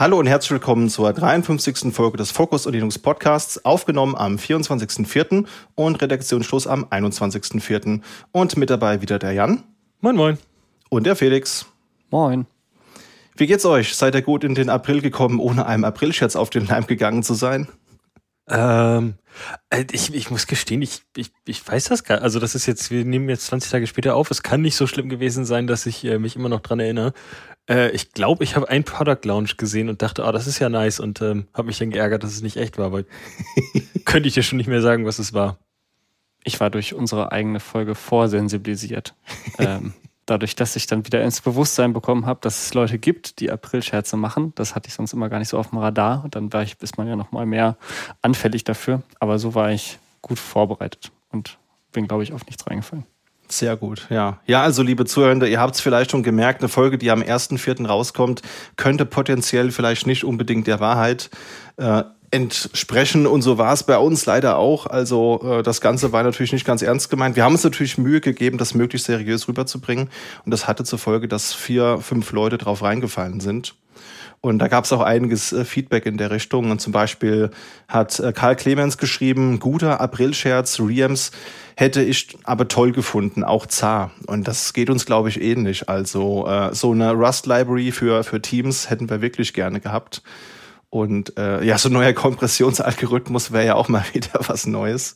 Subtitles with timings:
[0.00, 1.92] Hallo und herzlich willkommen zur 53.
[1.92, 5.44] Folge des Fokus und Linux Podcasts, aufgenommen am 24.04.
[5.74, 8.00] und Redaktionsschluss am 21.04.
[8.30, 9.64] Und mit dabei wieder der Jan.
[10.00, 10.38] Moin, moin.
[10.88, 11.66] Und der Felix.
[12.12, 12.46] Moin.
[13.36, 13.96] Wie geht's euch?
[13.96, 17.34] Seid ihr gut in den April gekommen, ohne einem Aprilscherz auf den Leim gegangen zu
[17.34, 17.66] sein?
[18.48, 19.14] Ähm,
[19.68, 22.24] äh, ich, ich muss gestehen, ich, ich, ich weiß das gar nicht.
[22.24, 24.30] Also das ist jetzt, wir nehmen jetzt 20 Tage später auf.
[24.30, 27.14] Es kann nicht so schlimm gewesen sein, dass ich äh, mich immer noch dran erinnere.
[27.68, 30.68] Äh, ich glaube, ich habe ein Product Launch gesehen und dachte, oh, das ist ja
[30.68, 33.04] nice und ähm, habe mich dann geärgert, dass es nicht echt war, weil
[34.04, 35.58] könnte ich dir schon nicht mehr sagen, was es war.
[36.44, 39.14] Ich war durch unsere eigene Folge vorsensibilisiert.
[39.58, 39.92] ähm,
[40.24, 44.16] dadurch, dass ich dann wieder ins Bewusstsein bekommen habe, dass es Leute gibt, die Aprilscherze
[44.16, 44.52] machen.
[44.54, 46.22] Das hatte ich sonst immer gar nicht so auf dem Radar.
[46.24, 47.76] Und dann war ich, ist man ja noch mal mehr
[48.22, 49.02] anfällig dafür.
[49.20, 51.58] Aber so war ich gut vorbereitet und
[51.92, 53.04] bin, glaube ich, auf nichts reingefallen.
[53.50, 54.38] Sehr gut, ja.
[54.46, 57.86] Ja, also liebe Zuhörende, ihr habt es vielleicht schon gemerkt, eine Folge, die am 1.4.
[57.86, 58.42] rauskommt,
[58.76, 61.30] könnte potenziell vielleicht nicht unbedingt der Wahrheit
[61.78, 64.86] äh, entsprechen und so war es bei uns leider auch.
[64.86, 67.36] Also äh, das Ganze war natürlich nicht ganz ernst gemeint.
[67.36, 70.10] Wir haben uns natürlich Mühe gegeben, das möglichst seriös rüberzubringen
[70.44, 73.74] und das hatte zur Folge, dass vier, fünf Leute drauf reingefallen sind.
[74.40, 76.70] Und da gab es auch einiges äh, Feedback in der Richtung.
[76.70, 77.50] Und zum Beispiel
[77.88, 81.32] hat äh, Karl Clemens geschrieben, guter Aprilscherz, Riems
[81.76, 84.10] hätte ich aber toll gefunden, auch zar.
[84.26, 85.88] Und das geht uns, glaube ich, ähnlich.
[85.88, 90.22] Also äh, so eine Rust-Library für, für Teams hätten wir wirklich gerne gehabt.
[90.90, 95.14] Und äh, ja, so ein neuer Kompressionsalgorithmus wäre ja auch mal wieder was Neues.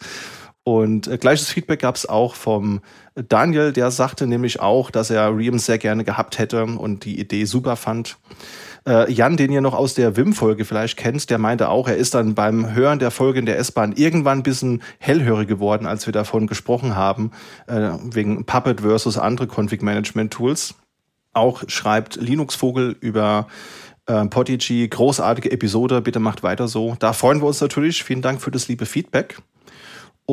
[0.64, 2.80] Und äh, gleiches Feedback gab es auch vom
[3.14, 7.44] Daniel, der sagte nämlich auch, dass er Riems sehr gerne gehabt hätte und die Idee
[7.44, 8.16] super fand.
[8.86, 12.14] Äh, Jan, den ihr noch aus der Wim-Folge vielleicht kennt, der meinte auch, er ist
[12.14, 16.12] dann beim Hören der Folge in der S-Bahn irgendwann ein bisschen hellhörig geworden, als wir
[16.12, 17.30] davon gesprochen haben,
[17.66, 20.74] äh, wegen Puppet versus andere Config-Management-Tools.
[21.32, 23.46] Auch schreibt Linux Vogel über
[24.06, 26.96] äh, Podigy, großartige Episode, bitte macht weiter so.
[26.98, 28.02] Da freuen wir uns natürlich.
[28.02, 29.38] Vielen Dank für das liebe Feedback.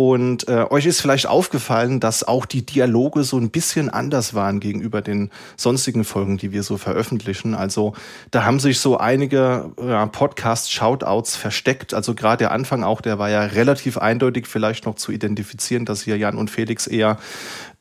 [0.02, 4.62] Und äh, euch ist vielleicht aufgefallen, dass auch die Dialoge so ein bisschen anders waren
[4.62, 7.54] gegenüber den sonstigen Folgen, die wir so veröffentlichen.
[7.54, 7.94] Also
[8.32, 11.94] da haben sich so einige ja, Podcast-Shoutouts versteckt.
[11.94, 16.04] Also gerade der Anfang auch, der war ja relativ eindeutig vielleicht noch zu identifizieren, dass
[16.04, 17.18] hier Jan und Felix eher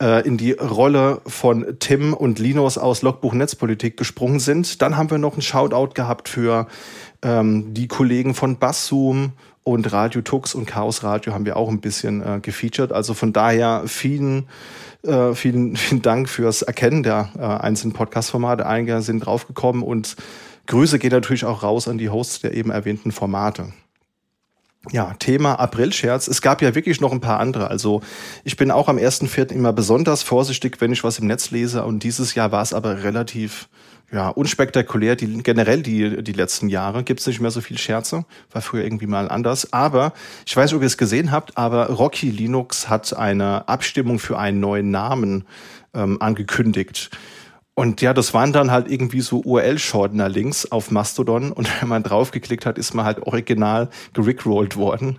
[0.01, 4.81] äh, in die Rolle von Tim und Linus aus Logbuch Netzpolitik gesprungen sind.
[4.81, 6.67] Dann haben wir noch einen Shoutout gehabt für
[7.21, 9.33] ähm, die Kollegen von Basszoom,
[9.69, 12.91] und Radio Tux und Chaos Radio haben wir auch ein bisschen äh, gefeatured.
[12.91, 14.47] Also von daher vielen,
[15.03, 18.65] äh, vielen, vielen Dank fürs Erkennen der äh, einzelnen Podcast-Formate.
[18.65, 20.15] Einige sind draufgekommen und
[20.67, 23.71] Grüße gehen natürlich auch raus an die Hosts der eben erwähnten Formate.
[24.91, 26.27] Ja, Thema Aprilscherz.
[26.27, 27.69] Es gab ja wirklich noch ein paar andere.
[27.69, 28.01] Also
[28.45, 29.51] ich bin auch am 1.4.
[29.51, 31.83] immer besonders vorsichtig, wenn ich was im Netz lese.
[31.83, 33.67] Und dieses Jahr war es aber relativ
[34.11, 38.61] ja, unspektakulär, die, generell die, die letzten Jahre gibt's nicht mehr so viel Scherze, war
[38.61, 39.71] früher irgendwie mal anders.
[39.73, 40.13] Aber
[40.45, 44.59] ich weiß ob ihr es gesehen habt, aber Rocky Linux hat eine Abstimmung für einen
[44.59, 45.45] neuen Namen
[45.93, 47.11] ähm, angekündigt.
[47.79, 52.65] Und ja, das waren dann halt irgendwie so URL-Shortener-Links auf Mastodon und wenn man draufgeklickt
[52.65, 55.17] hat, ist man halt original gerickrollt worden.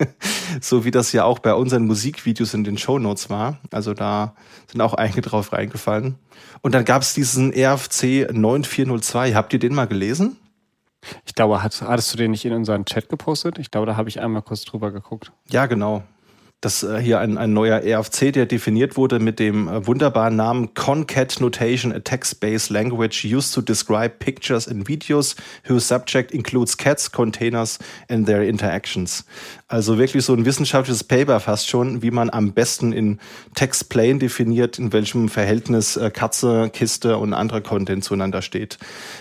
[0.62, 3.58] so wie das ja auch bei unseren Musikvideos in den Shownotes war.
[3.70, 4.34] Also da
[4.68, 6.14] sind auch einige drauf reingefallen.
[6.62, 9.34] Und dann gab es diesen RFC 9402.
[9.34, 10.38] Habt ihr den mal gelesen?
[11.26, 13.58] Ich glaube, hattest du den nicht in unseren Chat gepostet?
[13.58, 15.30] Ich glaube, da habe ich einmal kurz drüber geguckt.
[15.50, 16.04] Ja, genau
[16.60, 20.74] dass äh, hier ein, ein neuer RFC, der definiert wurde mit dem äh, wunderbaren Namen
[20.74, 25.36] Concat Notation, a text-based language used to describe pictures and videos
[25.68, 29.24] whose subject includes cats, containers and their interactions.
[29.70, 33.18] Also wirklich so ein wissenschaftliches Paper fast schon, wie man am besten in
[33.54, 38.78] Text Plain definiert, in welchem Verhältnis äh, Katze, Kiste und anderer Content zueinander steht.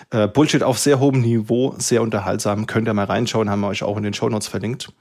[0.10, 2.66] Äh, Bullshit auf sehr hohem Niveau, sehr unterhaltsam.
[2.66, 4.94] Könnt ihr mal reinschauen, haben wir euch auch in den Show Notes verlinkt.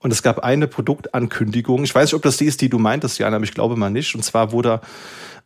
[0.00, 1.84] Und es gab eine Produktankündigung.
[1.84, 3.90] Ich weiß nicht, ob das die ist, die du meintest, Jan, aber ich glaube mal
[3.90, 4.16] nicht.
[4.16, 4.80] Und zwar wurde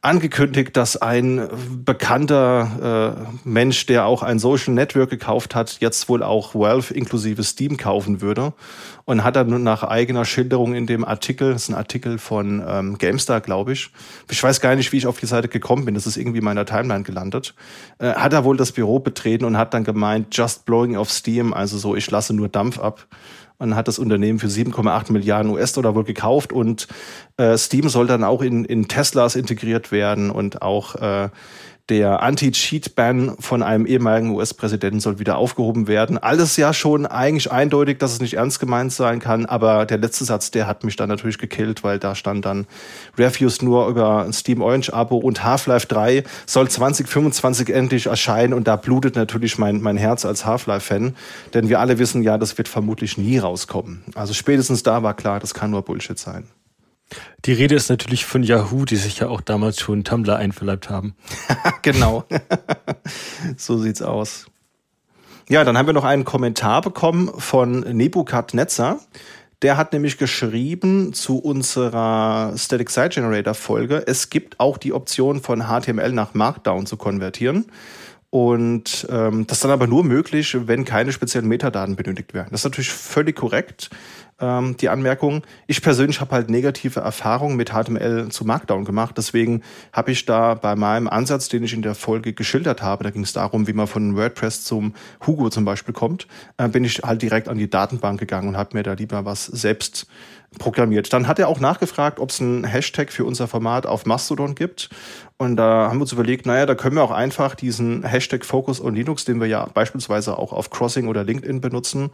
[0.02, 1.49] angekündigt, dass ein
[1.84, 7.44] bekannter äh, Mensch, der auch ein Social Network gekauft hat, jetzt wohl auch Valve inklusive
[7.44, 8.52] Steam kaufen würde.
[9.04, 12.99] Und hat dann nach eigener Schilderung in dem Artikel, das ist ein Artikel von ähm,
[12.99, 13.90] GameStar, glaube ich.
[14.31, 15.94] Ich weiß gar nicht, wie ich auf die Seite gekommen bin.
[15.94, 17.55] Das ist irgendwie in meiner Timeline gelandet.
[17.98, 21.52] Äh, hat er wohl das Büro betreten und hat dann gemeint, just blowing off Steam,
[21.52, 23.06] also so, ich lasse nur Dampf ab.
[23.58, 26.88] Man hat das Unternehmen für 7,8 Milliarden US-Dollar wohl gekauft und
[27.37, 31.28] äh, Steam soll dann auch in, in Teslas integriert werden und auch äh,
[31.88, 36.17] Der Anti-Cheat-Ban von einem ehemaligen US-Präsidenten soll wieder aufgehoben werden.
[36.17, 40.25] Alles ja schon eigentlich eindeutig, dass es nicht ernst gemeint sein kann, aber der letzte
[40.25, 42.67] Satz, der hat mich dann natürlich gekillt, weil da stand dann
[43.19, 48.76] Reviews nur über Steam Orange Abo und Half-Life 3 soll 2025 endlich erscheinen und da
[48.76, 51.17] blutet natürlich mein, mein Herz als Half-Life-Fan,
[51.52, 54.05] denn wir alle wissen ja, das wird vermutlich nie rauskommen.
[54.14, 56.44] Also spätestens da war klar, das kann nur Bullshit sein.
[57.44, 61.14] Die Rede ist natürlich von Yahoo, die sich ja auch damals schon Tumblr einverleibt haben.
[61.82, 62.24] genau.
[63.56, 64.46] so sieht's aus.
[65.48, 69.00] Ja, dann haben wir noch einen Kommentar bekommen von Nebukadnezar.
[69.62, 75.40] Der hat nämlich geschrieben zu unserer Static Site Generator Folge, es gibt auch die Option
[75.40, 77.66] von HTML nach Markdown zu konvertieren.
[78.30, 82.48] Und ähm, das ist dann aber nur möglich, wenn keine speziellen Metadaten benötigt werden.
[82.50, 83.90] Das ist natürlich völlig korrekt
[84.40, 85.43] ähm, die Anmerkung.
[85.67, 89.17] Ich persönlich habe halt negative Erfahrungen mit HTML zu Markdown gemacht.
[89.17, 89.62] Deswegen
[89.93, 93.23] habe ich da bei meinem Ansatz, den ich in der Folge geschildert habe, da ging
[93.23, 94.94] es darum, wie man von WordPress zum
[95.26, 96.26] Hugo zum Beispiel kommt,
[96.56, 99.46] äh, bin ich halt direkt an die Datenbank gegangen und habe mir da lieber was
[99.46, 100.06] selbst
[100.58, 101.12] programmiert.
[101.12, 104.90] Dann hat er auch nachgefragt, ob es einen Hashtag für unser Format auf Mastodon gibt.
[105.38, 108.81] Und da haben wir uns überlegt, naja, da können wir auch einfach diesen Hashtag Focus
[108.81, 112.10] on Linux, den wir ja beispielsweise auch auf Crossing oder LinkedIn benutzen,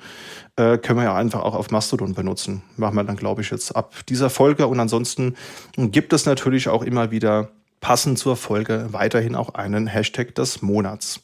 [0.56, 2.62] äh, können wir ja einfach auch auf Mastodon benutzen.
[2.76, 4.66] Machen wir dann, glaube ich, jetzt ab dieser Folge.
[4.66, 5.36] Und ansonsten
[5.76, 7.50] gibt es natürlich auch immer wieder
[7.80, 11.20] passend zur Folge weiterhin auch einen Hashtag des Monats.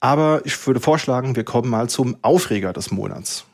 [0.00, 3.44] Aber ich würde vorschlagen, wir kommen mal zum Aufreger des Monats.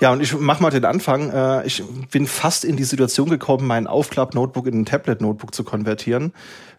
[0.00, 1.30] Ja, und ich mach mal den Anfang.
[1.30, 6.32] Äh, ich bin fast in die Situation gekommen, mein Aufklapp-Notebook in ein Tablet-Notebook zu konvertieren.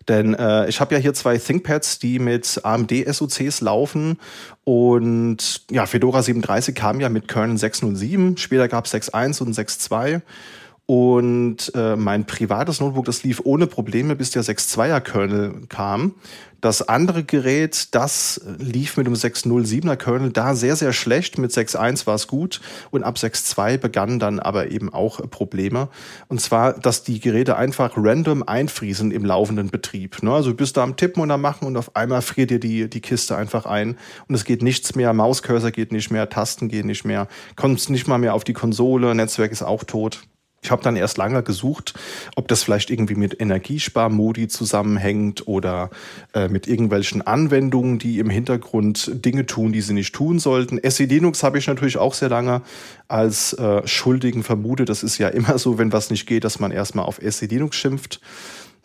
[0.08, 4.20] Denn äh, ich habe ja hier zwei ThinkPads, die mit AMD-SoCs laufen.
[4.64, 8.38] Und ja, Fedora 37 kam ja mit Kernel 6.07.
[8.38, 10.22] Später gab es 6.1 und 6.2.
[10.88, 16.14] Und äh, mein privates Notebook, das lief ohne Probleme, bis der 6.2er Kernel kam.
[16.62, 21.40] Das andere Gerät, das lief mit dem 6.07er Kernel da sehr, sehr schlecht.
[21.40, 22.62] Mit 6.1 war es gut
[22.92, 25.90] und ab 6.2 begannen dann aber eben auch Probleme.
[26.28, 30.22] Und zwar, dass die Geräte einfach random einfriesen im laufenden Betrieb.
[30.22, 30.32] Ne?
[30.32, 32.90] Also du bist da am Tippen und am Machen und auf einmal friert dir die,
[32.90, 33.98] die Kiste einfach ein
[34.28, 35.14] und es geht nichts mehr.
[35.14, 39.14] Mauscursor geht nicht mehr, Tasten gehen nicht mehr, kommst nicht mal mehr auf die Konsole,
[39.16, 40.22] Netzwerk ist auch tot.
[40.66, 41.94] Ich habe dann erst lange gesucht,
[42.36, 45.92] ob das vielleicht irgendwie mit Energiesparmodi zusammenhängt oder
[46.34, 50.80] äh, mit irgendwelchen Anwendungen, die im Hintergrund Dinge tun, die sie nicht tun sollten.
[50.90, 52.64] SE Linux habe ich natürlich auch sehr lange
[53.08, 54.90] als äh, Schuldigen vermutet.
[54.90, 57.76] Das ist ja immer so, wenn was nicht geht, dass man erstmal auf SE Linux
[57.76, 58.20] schimpft.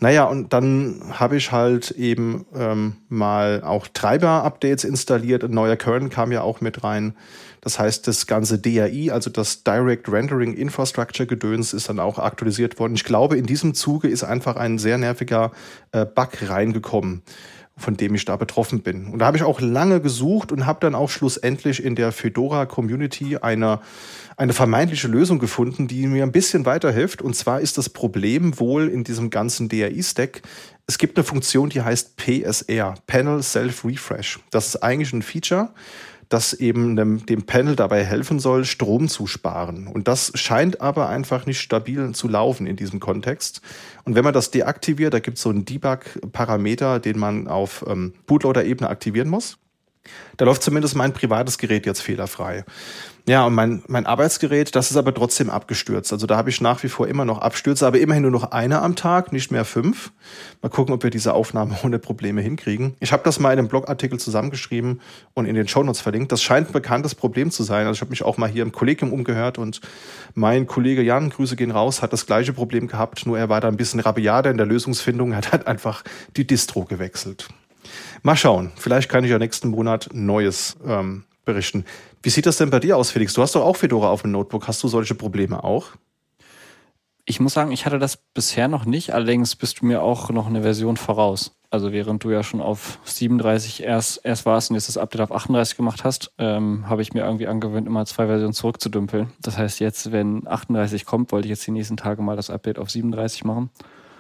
[0.02, 5.44] Naja, und dann habe ich halt eben ähm, mal auch Treiber-Updates installiert.
[5.44, 7.14] Ein neuer Kernel kam ja auch mit rein.
[7.60, 12.78] Das heißt, das ganze DAI, also das Direct Rendering Infrastructure Gedöns, ist dann auch aktualisiert
[12.78, 12.94] worden.
[12.94, 15.52] Ich glaube, in diesem Zuge ist einfach ein sehr nerviger
[15.92, 17.22] äh, Bug reingekommen
[17.80, 19.06] von dem ich da betroffen bin.
[19.06, 22.66] Und da habe ich auch lange gesucht und habe dann auch schlussendlich in der Fedora
[22.66, 23.80] Community eine,
[24.36, 27.22] eine vermeintliche Lösung gefunden, die mir ein bisschen weiterhilft.
[27.22, 30.42] Und zwar ist das Problem wohl in diesem ganzen DAI-Stack,
[30.90, 34.40] es gibt eine Funktion, die heißt PSR, Panel Self Refresh.
[34.50, 35.70] Das ist eigentlich ein Feature,
[36.30, 39.88] das eben dem, dem Panel dabei helfen soll, Strom zu sparen.
[39.88, 43.60] Und das scheint aber einfach nicht stabil zu laufen in diesem Kontext.
[44.04, 48.14] Und wenn man das deaktiviert, da gibt es so einen Debug-Parameter, den man auf ähm,
[48.26, 49.58] Bootloader-Ebene aktivieren muss.
[50.36, 52.64] Da läuft zumindest mein privates Gerät jetzt fehlerfrei.
[53.28, 56.12] Ja, und mein, mein Arbeitsgerät, das ist aber trotzdem abgestürzt.
[56.12, 58.80] Also da habe ich nach wie vor immer noch Abstürze, aber immerhin nur noch eine
[58.82, 60.12] am Tag, nicht mehr fünf.
[60.62, 62.94] Mal gucken, ob wir diese Aufnahme ohne Probleme hinkriegen.
[63.00, 65.00] Ich habe das mal in einem Blogartikel zusammengeschrieben
[65.34, 66.32] und in den Shownotes verlinkt.
[66.32, 67.86] Das scheint ein bekanntes Problem zu sein.
[67.86, 69.80] Also ich habe mich auch mal hier im Kollegium umgehört und
[70.34, 73.68] mein Kollege Jan, Grüße gehen raus, hat das gleiche Problem gehabt, nur er war da
[73.68, 76.02] ein bisschen rabiater in der Lösungsfindung, hat halt einfach
[76.36, 77.48] die Distro gewechselt.
[78.22, 81.84] Mal schauen, vielleicht kann ich ja nächsten Monat Neues ähm, berichten.
[82.22, 83.32] Wie sieht das denn bei dir aus, Felix?
[83.34, 84.68] Du hast doch auch Fedora auf dem Notebook.
[84.68, 85.88] Hast du solche Probleme auch?
[87.24, 89.14] Ich muss sagen, ich hatte das bisher noch nicht.
[89.14, 91.56] Allerdings bist du mir auch noch eine Version voraus.
[91.70, 95.32] Also während du ja schon auf 37 erst, erst warst und jetzt das Update auf
[95.32, 99.32] 38 gemacht hast, ähm, habe ich mir irgendwie angewöhnt, immer zwei Versionen zurückzudümpeln.
[99.40, 102.80] Das heißt, jetzt, wenn 38 kommt, wollte ich jetzt die nächsten Tage mal das Update
[102.80, 103.70] auf 37 machen.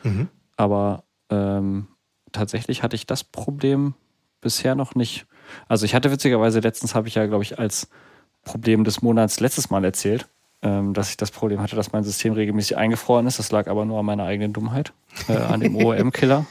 [0.04, 0.28] Mhm.
[0.56, 1.88] Aber ähm,
[2.30, 3.94] tatsächlich hatte ich das Problem
[4.40, 5.26] bisher noch nicht.
[5.68, 7.88] Also ich hatte witzigerweise, letztens habe ich ja, glaube ich, als
[8.44, 10.28] Problem des Monats letztes Mal erzählt,
[10.62, 13.38] ähm, dass ich das Problem hatte, dass mein System regelmäßig eingefroren ist.
[13.38, 14.92] Das lag aber nur an meiner eigenen Dummheit,
[15.28, 16.46] äh, an dem OEM-Killer.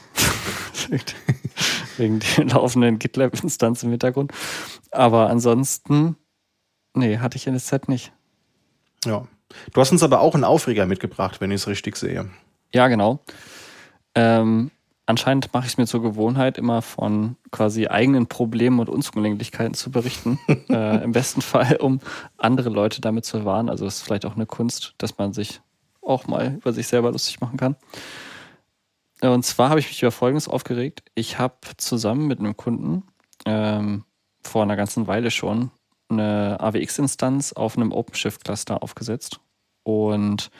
[1.96, 4.32] Wegen der laufenden GitLab-Instanz im Hintergrund.
[4.90, 6.16] Aber ansonsten,
[6.94, 8.12] nee, hatte ich in der Zeit nicht.
[9.04, 9.26] Ja.
[9.72, 12.30] Du hast uns aber auch einen Aufreger mitgebracht, wenn ich es richtig sehe.
[12.72, 13.20] Ja, genau.
[14.14, 14.70] Ähm,
[15.10, 19.90] anscheinend mache ich es mir zur Gewohnheit, immer von quasi eigenen Problemen und Unzulänglichkeiten zu
[19.90, 20.38] berichten.
[20.70, 22.00] äh, Im besten Fall, um
[22.38, 23.68] andere Leute damit zu warnen.
[23.68, 25.60] Also es ist vielleicht auch eine Kunst, dass man sich
[26.00, 27.76] auch mal über sich selber lustig machen kann.
[29.20, 31.02] Und zwar habe ich mich über Folgendes aufgeregt.
[31.14, 33.02] Ich habe zusammen mit einem Kunden
[33.44, 34.04] ähm,
[34.42, 35.70] vor einer ganzen Weile schon
[36.08, 39.40] eine AWX-Instanz auf einem OpenShift-Cluster aufgesetzt.
[39.82, 40.50] Und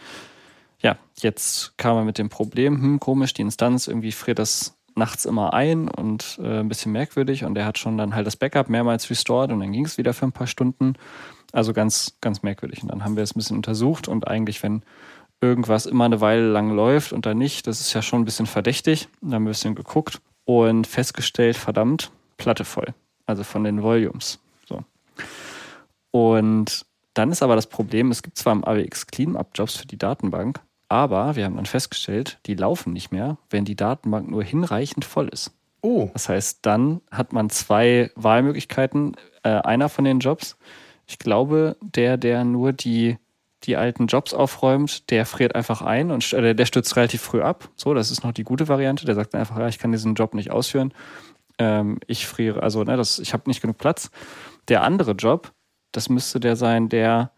[0.81, 5.25] ja, jetzt kam er mit dem Problem, hm, komisch, die Instanz, irgendwie friert das nachts
[5.25, 8.69] immer ein und äh, ein bisschen merkwürdig und er hat schon dann halt das Backup
[8.69, 10.95] mehrmals restored und dann ging es wieder für ein paar Stunden.
[11.53, 12.83] Also ganz, ganz merkwürdig.
[12.83, 14.83] Und dann haben wir es ein bisschen untersucht und eigentlich, wenn
[15.41, 18.47] irgendwas immer eine Weile lang läuft und dann nicht, das ist ja schon ein bisschen
[18.47, 19.09] verdächtig.
[19.21, 22.95] Dann haben wir ein bisschen geguckt und festgestellt, verdammt, Platte voll.
[23.27, 24.39] Also von den Volumes.
[24.69, 24.85] So.
[26.11, 26.85] Und
[27.15, 30.61] dann ist aber das Problem, es gibt zwar im AWX Cleanup-Jobs für die Datenbank,
[30.91, 35.29] aber wir haben dann festgestellt, die laufen nicht mehr, wenn die Datenbank nur hinreichend voll
[35.29, 35.53] ist.
[35.83, 36.11] Oh.
[36.13, 39.17] Das heißt, dann hat man zwei Wahlmöglichkeiten.
[39.43, 40.59] Äh, einer von den Jobs,
[41.07, 43.19] ich glaube, der, der nur die,
[43.63, 47.69] die alten Jobs aufräumt, der friert einfach ein und äh, der stürzt relativ früh ab.
[47.77, 49.07] So, das ist noch die gute Variante.
[49.07, 50.93] Der sagt dann einfach, ja, ich kann diesen Job nicht ausführen.
[51.59, 54.11] Ähm, ich friere, also ne, das, ich habe nicht genug Platz.
[54.69, 55.53] Der andere Job,
[55.93, 57.31] das müsste der sein, der.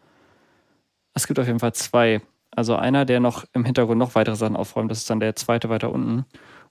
[1.14, 2.22] Es gibt auf jeden Fall zwei.
[2.54, 5.68] Also einer, der noch im Hintergrund noch weitere Sachen aufräumt, das ist dann der zweite
[5.68, 6.24] weiter unten.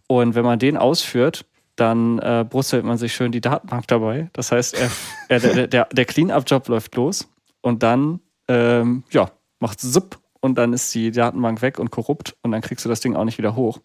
[0.08, 1.46] Und wenn man den ausführt,
[1.76, 4.30] dann äh, brustelt man sich schön die Datenbank dabei.
[4.34, 4.92] Das heißt, er,
[5.30, 7.28] er, der, der, der Clean-Up-Job läuft los
[7.62, 12.52] und dann ähm, ja, macht Zip und dann ist die Datenbank weg und korrupt und
[12.52, 13.80] dann kriegst du das Ding auch nicht wieder hoch.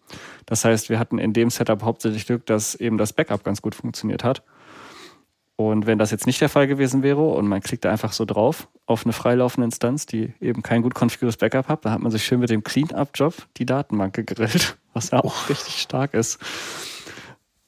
[0.45, 3.75] Das heißt, wir hatten in dem Setup hauptsächlich Glück, dass eben das Backup ganz gut
[3.75, 4.43] funktioniert hat.
[5.59, 8.25] Und wenn das jetzt nicht der Fall gewesen wäre und man klickt da einfach so
[8.25, 12.11] drauf auf eine freilaufende Instanz, die eben kein gut konfiguriertes Backup hat, dann hat man
[12.11, 16.37] sich schön mit dem Clean-Up-Job die Datenbank gegrillt, was ja auch richtig stark ist.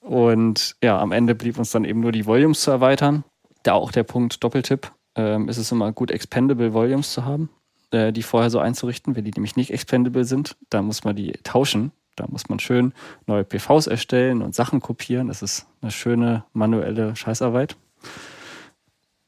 [0.02, 3.24] Und ja, am Ende blieb uns dann eben nur die Volumes zu erweitern.
[3.64, 4.92] Da auch der Punkt Doppeltipp.
[5.16, 7.50] Ähm, ist es immer gut, expendable Volumes zu haben,
[7.90, 9.16] äh, die vorher so einzurichten.
[9.16, 11.92] Wenn die nämlich nicht expendable sind, dann muss man die tauschen.
[12.20, 12.94] Da muss man schön
[13.26, 15.28] neue PVs erstellen und Sachen kopieren.
[15.28, 17.76] Das ist eine schöne manuelle Scheißarbeit.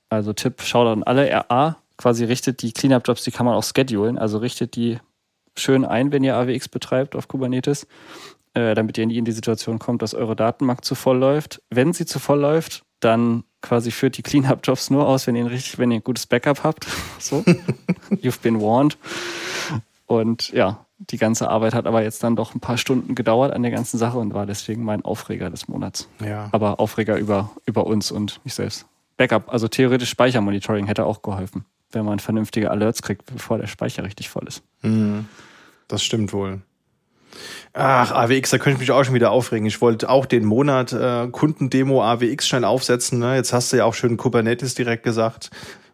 [0.09, 4.17] Also Tipp, schaut an alle RA, quasi richtet die Cleanup-Jobs, die kann man auch schedulen.
[4.17, 4.99] Also richtet die
[5.55, 7.87] schön ein, wenn ihr AWX betreibt auf Kubernetes,
[8.53, 11.61] äh, damit ihr nie in die Situation kommt, dass eure Datenbank zu voll läuft.
[11.69, 15.77] Wenn sie zu voll läuft, dann quasi führt die Cleanup-Jobs nur aus, wenn ihr richtig,
[15.77, 16.87] wenn ihr ein gutes Backup habt.
[17.19, 17.43] So.
[18.09, 18.97] You've been warned.
[20.07, 23.63] Und ja, die ganze Arbeit hat aber jetzt dann doch ein paar Stunden gedauert an
[23.63, 26.07] der ganzen Sache und war deswegen mein Aufreger des Monats.
[26.23, 26.49] Ja.
[26.51, 28.85] Aber Aufreger über, über uns und mich selbst.
[29.17, 34.03] Backup, also theoretisch Speichermonitoring hätte auch geholfen, wenn man vernünftige Alerts kriegt, bevor der Speicher
[34.03, 34.63] richtig voll ist.
[34.81, 35.25] Mhm.
[35.87, 36.61] Das stimmt wohl.
[37.73, 39.65] Ach, AWX, da könnte ich mich auch schon wieder aufregen.
[39.65, 43.19] Ich wollte auch den Monat äh, Kundendemo AWX schnell aufsetzen.
[43.19, 43.35] Ne?
[43.35, 45.49] Jetzt hast du ja auch schön Kubernetes direkt gesagt.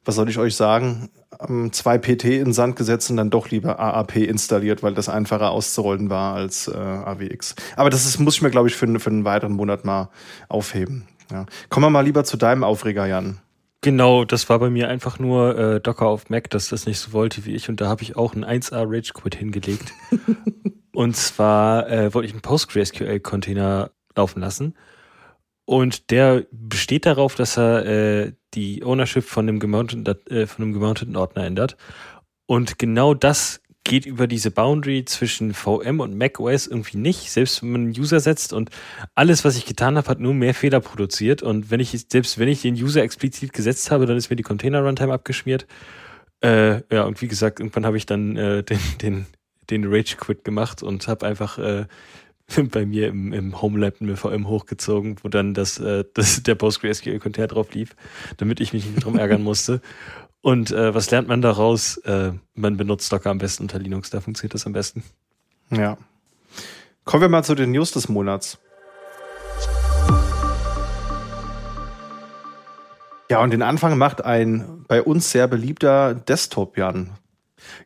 [0.08, 1.10] Was soll ich euch sagen?
[1.38, 5.52] Ähm, zwei PT in Sand gesetzt und dann doch lieber AAP installiert, weil das einfacher
[5.52, 7.56] auszurollen war als äh, AWX.
[7.76, 10.10] Aber das ist, muss ich mir, glaube ich, für, für einen weiteren Monat mal
[10.48, 11.10] aufheben.
[11.30, 11.46] Ja.
[11.68, 13.40] Kommen wir mal lieber zu deinem Aufreger, Jan.
[13.82, 17.12] Genau, das war bei mir einfach nur äh, Docker auf Mac, dass das nicht so
[17.12, 19.92] wollte wie ich und da habe ich auch einen 1A Rage Quit hingelegt.
[20.94, 24.74] und zwar äh, wollte ich einen PostgreSQL-Container laufen lassen
[25.68, 30.74] und der besteht darauf, dass er äh, die Ownership von einem, gemounteten, äh, von einem
[30.74, 31.76] gemounteten Ordner ändert.
[32.46, 37.72] Und genau das geht über diese Boundary zwischen VM und macOS irgendwie nicht, selbst wenn
[37.72, 38.70] man einen User setzt und
[39.14, 42.48] alles, was ich getan habe, hat nur mehr Fehler produziert und wenn ich, selbst wenn
[42.48, 45.68] ich den User explizit gesetzt habe, dann ist mir die Container Runtime abgeschmiert.
[46.42, 49.26] Äh, ja, und wie gesagt, irgendwann habe ich dann äh, den, den,
[49.70, 51.88] den Rage Quit gemacht und habe einfach äh,
[52.72, 57.48] bei mir im, im Homelab eine VM hochgezogen, wo dann das, äh, das der PostgreSQL-Container
[57.48, 57.96] drauf lief,
[58.38, 59.82] damit ich mich nicht drum ärgern musste.
[60.42, 61.98] Und äh, was lernt man daraus?
[61.98, 65.04] Äh, man benutzt Docker am besten unter Linux, da funktioniert das am besten.
[65.72, 65.98] Ja.
[67.04, 68.60] Kommen wir mal zu den News des Monats.
[73.30, 77.10] Ja, und den Anfang macht ein bei uns sehr beliebter Desktop, Jan.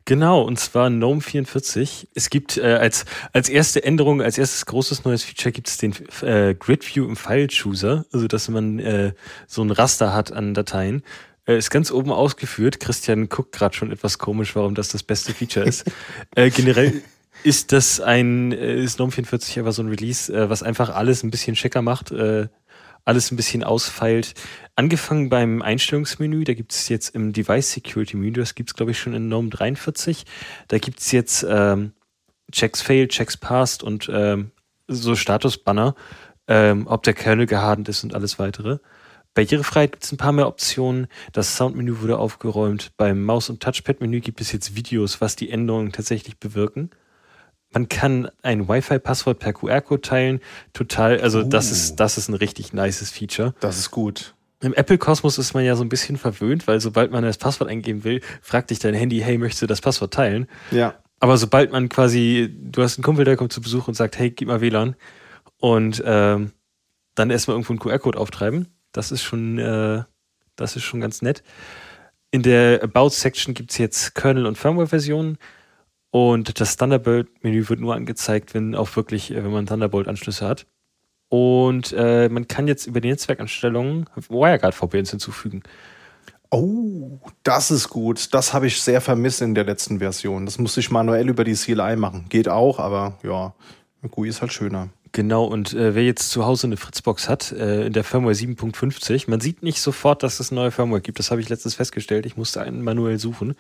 [0.05, 2.09] Genau, und zwar GNOME 44.
[2.13, 5.93] Es gibt äh, als, als erste Änderung, als erstes großes neues Feature gibt es den
[6.21, 9.13] äh, Grid View im File Chooser, also dass man äh,
[9.47, 11.03] so ein Raster hat an Dateien.
[11.45, 12.79] Äh, ist ganz oben ausgeführt.
[12.79, 15.89] Christian guckt gerade schon etwas komisch, warum das das beste Feature ist.
[16.35, 17.01] äh, generell
[17.43, 21.23] ist das ein, äh, ist GNOME 44 aber so ein Release, äh, was einfach alles
[21.23, 22.47] ein bisschen schicker macht, äh,
[23.05, 24.33] alles ein bisschen ausfeilt.
[24.75, 28.91] Angefangen beim Einstellungsmenü, da gibt es jetzt im Device Security Menü, das gibt es glaube
[28.91, 30.25] ich schon in GNOME 43,
[30.67, 31.93] da gibt es jetzt ähm,
[32.51, 34.51] Checks failed, Checks passed und ähm,
[34.87, 35.95] so Statusbanner,
[36.47, 38.79] ähm, ob der Kernel gehardened ist und alles weitere.
[39.33, 41.07] Barrierefreiheit gibt es ein paar mehr Optionen.
[41.31, 42.91] Das Soundmenü wurde aufgeräumt.
[42.97, 46.91] Beim Maus- und Touchpad-Menü gibt es jetzt Videos, was die Änderungen tatsächlich bewirken.
[47.73, 50.41] Man kann ein Wi-Fi-Passwort per QR-Code teilen.
[50.73, 51.43] Total, also uh.
[51.43, 53.53] das ist, das ist ein richtig nices Feature.
[53.61, 54.33] Das ist gut.
[54.61, 58.03] Im Apple-Kosmos ist man ja so ein bisschen verwöhnt, weil sobald man das Passwort eingeben
[58.03, 60.47] will, fragt dich dein Handy, hey, möchtest du das Passwort teilen?
[60.69, 60.95] Ja.
[61.19, 64.31] Aber sobald man quasi, du hast einen Kumpel, der kommt zu Besuch und sagt, hey,
[64.31, 64.95] gib mal WLAN
[65.57, 66.51] und ähm,
[67.15, 70.03] dann erstmal irgendwo einen QR-Code auftreiben, das ist schon, äh,
[70.55, 71.43] das ist schon ganz nett.
[72.31, 75.37] In der About-Section gibt es jetzt Kernel- und Firmware-Versionen.
[76.11, 80.67] Und das Thunderbolt-Menü wird nur angezeigt, wenn auch wirklich, äh, wenn man Thunderbolt-Anschlüsse hat.
[81.29, 85.63] Und äh, man kann jetzt über die Netzwerkanstellungen WireGuard-VPNs hinzufügen.
[86.49, 88.33] Oh, das ist gut.
[88.33, 90.45] Das habe ich sehr vermisst in der letzten Version.
[90.45, 92.25] Das musste ich manuell über die CLI machen.
[92.27, 93.53] Geht auch, aber ja,
[94.09, 94.89] GUI ist halt schöner.
[95.13, 99.29] Genau, und äh, wer jetzt zu Hause eine Fritzbox hat, äh, in der Firmware 7.50,
[99.29, 101.19] man sieht nicht sofort, dass es neue Firmware gibt.
[101.19, 102.25] Das habe ich letztens festgestellt.
[102.25, 103.55] Ich musste einen manuell suchen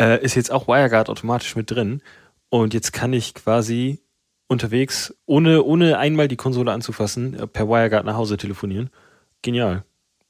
[0.00, 2.02] äh, ist jetzt auch WireGuard automatisch mit drin.
[2.48, 4.00] Und jetzt kann ich quasi
[4.48, 8.90] unterwegs, ohne, ohne einmal die Konsole anzufassen, äh, per WireGuard nach Hause telefonieren.
[9.42, 9.84] Genial.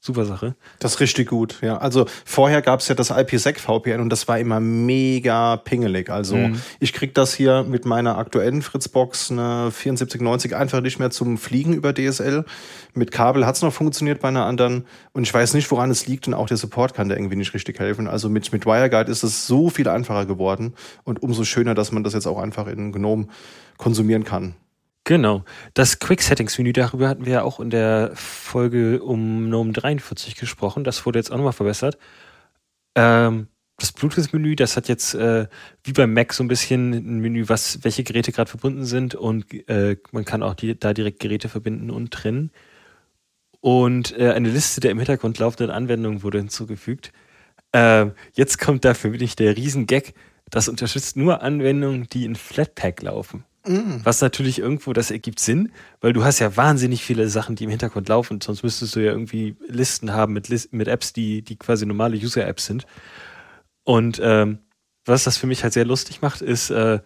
[0.07, 0.55] Super Sache.
[0.79, 1.79] Das ist richtig gut, ja.
[1.79, 6.09] Also vorher gab es ja das IPsec-VPN und das war immer mega pingelig.
[6.09, 6.61] Also mhm.
[6.79, 11.73] ich krieg das hier mit meiner aktuellen Fritzbox eine 7490 einfach nicht mehr zum Fliegen
[11.73, 12.45] über DSL.
[12.93, 16.25] Mit Kabel hat's noch funktioniert bei einer anderen und ich weiß nicht, woran es liegt
[16.25, 18.07] und auch der Support kann da irgendwie nicht richtig helfen.
[18.07, 20.73] Also mit, mit WireGuard ist es so viel einfacher geworden
[21.03, 23.27] und umso schöner, dass man das jetzt auch einfach in GNOME
[23.75, 24.55] konsumieren kann.
[25.07, 25.45] Genau.
[25.73, 30.35] Das Quick Settings Menü, darüber hatten wir ja auch in der Folge um GNOME 43
[30.35, 30.83] gesprochen.
[30.83, 31.97] Das wurde jetzt auch nochmal verbessert.
[32.93, 33.47] Ähm,
[33.77, 35.47] das Bluetooth-Menü, das hat jetzt äh,
[35.85, 39.45] wie beim Mac so ein bisschen ein Menü, was welche Geräte gerade verbunden sind und
[39.69, 42.51] äh, man kann auch die, da direkt Geräte verbinden und trennen.
[43.61, 47.13] Und äh, eine Liste der im Hintergrund laufenden Anwendungen wurde hinzugefügt.
[47.71, 50.13] Äh, jetzt kommt dafür wirklich der Riesengag.
[50.49, 53.45] Das unterstützt nur Anwendungen, die in Flatpak laufen.
[53.67, 54.01] Mhm.
[54.03, 57.69] Was natürlich irgendwo, das ergibt Sinn, weil du hast ja wahnsinnig viele Sachen, die im
[57.69, 58.39] Hintergrund laufen.
[58.41, 62.17] Sonst müsstest du ja irgendwie Listen haben mit, List mit Apps, die, die quasi normale
[62.17, 62.85] User-Apps sind.
[63.83, 64.59] Und ähm,
[65.05, 66.99] was das für mich halt sehr lustig macht, ist, äh,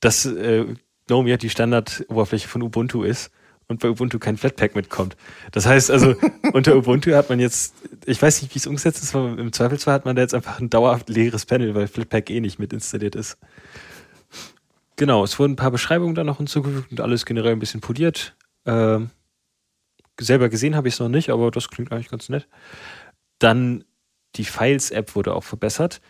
[0.00, 0.66] dass äh,
[1.06, 3.30] GNOME ja die Standardoberfläche von Ubuntu ist
[3.66, 5.16] und bei Ubuntu kein Flatpak mitkommt.
[5.52, 6.14] Das heißt also,
[6.52, 7.74] unter Ubuntu hat man jetzt,
[8.06, 10.60] ich weiß nicht, wie es umgesetzt ist, aber im Zweifelsfall hat man da jetzt einfach
[10.60, 13.36] ein dauerhaft leeres Panel, weil Flatpak eh nicht mit installiert ist.
[14.98, 18.36] Genau, es wurden ein paar Beschreibungen da noch hinzugefügt und alles generell ein bisschen poliert.
[18.66, 19.10] Ähm,
[20.20, 22.48] selber gesehen habe ich es noch nicht, aber das klingt eigentlich ganz nett.
[23.38, 23.84] Dann
[24.34, 26.00] die Files-App wurde auch verbessert.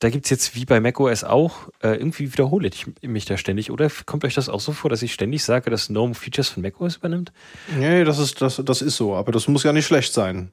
[0.00, 3.70] Da gibt es jetzt wie bei macOS auch, äh, irgendwie wiederhole ich mich da ständig.
[3.70, 6.64] Oder kommt euch das auch so vor, dass ich ständig sage, dass GNOME Features von
[6.64, 7.32] macOS übernimmt?
[7.76, 10.50] Nee, das ist, das, das ist so, aber das muss ja nicht schlecht sein.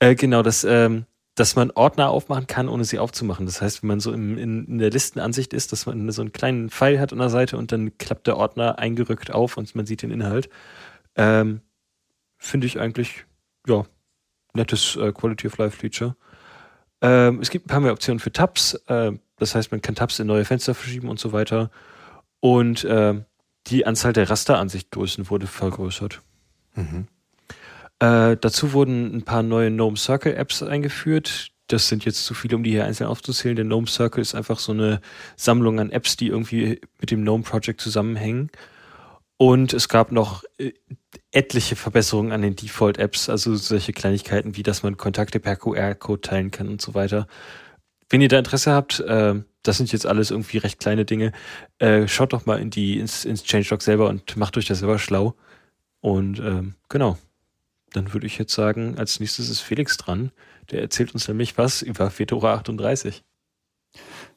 [0.00, 1.06] Äh, genau, das ähm,
[1.40, 3.46] dass man Ordner aufmachen kann, ohne sie aufzumachen.
[3.46, 6.32] Das heißt, wenn man so im, in, in, der Listenansicht ist, dass man so einen
[6.32, 9.86] kleinen Pfeil hat an der Seite und dann klappt der Ordner eingerückt auf und man
[9.86, 10.50] sieht den Inhalt.
[11.16, 11.62] Ähm,
[12.36, 13.24] Finde ich eigentlich,
[13.66, 13.86] ja,
[14.52, 16.14] nettes äh, Quality of Life Feature.
[17.00, 18.74] Ähm, es gibt ein paar mehr Optionen für Tabs.
[18.86, 21.70] Äh, das heißt, man kann Tabs in neue Fenster verschieben und so weiter.
[22.40, 23.14] Und äh,
[23.68, 26.20] die Anzahl der Rasteransichtgrößen wurde vergrößert.
[26.74, 27.06] Mhm.
[28.00, 31.52] Äh, dazu wurden ein paar neue Gnome Circle Apps eingeführt.
[31.68, 33.56] Das sind jetzt zu viele, um die hier einzeln aufzuzählen.
[33.56, 35.00] Der Gnome Circle ist einfach so eine
[35.36, 38.50] Sammlung an Apps, die irgendwie mit dem Gnome Project zusammenhängen.
[39.36, 40.72] Und es gab noch äh,
[41.30, 46.50] etliche Verbesserungen an den Default-Apps, also solche Kleinigkeiten wie, dass man Kontakte per QR-Code teilen
[46.50, 47.26] kann und so weiter.
[48.08, 51.32] Wenn ihr da Interesse habt, äh, das sind jetzt alles irgendwie recht kleine Dinge,
[51.78, 54.98] äh, schaut doch mal in die, ins, ins Changelog selber und macht euch das selber
[54.98, 55.34] schlau.
[56.00, 57.16] Und ähm, genau.
[57.92, 60.30] Dann würde ich jetzt sagen, als nächstes ist Felix dran.
[60.70, 63.22] Der erzählt uns nämlich was über Fedora 38.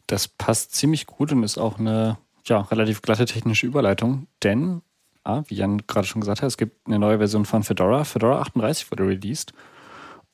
[0.07, 4.81] Das passt ziemlich gut und ist auch eine ja, relativ glatte technische Überleitung, denn,
[5.23, 8.03] ah, wie Jan gerade schon gesagt hat, es gibt eine neue Version von Fedora.
[8.03, 9.53] Fedora 38 wurde released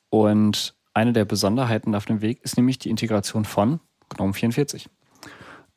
[0.08, 4.88] und eine der Besonderheiten auf dem Weg ist nämlich die Integration von GNOME 44.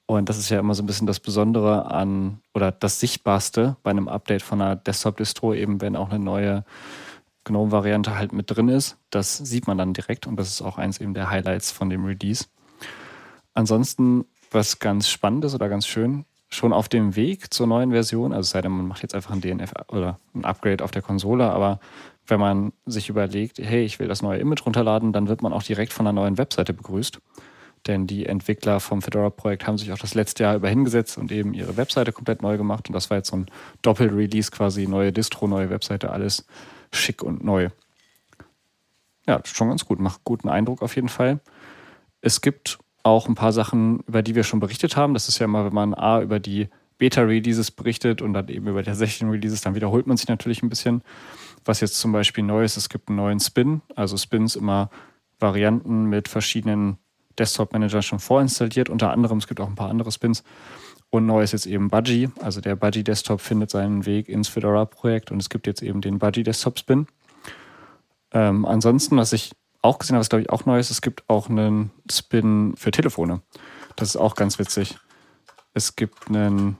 [0.06, 3.91] Und das ist ja immer so ein bisschen das Besondere an oder das Sichtbarste bei
[3.91, 6.65] einem Update von einer Desktop-Distro, eben wenn auch eine neue
[7.43, 8.97] GNOME-Variante halt mit drin ist.
[9.10, 12.06] Das sieht man dann direkt und das ist auch eins eben der Highlights von dem
[12.06, 12.45] Release.
[13.53, 18.34] Ansonsten, was ganz spannend ist oder ganz schön, schon auf dem Weg zur neuen Version,
[18.34, 21.49] also sei denn, man macht jetzt einfach ein DNF oder ein Upgrade auf der Konsole,
[21.49, 21.79] aber
[22.27, 25.63] wenn man sich überlegt, hey, ich will das neue Image runterladen, dann wird man auch
[25.63, 27.19] direkt von einer neuen Webseite begrüßt.
[27.86, 31.53] Denn die Entwickler vom Fedora-Projekt haben sich auch das letzte Jahr über hingesetzt und eben
[31.53, 32.88] ihre Webseite komplett neu gemacht.
[32.88, 33.47] Und das war jetzt so ein
[33.82, 36.45] Doppel-Release quasi, neue Distro, neue Webseite, alles
[36.93, 37.69] schick und neu.
[39.27, 41.39] Ja, schon ganz gut, macht guten Eindruck auf jeden Fall.
[42.21, 45.13] Es gibt auch ein paar Sachen, über die wir schon berichtet haben.
[45.13, 48.82] Das ist ja immer, wenn man A über die Beta-Releases berichtet und dann eben über
[48.82, 51.01] die 16 Releases, dann wiederholt man sich natürlich ein bisschen.
[51.65, 53.82] Was jetzt zum Beispiel neu ist, es gibt einen neuen Spin.
[53.95, 54.89] Also Spins immer
[55.39, 56.97] Varianten mit verschiedenen
[57.39, 58.89] Desktop-Managern schon vorinstalliert.
[58.89, 60.43] Unter anderem, es gibt auch ein paar andere Spins.
[61.13, 62.32] Und neu ist jetzt eben Budgie.
[62.41, 66.17] Also der Budgie Desktop findet seinen Weg ins Fedora-Projekt und es gibt jetzt eben den
[66.17, 67.06] Budgie Desktop Spin.
[68.32, 69.52] Ähm, ansonsten, was ich
[69.84, 72.89] auch gesehen habe, was glaube ich auch neu ist, es gibt auch einen Spin für
[72.89, 73.43] Telefone.
[73.95, 74.97] Das ist auch ganz witzig.
[75.76, 76.78] Es gibt einen,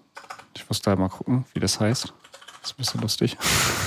[0.56, 2.12] ich muss da mal gucken, wie das heißt.
[2.62, 3.38] Das ist ein bisschen lustig.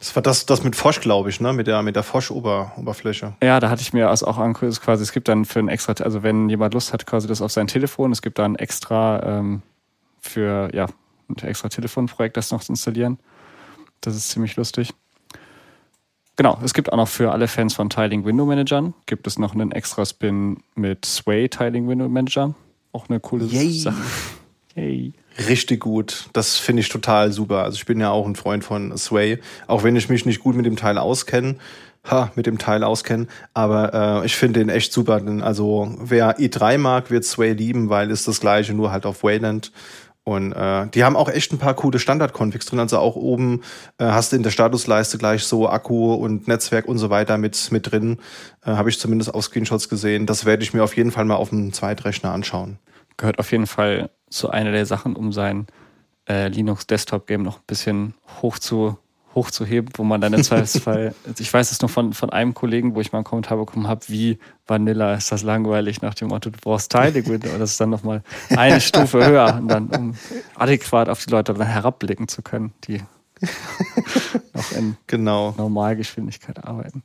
[0.00, 1.52] Das war das, das mit Fosch, glaube ich, ne?
[1.52, 3.34] Mit der, mit der Fosch-Oberfläche.
[3.42, 5.92] Ja, da hatte ich mir also auch angeguckt, quasi, es gibt dann für ein extra,
[6.02, 9.22] also wenn jemand Lust hat, quasi das auf sein Telefon, es gibt da ein extra
[9.22, 9.60] ähm,
[10.18, 10.86] für, ja,
[11.28, 13.18] ein extra Telefonprojekt, das noch zu installieren.
[14.00, 14.94] Das ist ziemlich lustig.
[16.36, 19.52] Genau, es gibt auch noch für alle Fans von Tiling Window Managern, gibt es noch
[19.52, 22.54] einen extra Spin mit Sway Tiling Window Manager.
[22.92, 23.80] Auch eine coole Yay.
[23.80, 24.00] Sache.
[24.80, 25.12] Yay.
[25.48, 26.28] Richtig gut.
[26.32, 27.62] Das finde ich total super.
[27.62, 30.56] Also ich bin ja auch ein Freund von Sway, auch wenn ich mich nicht gut
[30.56, 31.56] mit dem Teil auskenne.
[32.10, 35.20] Ha, mit dem Teil auskenne, aber äh, ich finde den echt super.
[35.42, 39.70] Also wer i3 mag, wird Sway lieben, weil ist das gleiche, nur halt auf Wayland.
[40.24, 42.80] Und äh, die haben auch echt ein paar coole Standard-Configs drin.
[42.80, 43.60] Also auch oben
[43.98, 47.70] äh, hast du in der Statusleiste gleich so Akku und Netzwerk und so weiter mit,
[47.70, 48.16] mit drin.
[48.64, 50.24] Äh, Habe ich zumindest auf Screenshots gesehen.
[50.24, 52.78] Das werde ich mir auf jeden Fall mal auf dem Zweitrechner anschauen.
[53.18, 55.66] Gehört auf jeden Fall zu einer der Sachen, um sein
[56.28, 58.96] äh, Linux Desktop Game noch ein bisschen hoch zu,
[59.34, 63.00] hochzuheben, wo man dann im Zweifelsfall, ich weiß es noch von, von einem Kollegen, wo
[63.00, 66.58] ich mal einen Kommentar bekommen habe, wie Vanilla ist das langweilig nach dem Motto, du
[66.60, 70.14] brauchst Teile, gut, aber das ist dann nochmal eine Stufe höher, und dann, um
[70.54, 73.02] adäquat auf die Leute dann herabblicken zu können, die
[74.54, 75.54] noch in genau.
[75.56, 77.02] Normalgeschwindigkeit arbeiten.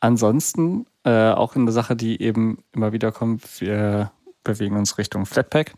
[0.00, 4.10] Ansonsten, äh, auch eine Sache, die eben immer wieder kommt, wir
[4.44, 5.72] bewegen uns Richtung Flatpak.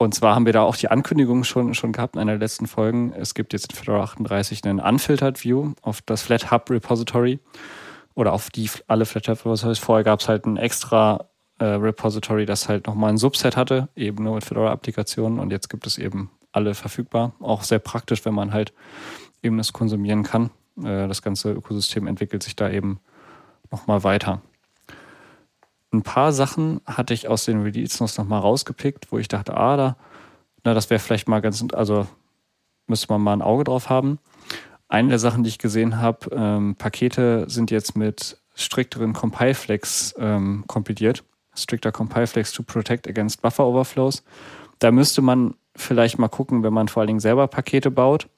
[0.00, 2.68] Und zwar haben wir da auch die Ankündigung schon, schon gehabt in einer der letzten
[2.68, 3.12] Folgen.
[3.12, 7.40] Es gibt jetzt in Fedora 38 einen Unfiltered View auf das Flat Hub Repository
[8.14, 9.80] oder auf die alle Flat Hub Repositories.
[9.80, 11.26] Vorher gab es halt ein extra
[11.58, 15.40] äh, Repository, das halt nochmal ein Subset hatte, eben nur mit Fedora-Applikationen.
[15.40, 17.32] Und jetzt gibt es eben alle verfügbar.
[17.40, 18.72] Auch sehr praktisch, wenn man halt
[19.42, 20.50] eben das konsumieren kann.
[20.78, 23.00] Äh, das ganze Ökosystem entwickelt sich da eben
[23.72, 24.42] nochmal weiter
[25.92, 29.76] ein paar Sachen hatte ich aus den Release noch mal rausgepickt, wo ich dachte, ah,
[29.76, 29.96] da,
[30.64, 32.06] na, das wäre vielleicht mal ganz, also
[32.86, 34.18] müsste man mal ein Auge drauf haben.
[34.88, 40.64] Eine der Sachen, die ich gesehen habe, ähm, Pakete sind jetzt mit strikteren Compile-Flex ähm,
[40.66, 41.24] kompiliert.
[41.54, 44.24] Stricter Compile-Flex to protect against Buffer Overflows.
[44.78, 48.28] Da müsste man vielleicht mal gucken, wenn man vor allen Dingen selber Pakete baut,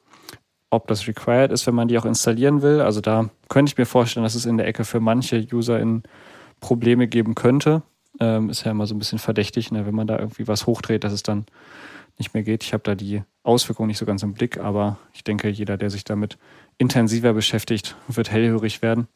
[0.70, 2.80] ob das required ist, wenn man die auch installieren will.
[2.80, 6.02] Also da könnte ich mir vorstellen, dass es in der Ecke für manche User in
[6.60, 7.82] Probleme geben könnte.
[8.18, 11.04] Ähm, ist ja immer so ein bisschen verdächtig, ne, wenn man da irgendwie was hochdreht,
[11.04, 11.46] dass es dann
[12.18, 12.62] nicht mehr geht.
[12.62, 15.90] Ich habe da die Auswirkungen nicht so ganz im Blick, aber ich denke, jeder, der
[15.90, 16.36] sich damit
[16.76, 19.08] intensiver beschäftigt, wird hellhörig werden.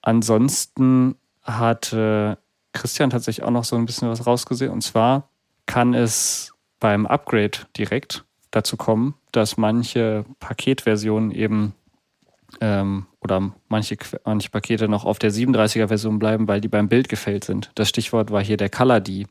[0.00, 2.36] Ansonsten hat äh,
[2.72, 4.70] Christian tatsächlich auch noch so ein bisschen was rausgesehen.
[4.70, 5.28] Und zwar
[5.66, 11.74] kann es beim Upgrade direkt dazu kommen, dass manche Paketversionen eben
[12.60, 17.08] ähm, oder manche, manche Pakete noch auf der 37er Version bleiben, weil die beim Bild
[17.08, 17.70] gefällt sind.
[17.74, 19.26] Das Stichwort war hier der Color D.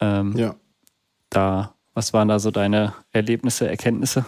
[0.00, 0.54] Ähm, ja.
[1.30, 4.26] Da, was waren da so deine Erlebnisse, Erkenntnisse?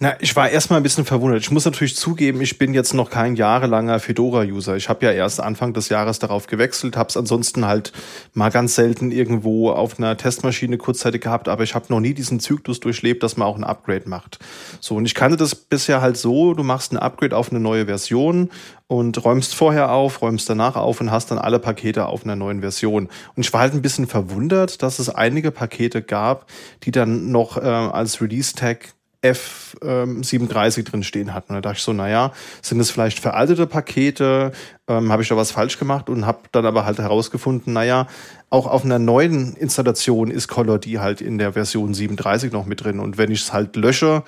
[0.00, 1.42] Na, ich war erstmal ein bisschen verwundert.
[1.42, 4.74] Ich muss natürlich zugeben, ich bin jetzt noch kein jahrelanger Fedora-User.
[4.76, 7.92] Ich habe ja erst Anfang des Jahres darauf gewechselt, habe es ansonsten halt
[8.32, 12.40] mal ganz selten irgendwo auf einer Testmaschine kurzzeitig gehabt, aber ich habe noch nie diesen
[12.40, 14.40] Zyklus durchlebt, dass man auch ein Upgrade macht.
[14.80, 17.86] So, und ich kannte das bisher halt so, du machst ein Upgrade auf eine neue
[17.86, 18.50] Version
[18.88, 22.60] und räumst vorher auf, räumst danach auf und hast dann alle Pakete auf einer neuen
[22.62, 23.08] Version.
[23.36, 26.50] Und ich war halt ein bisschen verwundert, dass es einige Pakete gab,
[26.82, 28.93] die dann noch äh, als Release-Tag
[29.24, 31.52] F37 ähm, drin stehen hatten.
[31.52, 32.32] Und da dachte ich so, naja,
[32.62, 34.52] sind es vielleicht veraltete Pakete?
[34.86, 36.10] Ähm, habe ich da was falsch gemacht?
[36.10, 38.06] Und habe dann aber halt herausgefunden, naja,
[38.54, 42.84] auch auf einer neuen Installation ist Color D halt in der Version 37 noch mit
[42.84, 43.00] drin.
[43.00, 44.22] Und wenn ich es halt lösche,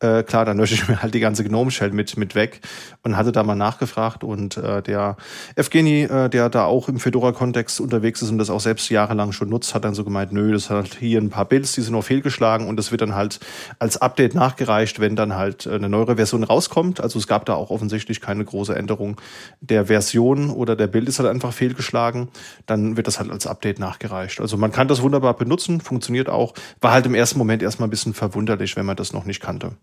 [0.00, 2.60] äh, klar, dann lösche ich mir halt die ganze Gnome Shell mit, mit weg
[3.02, 5.16] und hatte da mal nachgefragt und äh, der
[5.56, 9.48] Evgeny, äh, der da auch im Fedora-Kontext unterwegs ist und das auch selbst jahrelang schon
[9.48, 12.04] nutzt, hat dann so gemeint, nö, das hat hier ein paar Builds, die sind noch
[12.04, 13.40] fehlgeschlagen und das wird dann halt
[13.78, 17.00] als Update nachgereicht, wenn dann halt äh, eine neuere Version rauskommt.
[17.00, 19.20] Also es gab da auch offensichtlich keine große Änderung
[19.60, 22.28] der Version oder der Bild ist halt einfach fehlgeschlagen.
[22.66, 24.40] Dann wird das halt als Update nachgereicht.
[24.40, 26.54] Also man kann das wunderbar benutzen, funktioniert auch.
[26.80, 29.76] War halt im ersten Moment erstmal ein bisschen verwunderlich, wenn man das noch nicht kannte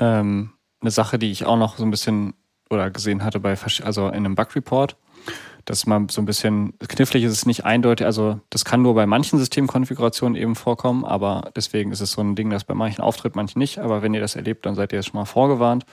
[0.00, 0.50] ähm,
[0.80, 2.34] eine Sache, die ich auch noch so ein bisschen
[2.70, 4.96] oder gesehen hatte bei, also in einem Bug Report,
[5.64, 9.06] dass man so ein bisschen knifflig ist es nicht eindeutig, also das kann nur bei
[9.06, 13.36] manchen Systemkonfigurationen eben vorkommen, aber deswegen ist es so ein Ding, das bei manchen auftritt,
[13.36, 13.78] manchen nicht.
[13.78, 15.84] Aber wenn ihr das erlebt, dann seid ihr jetzt schon mal vorgewarnt.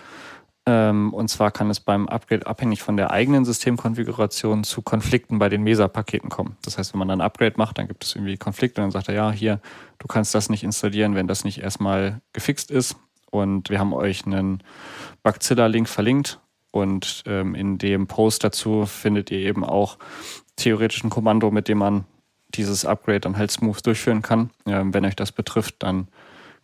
[0.68, 5.48] Ähm, und zwar kann es beim Upgrade abhängig von der eigenen Systemkonfiguration zu Konflikten bei
[5.48, 6.58] den Mesa-Paketen kommen.
[6.62, 8.92] Das heißt, wenn man dann ein Upgrade macht, dann gibt es irgendwie Konflikte und dann
[8.92, 9.62] sagt er, ja, hier,
[9.98, 12.98] du kannst das nicht installieren, wenn das nicht erstmal gefixt ist.
[13.32, 14.62] Und wir haben euch einen
[15.24, 16.40] Bugzilla-Link verlinkt.
[16.72, 19.98] Und ähm, in dem Post dazu findet ihr eben auch
[20.58, 22.04] theoretisch ein Kommando, mit dem man
[22.50, 24.50] dieses Upgrade dann halt smooth durchführen kann.
[24.66, 26.10] Ähm, wenn euch das betrifft, dann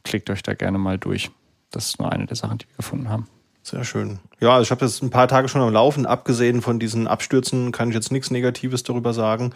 [0.03, 1.31] klickt euch da gerne mal durch.
[1.71, 3.27] Das ist nur eine der Sachen, die wir gefunden haben.
[3.63, 4.19] Sehr schön.
[4.41, 6.05] Ja, also ich habe jetzt ein paar Tage schon am Laufen.
[6.05, 9.53] Abgesehen von diesen Abstürzen kann ich jetzt nichts Negatives darüber sagen.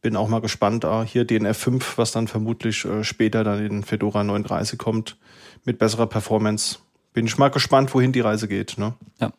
[0.00, 0.86] Bin auch mal gespannt.
[0.86, 5.18] Ah, hier DNF 5, was dann vermutlich äh, später dann in Fedora 39 kommt
[5.64, 6.78] mit besserer Performance.
[7.12, 8.78] Bin ich mal gespannt, wohin die Reise geht.
[8.78, 8.94] Ne?
[9.20, 9.32] Ja.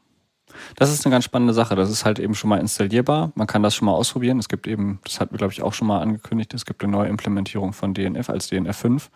[0.75, 1.75] Das ist eine ganz spannende Sache.
[1.75, 3.31] Das ist halt eben schon mal installierbar.
[3.33, 4.37] Man kann das schon mal ausprobieren.
[4.37, 6.91] Es gibt eben, das hatten wir, glaube ich, auch schon mal angekündigt, es gibt eine
[6.91, 9.09] neue Implementierung von DNF als DNF 5.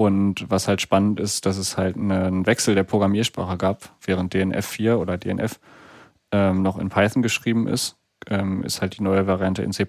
[0.00, 4.64] Und was halt spannend ist, dass es halt einen Wechsel der Programmiersprache gab, während DNF
[4.64, 5.60] 4 oder DNF
[6.32, 9.86] ähm, noch in Python geschrieben ist, ähm, ist halt die neue Variante in C++.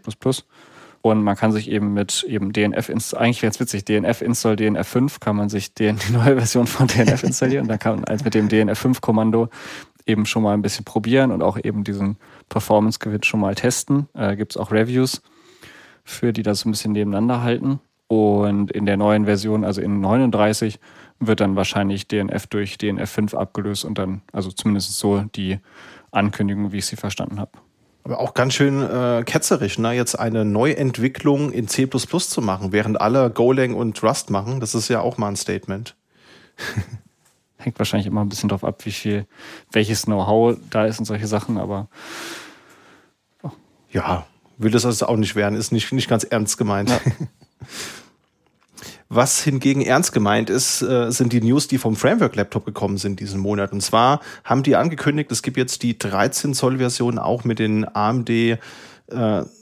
[1.02, 4.86] Und man kann sich eben mit eben DNF, eigentlich wäre es witzig, DNF install DNF
[4.86, 7.69] 5, kann man sich die neue Version von DNF installieren.
[7.69, 9.47] dann kann man als mit dem DNF 5 Kommando
[10.06, 12.17] eben schon mal ein bisschen probieren und auch eben diesen
[12.50, 14.10] Performance-Gewinn schon mal testen.
[14.13, 15.21] Äh, Gibt es auch Reviews
[16.04, 17.80] für die das ein bisschen nebeneinander halten.
[18.12, 20.82] Und in der neuen Version, also in 39,
[21.21, 25.60] wird dann wahrscheinlich DNF durch DNF 5 abgelöst und dann, also zumindest so die
[26.12, 27.52] Ankündigung, wie ich sie verstanden habe.
[28.04, 29.93] Aber auch ganz schön äh, ketzerisch, ne?
[29.93, 34.60] jetzt eine Neuentwicklung in C zu machen, während alle Golang und Rust machen.
[34.60, 35.95] Das ist ja auch mal ein Statement.
[37.60, 39.26] Hängt wahrscheinlich immer ein bisschen drauf ab, wie viel,
[39.71, 41.88] welches Know-how da ist und solche Sachen, aber.
[43.41, 43.52] Oh.
[43.89, 46.89] Ja, will das also auch nicht werden, ist nicht, nicht ganz ernst gemeint.
[46.89, 47.00] Ja.
[49.13, 53.19] Was hingegen ernst gemeint ist, äh, sind die News, die vom Framework Laptop gekommen sind
[53.19, 53.74] diesen Monat.
[53.74, 57.86] Und zwar haben die angekündigt, es gibt jetzt die 13 Zoll Version auch mit den
[57.93, 58.58] AMD äh,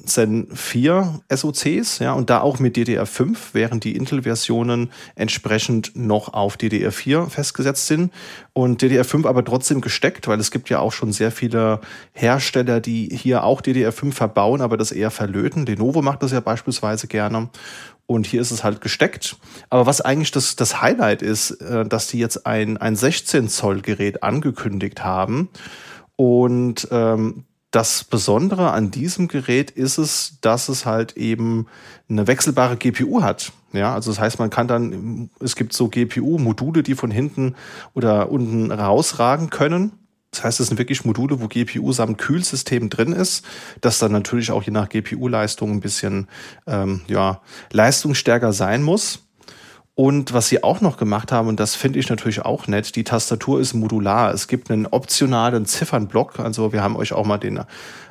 [0.05, 6.55] Zen 4 SoCs, ja, und da auch mit DDR5, während die Intel-Versionen entsprechend noch auf
[6.55, 8.13] DDR4 festgesetzt sind
[8.53, 11.81] und DDR5 aber trotzdem gesteckt, weil es gibt ja auch schon sehr viele
[12.13, 15.65] Hersteller, die hier auch DDR5 verbauen, aber das eher verlöten.
[15.65, 17.49] Lenovo macht das ja beispielsweise gerne
[18.09, 19.37] und hier ist es halt gesteckt.
[19.69, 23.81] Aber was eigentlich das, das Highlight ist, äh, dass die jetzt ein, ein 16 Zoll
[23.81, 25.49] Gerät angekündigt haben.
[26.15, 31.67] Und ähm, das Besondere an diesem Gerät ist es, dass es halt eben
[32.09, 33.51] eine wechselbare GPU hat.
[33.73, 37.53] Ja, also das heißt, man kann dann, es gibt so GPU-Module, die von hinten
[37.93, 39.91] oder unten rausragen können.
[40.31, 43.43] Das heißt, es sind wirklich Module, wo GPU samt Kühlsystem drin ist,
[43.81, 46.27] das dann natürlich auch je nach GPU-Leistung ein bisschen
[46.67, 49.25] ähm, ja, leistungsstärker sein muss.
[49.95, 53.03] Und was sie auch noch gemacht haben, und das finde ich natürlich auch nett, die
[53.03, 54.33] Tastatur ist modular.
[54.33, 56.39] Es gibt einen optionalen Ziffernblock.
[56.39, 57.59] Also wir haben euch auch mal den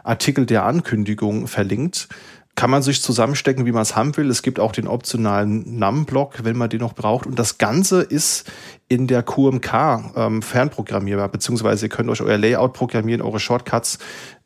[0.04, 2.08] Artikel der Ankündigung verlinkt
[2.58, 4.28] kann man sich zusammenstecken, wie man es haben will.
[4.28, 7.24] Es gibt auch den optionalen NUM-Block, wenn man den noch braucht.
[7.24, 8.50] Und das Ganze ist
[8.88, 14.00] in der QMK ähm, fernprogrammierbar, beziehungsweise ihr könnt euch euer Layout programmieren, eure Shortcuts.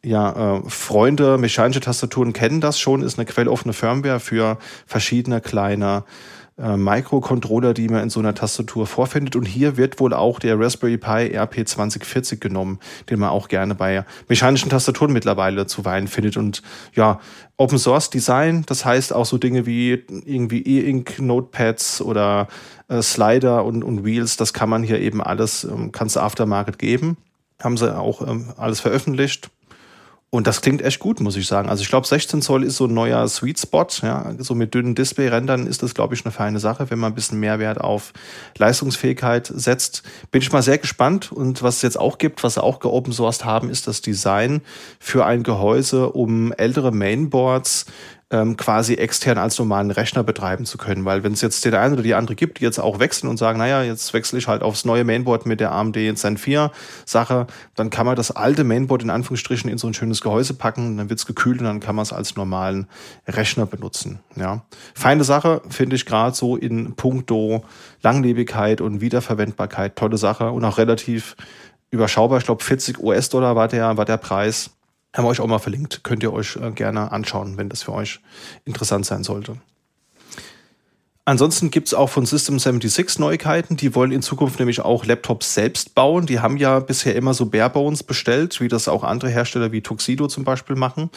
[0.05, 6.05] Ja, äh, Freunde, mechanische Tastaturen kennen das schon, ist eine quelloffene Firmware für verschiedene kleine
[6.59, 9.37] äh, Microcontroller, die man in so einer Tastatur vorfindet.
[9.37, 14.05] Und hier wird wohl auch der Raspberry Pi RP2040 genommen, den man auch gerne bei
[14.29, 16.37] mechanischen Tastaturen mittlerweile zuweilen findet.
[16.37, 16.63] Und
[16.95, 17.21] ja,
[17.57, 22.49] Open Source Design, das heißt auch so Dinge wie irgendwie E-Ink Notepads oder
[22.89, 26.79] äh, Slider und, und Wheels, das kann man hier eben alles, ähm, kannst du Aftermarket
[26.79, 27.17] geben.
[27.63, 29.51] Haben sie auch ähm, alles veröffentlicht.
[30.35, 31.69] Und das klingt echt gut, muss ich sagen.
[31.69, 33.87] Also ich glaube, 16 Zoll ist so ein neuer Sweet Spot.
[34.01, 37.15] Ja, so mit dünnen Display-Rändern ist das, glaube ich, eine feine Sache, wenn man ein
[37.15, 38.15] bisschen Mehrwert auf
[38.57, 40.03] Leistungsfähigkeit setzt.
[40.31, 41.33] Bin ich mal sehr gespannt.
[41.33, 44.63] Und was es jetzt auch gibt, was sie auch geopen sourced haben, ist das Design
[44.99, 47.85] für ein Gehäuse, um ältere Mainboards
[48.33, 51.05] ähm, quasi extern als normalen Rechner betreiben zu können.
[51.05, 53.37] Weil wenn es jetzt den einen oder die andere gibt, die jetzt auch wechseln und
[53.37, 56.73] sagen, naja, jetzt wechsle ich halt aufs neue Mainboard mit der AMD Zen 4
[57.05, 60.97] Sache, dann kann man das alte Mainboard in Anführungsstrichen in so ein schönes Gehäuse packen,
[60.97, 62.89] dann wird es gekühlt und dann kann man es als normalen
[63.29, 64.21] Rechner benutzen.
[64.35, 64.65] Ja.
[64.95, 67.65] Feine Sache, finde ich gerade so in puncto
[68.01, 69.95] Langlebigkeit und Wiederverwendbarkeit.
[69.95, 71.37] Tolle Sache und auch relativ
[71.91, 72.39] überschaubar.
[72.39, 74.71] Ich glaube, 40 US-Dollar war der, war der Preis.
[75.15, 76.05] Haben wir euch auch mal verlinkt.
[76.05, 78.21] Könnt ihr euch äh, gerne anschauen, wenn das für euch
[78.65, 79.57] interessant sein sollte.
[81.25, 83.77] Ansonsten gibt's auch von System 76 Neuigkeiten.
[83.77, 86.27] Die wollen in Zukunft nämlich auch Laptops selbst bauen.
[86.27, 90.27] Die haben ja bisher immer so Barebones bestellt, wie das auch andere Hersteller wie Tuxedo
[90.27, 91.11] zum Beispiel machen.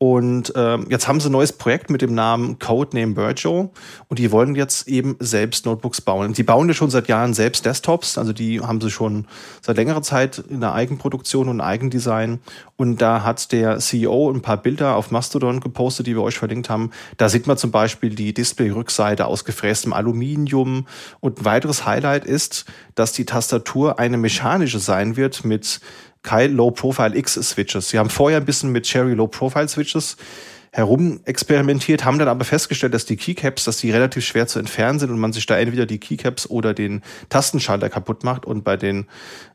[0.00, 3.68] Und ähm, jetzt haben sie ein neues Projekt mit dem Namen Codename Virtual
[4.06, 6.34] und die wollen jetzt eben selbst Notebooks bauen.
[6.34, 9.26] Die bauen ja schon seit Jahren selbst Desktops, also die haben sie schon
[9.60, 12.38] seit längerer Zeit in der Eigenproduktion und Eigendesign.
[12.76, 16.70] Und da hat der CEO ein paar Bilder auf Mastodon gepostet, die wir euch verlinkt
[16.70, 16.92] haben.
[17.16, 20.86] Da sieht man zum Beispiel die Display-Rückseite aus gefrästem Aluminium.
[21.18, 25.80] Und ein weiteres Highlight ist, dass die Tastatur eine mechanische sein wird mit
[26.22, 27.90] Kai Low Profile X Switches.
[27.90, 29.28] Sie haben vorher ein bisschen mit Cherry Low
[30.72, 34.46] Profile Switches herum experimentiert, haben dann aber festgestellt, dass die Keycaps, dass die relativ schwer
[34.46, 38.44] zu entfernen sind und man sich da entweder die Keycaps oder den Tastenschalter kaputt macht.
[38.44, 39.06] Und bei den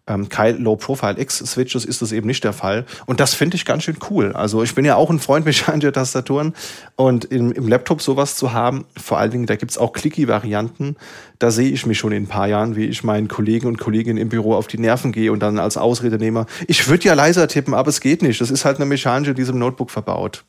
[0.08, 2.86] ähm, Kyle Low Profile X Switches ist das eben nicht der Fall.
[3.06, 4.34] Und das finde ich ganz schön cool.
[4.34, 6.54] Also ich bin ja auch ein Freund mechanischer Tastaturen
[6.95, 10.97] und im, im Laptop sowas zu haben, vor allen Dingen, da gibt's auch Clicky-Varianten,
[11.39, 14.17] da sehe ich mich schon in ein paar Jahren, wie ich meinen Kollegen und Kolleginnen
[14.17, 17.47] im Büro auf die Nerven gehe und dann als Ausrede nehme, ich würde ja leiser
[17.47, 18.41] tippen, aber es geht nicht.
[18.41, 20.43] Das ist halt eine mechanische in diesem Notebook verbaut.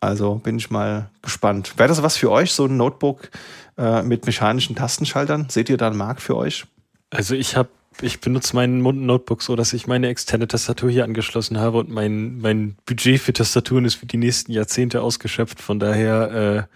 [0.00, 1.74] Also bin ich mal gespannt.
[1.76, 3.30] Wäre das was für euch, so ein Notebook
[3.76, 5.48] äh, mit mechanischen Tastenschaltern?
[5.48, 6.66] Seht ihr da einen Markt für euch?
[7.10, 11.58] Also ich habe ich benutze meinen Notebook so, dass ich meine externe Tastatur hier angeschlossen
[11.58, 15.60] habe und mein, mein Budget für Tastaturen ist für die nächsten Jahrzehnte ausgeschöpft.
[15.60, 16.68] Von daher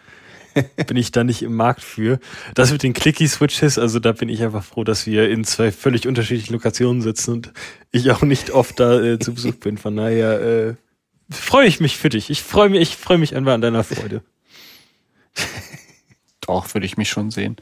[0.57, 2.19] äh, bin ich da nicht im Markt für.
[2.55, 6.09] Das mit den Clicky-Switches, also da bin ich einfach froh, dass wir in zwei völlig
[6.09, 7.53] unterschiedlichen Lokationen sitzen und
[7.91, 9.79] ich auch nicht oft da äh, zu Besuch bin.
[9.79, 10.75] Von daher äh,
[11.33, 12.31] freue ich mich für dich.
[12.31, 14.23] Ich freue mich, ich freue mich einfach an deiner Freude.
[16.41, 17.57] Doch, würde ich mich schon sehen.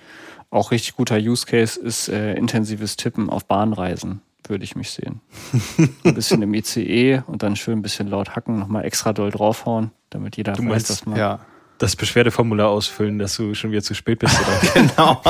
[0.51, 5.21] Auch richtig guter Use Case ist äh, intensives Tippen auf Bahnreisen, würde ich mich sehen.
[6.05, 9.93] ein bisschen im ICE und dann schön ein bisschen laut hacken, nochmal extra doll draufhauen,
[10.11, 11.17] damit jeder du weiß, meinst, dass man.
[11.17, 11.41] Ja.
[11.79, 14.61] Das Beschwerdeformular ausfüllen, dass du schon wieder zu spät bist, oder?
[14.75, 15.23] genau.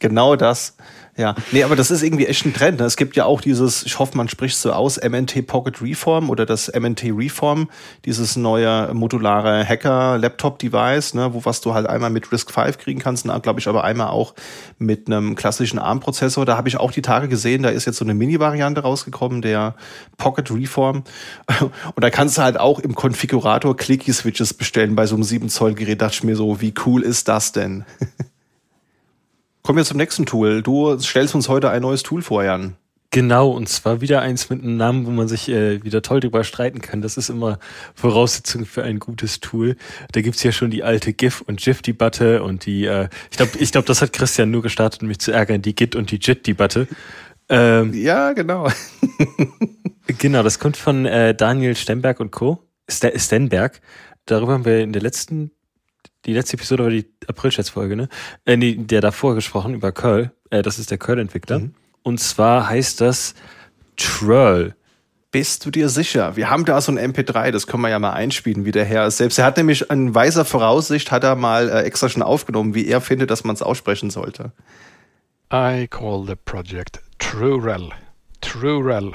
[0.00, 0.76] genau das.
[1.16, 2.80] Ja, nee, aber das ist irgendwie echt ein Trend.
[2.80, 2.86] Ne?
[2.86, 6.44] Es gibt ja auch dieses, ich hoffe, man spricht so aus, MNT Pocket Reform oder
[6.44, 7.70] das MNT Reform,
[8.04, 13.28] dieses neue modulare Hacker-Laptop-Device, ne, wo was du halt einmal mit Risk 5 kriegen kannst,
[13.42, 14.34] glaube ich, aber einmal auch
[14.78, 16.44] mit einem klassischen ARM-Prozessor.
[16.46, 19.76] Da habe ich auch die Tage gesehen, da ist jetzt so eine Mini-Variante rausgekommen, der
[20.18, 21.04] Pocket Reform.
[21.60, 26.02] Und da kannst du halt auch im Konfigurator Clicky-Switches bestellen bei so einem 7-Zoll-Gerät.
[26.02, 27.84] Dachte ich mir so, wie cool ist das denn?
[29.66, 30.60] Kommen wir zum nächsten Tool.
[30.60, 32.76] Du stellst uns heute ein neues Tool vor, Jan.
[33.10, 36.44] Genau, und zwar wieder eins mit einem Namen, wo man sich äh, wieder toll drüber
[36.44, 37.00] streiten kann.
[37.00, 37.58] Das ist immer
[37.94, 39.76] Voraussetzung für ein gutes Tool.
[40.12, 43.72] Da gibt's ja schon die alte GIF- und GIF-Debatte und die, äh, ich glaube, ich
[43.72, 46.86] glaub, das hat Christian nur gestartet, um mich zu ärgern, die Git- und die JIT-Debatte.
[47.48, 48.68] Ähm, ja, genau.
[50.18, 52.58] genau, das kommt von äh, Daniel Stenberg und Co.
[52.90, 53.80] St Stenberg.
[54.26, 55.52] Darüber haben wir in der letzten
[56.26, 58.08] die letzte Episode war die April-Schätzfolge, ne?
[58.44, 60.32] Äh, nee, der davor gesprochen über Curl.
[60.50, 61.58] Äh, das ist der Curl-Entwickler.
[61.60, 61.74] Mhm.
[62.02, 63.34] Und zwar heißt das
[63.96, 64.74] Trull.
[65.30, 66.36] Bist du dir sicher?
[66.36, 69.06] Wir haben da so ein MP3, das können wir ja mal einspielen, wie der Herr
[69.06, 69.16] ist.
[69.16, 72.86] Selbst er hat nämlich in weiser Voraussicht, hat er mal äh, extra schon aufgenommen, wie
[72.86, 74.52] er findet, dass man es aussprechen sollte.
[75.52, 77.90] I call the project Trurel.
[78.40, 79.12] Trurel.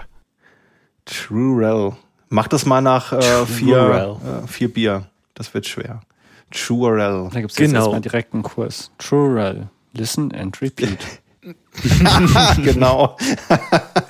[1.06, 1.93] Trurel.
[2.28, 5.06] Mach das mal nach äh, vier, äh, vier Bier.
[5.36, 6.02] Das wird schwer.
[6.51, 7.29] Trurel.
[7.31, 7.67] Da gibt es genau.
[7.67, 8.91] jetzt erstmal direkt einen Kurs.
[8.97, 9.69] Trurel.
[9.93, 10.97] Listen and repeat.
[12.63, 13.17] genau.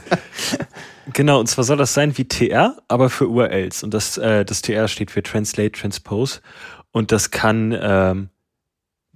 [1.13, 3.83] genau, und zwar soll das sein wie TR, aber für URLs.
[3.83, 6.41] Und das, äh, das TR steht für Translate, Transpose.
[6.91, 8.29] Und das kann ähm,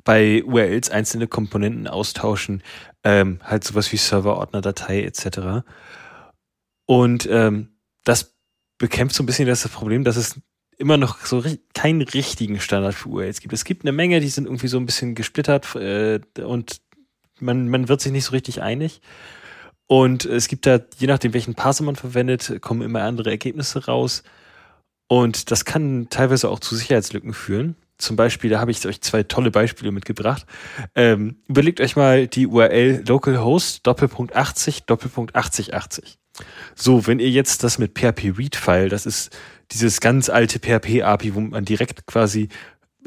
[0.03, 2.61] bei URLs einzelne Komponenten austauschen,
[3.03, 5.65] ähm, halt sowas wie Serverordner, Datei etc.
[6.85, 7.69] Und ähm,
[8.03, 8.35] das
[8.77, 10.39] bekämpft so ein bisschen das Problem, dass es
[10.77, 13.53] immer noch so keinen richtigen Standard für URLs gibt.
[13.53, 16.81] Es gibt eine Menge, die sind irgendwie so ein bisschen gesplittert äh, und
[17.39, 19.01] man, man wird sich nicht so richtig einig.
[19.87, 24.23] Und es gibt da, je nachdem, welchen Parser man verwendet, kommen immer andere Ergebnisse raus.
[25.07, 27.75] Und das kann teilweise auch zu Sicherheitslücken führen.
[27.97, 30.45] Zum Beispiel, da habe ich euch zwei tolle Beispiele mitgebracht.
[30.95, 36.17] Ähm, überlegt euch mal die URL localhost Doppelpunkt 80 Doppelpunkt 8080.
[36.75, 39.29] So, wenn ihr jetzt das mit PHP Read File, das ist
[39.73, 42.49] dieses ganz alte PHP-API, wo man direkt quasi,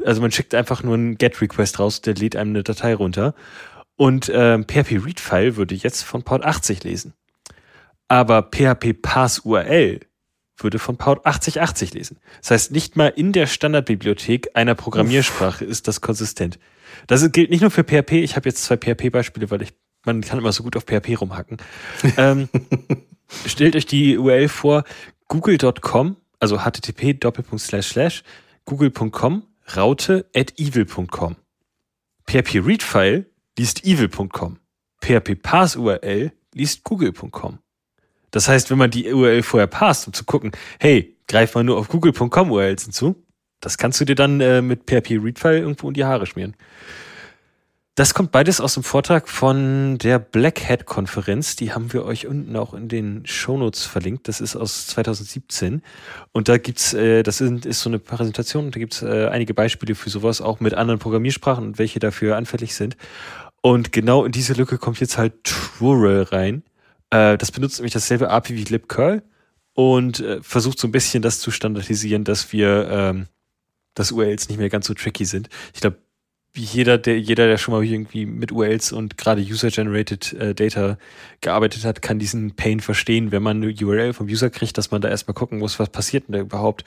[0.03, 3.33] also man schickt einfach nur einen GET-Request raus, der lädt einem eine Datei runter.
[3.95, 7.13] Und ähm, PHP-Read-File würde jetzt von Port 80 lesen.
[8.07, 10.01] Aber PHP-Pass-URL
[10.57, 12.19] würde von Port 8080 lesen.
[12.41, 15.71] Das heißt, nicht mal in der Standardbibliothek einer Programmiersprache Uff.
[15.71, 16.59] ist das konsistent.
[17.07, 18.13] Das gilt nicht nur für PHP.
[18.13, 19.73] Ich habe jetzt zwei PHP-Beispiele, weil ich,
[20.05, 21.57] man kann immer so gut auf PHP rumhacken.
[22.17, 22.49] ähm,
[23.45, 24.83] stellt euch die URL vor,
[25.27, 27.19] google.com, also http
[28.65, 29.43] google.com,
[29.75, 31.35] raute at evil.com.
[32.27, 33.25] PHP Readfile
[33.57, 34.59] liest evil.com.
[35.01, 37.59] PHP Pass URL liest google.com.
[38.31, 41.77] Das heißt, wenn man die URL vorher passt, um zu gucken, hey, greif mal nur
[41.77, 43.15] auf google.com URLs hinzu,
[43.61, 46.55] das kannst du dir dann äh, mit PHP Readfile irgendwo in die Haare schmieren.
[47.97, 51.55] Das kommt beides aus dem Vortrag von der Black Hat Konferenz.
[51.55, 54.27] Die haben wir euch unten auch in den Shownotes verlinkt.
[54.27, 55.81] Das ist aus 2017.
[56.31, 59.55] Und da gibt's, äh, das ist, ist so eine Präsentation und da gibt's äh, einige
[59.55, 62.97] Beispiele für sowas, auch mit anderen Programmiersprachen und welche dafür anfällig sind.
[63.61, 66.61] Und genau in diese Lücke kommt jetzt halt Twirl rein.
[67.09, 69.23] Äh, das benutzt nämlich dasselbe API wie libcurl
[69.73, 73.25] und äh, versucht so ein bisschen das zu standardisieren, dass wir, ähm,
[73.95, 75.49] dass URLs nicht mehr ganz so tricky sind.
[75.73, 75.97] Ich glaube,
[76.57, 80.97] jeder, der, jeder, der schon mal irgendwie mit URLs und gerade User-Generated äh, Data
[81.41, 85.01] gearbeitet hat, kann diesen Pain verstehen, wenn man eine URL vom User kriegt, dass man
[85.01, 86.83] da erstmal gucken muss, was passiert denn da überhaupt.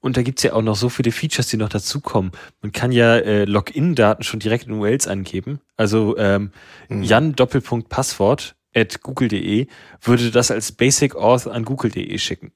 [0.00, 2.32] Und da gibt's ja auch noch so viele Features, die noch dazukommen.
[2.62, 5.60] Man kann ja äh, Login-Daten schon direkt in URLs angeben.
[5.76, 6.52] Also ähm,
[6.88, 7.02] mhm.
[7.02, 9.66] Jan Doppelpunkt Passwort at google.de
[10.00, 12.52] würde das als Basic Auth an google.de schicken.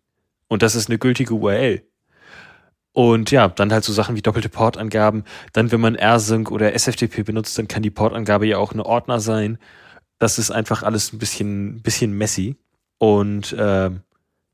[0.49, 1.83] Und das ist eine gültige URL.
[2.95, 5.25] Und ja, dann halt so Sachen wie doppelte Portangaben.
[5.53, 9.19] Dann, wenn man rsync oder SFTP benutzt, dann kann die Portangabe ja auch eine Ordner
[9.19, 9.59] sein.
[10.21, 12.57] Das ist einfach alles ein bisschen, bisschen messy.
[12.99, 13.91] Und äh,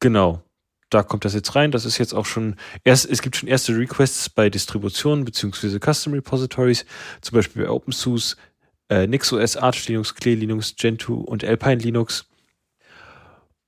[0.00, 0.42] genau,
[0.88, 1.70] da kommt das jetzt rein.
[1.70, 6.14] Das ist jetzt auch schon erst, es gibt schon erste Requests bei Distributionen beziehungsweise Custom
[6.14, 6.86] Repositories,
[7.20, 8.36] zum Beispiel bei OpenSUSE,
[8.88, 12.24] äh, NixOS, Arch Linux, Klee Linux, Gentoo und Alpine Linux.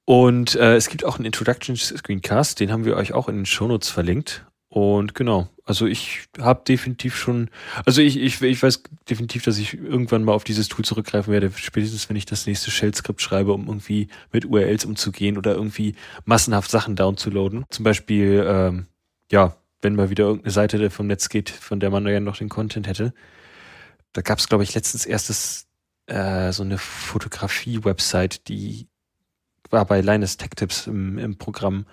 [0.07, 3.47] Und äh, es gibt auch einen Introduction Screencast, den haben wir euch auch in den
[3.47, 4.47] Shownotes verlinkt.
[4.73, 7.51] Und genau, also ich habe definitiv schon,
[7.85, 11.53] also ich, ich, ich weiß definitiv, dass ich irgendwann mal auf dieses Tool zurückgreifen werde,
[11.55, 15.95] spätestens wenn ich das nächste Shell-Skript schreibe, um irgendwie mit URLs umzugehen oder irgendwie
[16.25, 17.67] massenhaft Sachen downzuladen.
[17.69, 18.87] Zum Beispiel, ähm,
[19.31, 22.49] ja, wenn mal wieder irgendeine Seite vom Netz geht, von der man ja noch den
[22.49, 23.13] Content hätte,
[24.15, 25.67] da gab es, glaube ich, letztens erstes
[26.07, 28.89] äh, so eine Fotografie-Website, die
[29.69, 31.85] war bei Linus Tech Tips im, im Programm,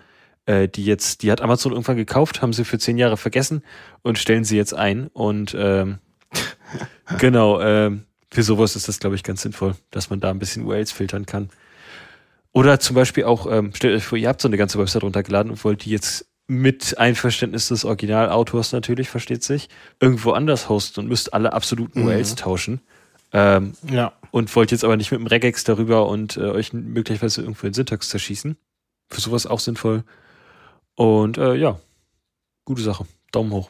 [0.49, 3.63] äh, die jetzt, die hat Amazon irgendwann gekauft, haben sie für zehn Jahre vergessen
[4.01, 5.07] und stellen sie jetzt ein.
[5.07, 5.99] Und ähm,
[7.19, 10.65] genau, ähm, für sowas ist das, glaube ich, ganz sinnvoll, dass man da ein bisschen
[10.65, 11.49] URLs filtern kann.
[12.51, 15.51] Oder zum Beispiel auch, ähm, stellt euch vor, ihr habt so eine ganze Website runtergeladen
[15.51, 19.69] und wollt die jetzt mit Einverständnis des Originalautors natürlich, versteht sich,
[19.99, 22.07] irgendwo anders hosten und müsst alle absoluten mhm.
[22.07, 22.81] URLs tauschen.
[23.33, 24.13] Ähm, ja.
[24.31, 27.73] Und wollt jetzt aber nicht mit dem Regex darüber und äh, euch möglicherweise irgendwo in
[27.73, 28.57] Syntax zerschießen.
[29.11, 30.03] Für sowas auch sinnvoll.
[30.99, 31.79] Und äh, ja,
[32.65, 33.05] gute Sache.
[33.31, 33.69] Daumen hoch.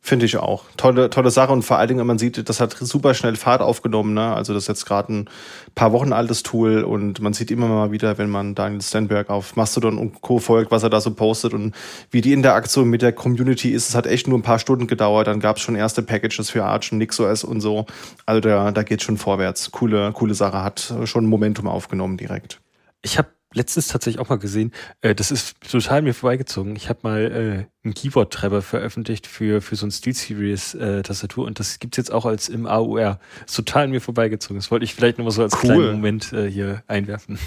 [0.00, 0.64] Finde ich auch.
[0.76, 4.14] Tolle, tolle Sache und vor allen Dingen, man sieht, das hat super schnell Fahrt aufgenommen.
[4.14, 4.34] Ne?
[4.34, 5.30] Also das ist jetzt gerade ein
[5.76, 9.54] paar Wochen altes Tool und man sieht immer mal wieder, wenn man Daniel Stenberg auf
[9.54, 10.40] Mastodon und Co.
[10.40, 11.72] folgt, was er da so postet und
[12.10, 13.88] wie die Interaktion mit der Community ist.
[13.88, 15.28] Es hat echt nur ein paar Stunden gedauert.
[15.28, 17.86] Dann gab es schon erste Packages für Arch und NixOS und so.
[18.26, 19.70] Also da, da geht schon vorwärts.
[19.70, 20.64] Coole, coole Sache.
[20.64, 22.60] Hat schon Momentum aufgenommen direkt.
[23.02, 26.74] Ich habe letztens tatsächlich auch mal gesehen, äh, das ist total mir vorbeigezogen.
[26.76, 31.78] Ich habe mal äh, einen Keyboard-Treiber veröffentlicht für, für so ein SteelSeries-Tastatur äh, und das
[31.78, 33.20] gibt's jetzt auch als im AUR.
[33.46, 34.56] Ist total mir vorbeigezogen.
[34.56, 35.60] Das wollte ich vielleicht nochmal so als cool.
[35.60, 37.38] kleinen Moment äh, hier einwerfen.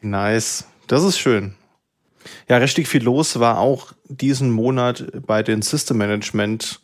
[0.00, 0.66] Nice.
[0.86, 1.54] Das ist schön.
[2.48, 6.80] Ja, richtig viel los war auch diesen Monat bei den System Management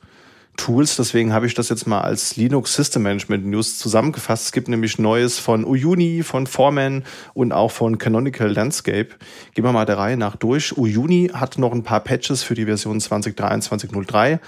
[0.60, 0.96] Tools.
[0.96, 4.46] Deswegen habe ich das jetzt mal als Linux System Management News zusammengefasst.
[4.46, 9.08] Es gibt nämlich Neues von Uyuni, von Foreman und auch von Canonical Landscape.
[9.54, 10.76] Gehen wir mal der Reihe nach durch.
[10.76, 14.38] Uyuni hat noch ein paar Patches für die Version 2023.03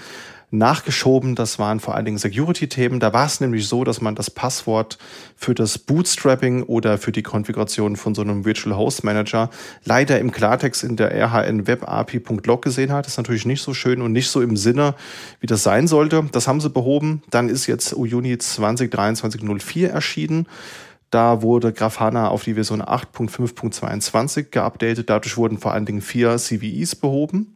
[0.53, 1.35] nachgeschoben.
[1.35, 2.99] Das waren vor allen Dingen Security-Themen.
[2.99, 4.97] Da war es nämlich so, dass man das Passwort
[5.35, 9.49] für das Bootstrapping oder für die Konfiguration von so einem Virtual Host Manager
[9.83, 13.05] leider im Klartext in der RHN Web API.log gesehen hat.
[13.05, 14.95] Das ist natürlich nicht so schön und nicht so im Sinne,
[15.39, 16.25] wie das sein sollte.
[16.31, 17.23] Das haben sie behoben.
[17.29, 20.47] Dann ist jetzt UJuni 2023.04 erschienen.
[21.09, 25.09] Da wurde Grafana auf die Version 8.5.22 geupdatet.
[25.09, 27.55] Dadurch wurden vor allen Dingen vier CVEs behoben.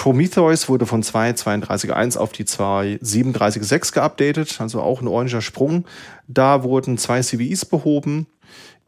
[0.00, 5.84] Prometheus wurde von 2.32.1 auf die 2.37.6 geupdatet, also auch ein ordentlicher Sprung.
[6.26, 8.26] Da wurden zwei CVEs behoben.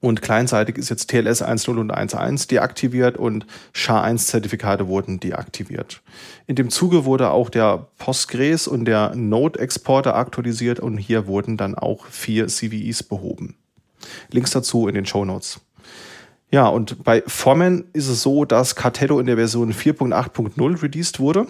[0.01, 3.45] Und kleinseitig ist jetzt TLS 1.0 und 1.1 deaktiviert und
[3.75, 6.01] SHA-1-Zertifikate wurden deaktiviert.
[6.47, 11.75] In dem Zuge wurde auch der Postgres und der Node-Exporter aktualisiert und hier wurden dann
[11.75, 13.57] auch vier CVEs behoben.
[14.31, 15.61] Links dazu in den Show Notes.
[16.53, 21.47] Ja, und bei Formen ist es so, dass Cartello in der Version 4.8.0 released wurde.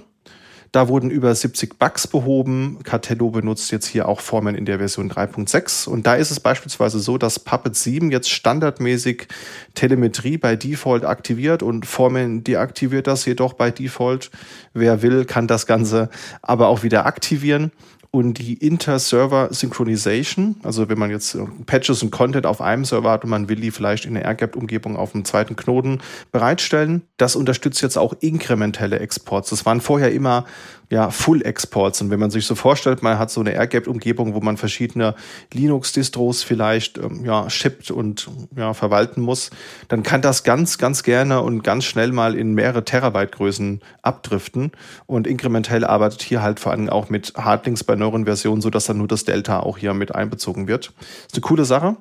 [0.70, 2.78] Da wurden über 70 Bugs behoben.
[2.84, 5.88] Cartello benutzt jetzt hier auch Formen in der Version 3.6.
[5.88, 9.26] Und da ist es beispielsweise so, dass Puppet 7 jetzt standardmäßig
[9.74, 14.30] Telemetrie bei Default aktiviert und Formen deaktiviert das jedoch bei Default.
[14.72, 16.10] Wer will, kann das Ganze
[16.42, 17.72] aber auch wieder aktivieren
[18.14, 23.24] und die Inter-Server-Synchronization, also wenn man jetzt äh, Patches und Content auf einem Server hat
[23.24, 27.80] und man will die vielleicht in der AirGap-Umgebung auf einem zweiten Knoten bereitstellen, das unterstützt
[27.80, 29.48] jetzt auch inkrementelle Exports.
[29.48, 30.44] Das waren vorher immer
[30.92, 32.02] ja, Full-Exports.
[32.02, 35.14] Und wenn man sich so vorstellt, man hat so eine AirGap-Umgebung, wo man verschiedene
[35.54, 39.48] Linux-Distros vielleicht ähm, ja, shippt und ja, verwalten muss,
[39.88, 44.72] dann kann das ganz, ganz gerne und ganz schnell mal in mehrere Terabyte-Größen abdriften.
[45.06, 48.98] Und inkrementell arbeitet hier halt vor allem auch mit Hardlinks bei neueren Versionen, sodass dann
[48.98, 50.92] nur das Delta auch hier mit einbezogen wird.
[51.26, 51.96] ist eine coole Sache.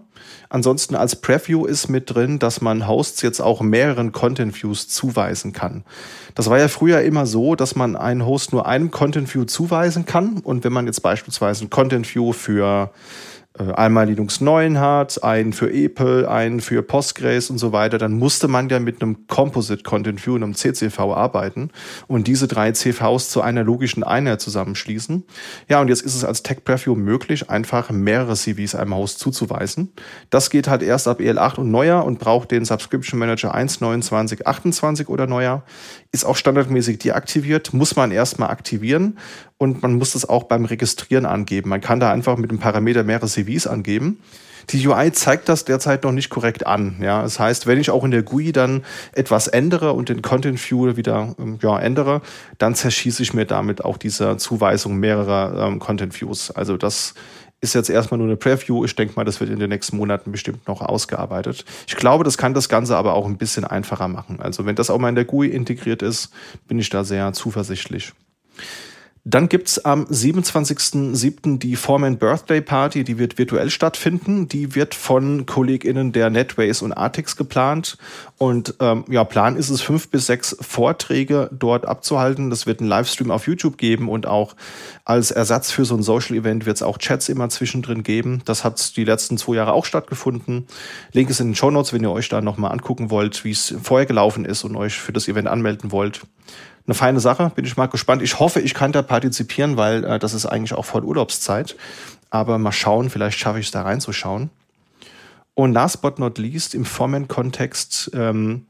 [0.50, 5.54] Ansonsten als Preview ist mit drin, dass man Hosts jetzt auch mehreren Content Views zuweisen
[5.54, 5.86] kann.
[6.36, 10.06] Das war ja früher immer so, dass man einen Host nur einem Content View zuweisen
[10.06, 10.40] kann.
[10.40, 12.92] Und wenn man jetzt beispielsweise ein Content View für
[13.58, 18.48] einmal Linux 9 hat, einen für EPEL, einen für Postgres und so weiter, dann musste
[18.48, 21.70] man ja mit einem Composite Content View und einem CCV arbeiten
[22.08, 25.26] und diese drei CVs zu einer logischen Einheit zusammenschließen.
[25.68, 29.92] Ja, und jetzt ist es als Tech Preview möglich, einfach mehrere CVs einem Host zuzuweisen.
[30.30, 35.28] Das geht halt erst ab EL8 und neuer und braucht den Subscription Manager 1.29.28 oder
[35.28, 35.64] neuer.
[36.14, 39.18] Ist auch standardmäßig deaktiviert, muss man erstmal aktivieren
[39.62, 41.70] und man muss das auch beim Registrieren angeben.
[41.70, 44.18] Man kann da einfach mit dem Parameter mehrere CVs angeben.
[44.72, 46.96] Die UI zeigt das derzeit noch nicht korrekt an.
[47.00, 50.60] Ja, das heißt, wenn ich auch in der GUI dann etwas ändere und den Content
[50.60, 52.24] View wieder ähm, ja, ändere,
[52.58, 56.50] dann zerschieße ich mir damit auch diese Zuweisung mehrerer ähm, Content Views.
[56.50, 57.14] Also das
[57.60, 58.84] ist jetzt erstmal nur eine Preview.
[58.84, 61.66] Ich denke mal, das wird in den nächsten Monaten bestimmt noch ausgearbeitet.
[61.86, 64.40] Ich glaube, das kann das Ganze aber auch ein bisschen einfacher machen.
[64.42, 66.32] Also wenn das auch mal in der GUI integriert ist,
[66.68, 68.14] bin ich da sehr zuversichtlich.
[69.24, 71.60] Dann gibt's am 27.07.
[71.60, 74.48] die Foreman Birthday Party, die wird virtuell stattfinden.
[74.48, 78.00] Die wird von KollegInnen der Netways und Artix geplant.
[78.40, 82.50] Und ähm, ja, Plan ist es, fünf bis sechs Vorträge dort abzuhalten.
[82.50, 84.56] Das wird einen Livestream auf YouTube geben und auch
[85.06, 88.42] als Ersatz für so ein Social-Event wird es auch Chats immer zwischendrin geben.
[88.46, 90.66] Das hat die letzten zwei Jahre auch stattgefunden.
[91.12, 93.76] Link ist in den Show Notes, wenn ihr euch da nochmal angucken wollt, wie es
[93.84, 96.22] vorher gelaufen ist und euch für das Event anmelden wollt
[96.92, 97.52] eine feine Sache.
[97.56, 98.22] Bin ich mal gespannt.
[98.22, 101.76] Ich hoffe, ich kann da partizipieren, weil äh, das ist eigentlich auch vor Urlaubszeit.
[102.30, 104.50] Aber mal schauen, vielleicht schaffe ich es da reinzuschauen.
[105.54, 108.66] Und last but not least, im Formen-Kontext, ähm,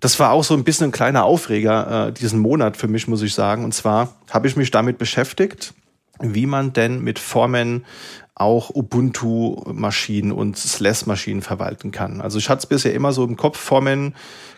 [0.00, 3.22] das war auch so ein bisschen ein kleiner Aufreger äh, diesen Monat für mich, muss
[3.22, 3.64] ich sagen.
[3.64, 5.74] Und zwar habe ich mich damit beschäftigt,
[6.20, 7.84] wie man denn mit Formen
[8.40, 12.20] auch Ubuntu-Maschinen und SLES-Maschinen verwalten kann.
[12.20, 14.14] Also ich hatte es bisher immer so im Kopf, Formen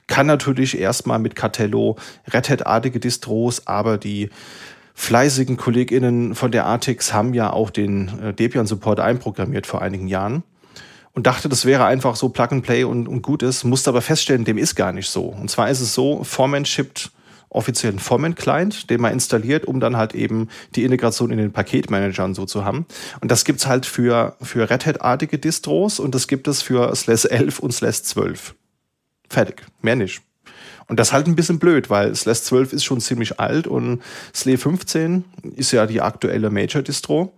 [0.07, 1.97] kann natürlich erstmal mit Cartello
[2.33, 4.31] Red Hat-artige Distros, aber die
[4.95, 10.43] fleißigen KollegInnen von der Artix haben ja auch den äh, Debian-Support einprogrammiert vor einigen Jahren
[11.13, 14.03] und dachte, das wäre einfach so Plug and Play und, und gut ist, musste aber
[14.03, 15.25] feststellen, dem ist gar nicht so.
[15.25, 17.11] Und zwar ist es so, Foreman shippt
[17.51, 22.47] offiziellen Formen-Client, den man installiert, um dann halt eben die Integration in den Paketmanagern so
[22.47, 22.87] zu haben.
[23.21, 27.27] Und das gibt's halt für, für Red Hat-artige Distros und das gibt es für SLES
[27.27, 28.55] 11 und SLES 12.
[29.29, 29.63] Fertig.
[29.83, 30.23] Mehr nicht.
[30.87, 34.01] Und das ist halt ein bisschen blöd, weil SLES 12 ist schon ziemlich alt und
[34.33, 35.25] SLE 15
[35.57, 37.33] ist ja die aktuelle Major-Distro.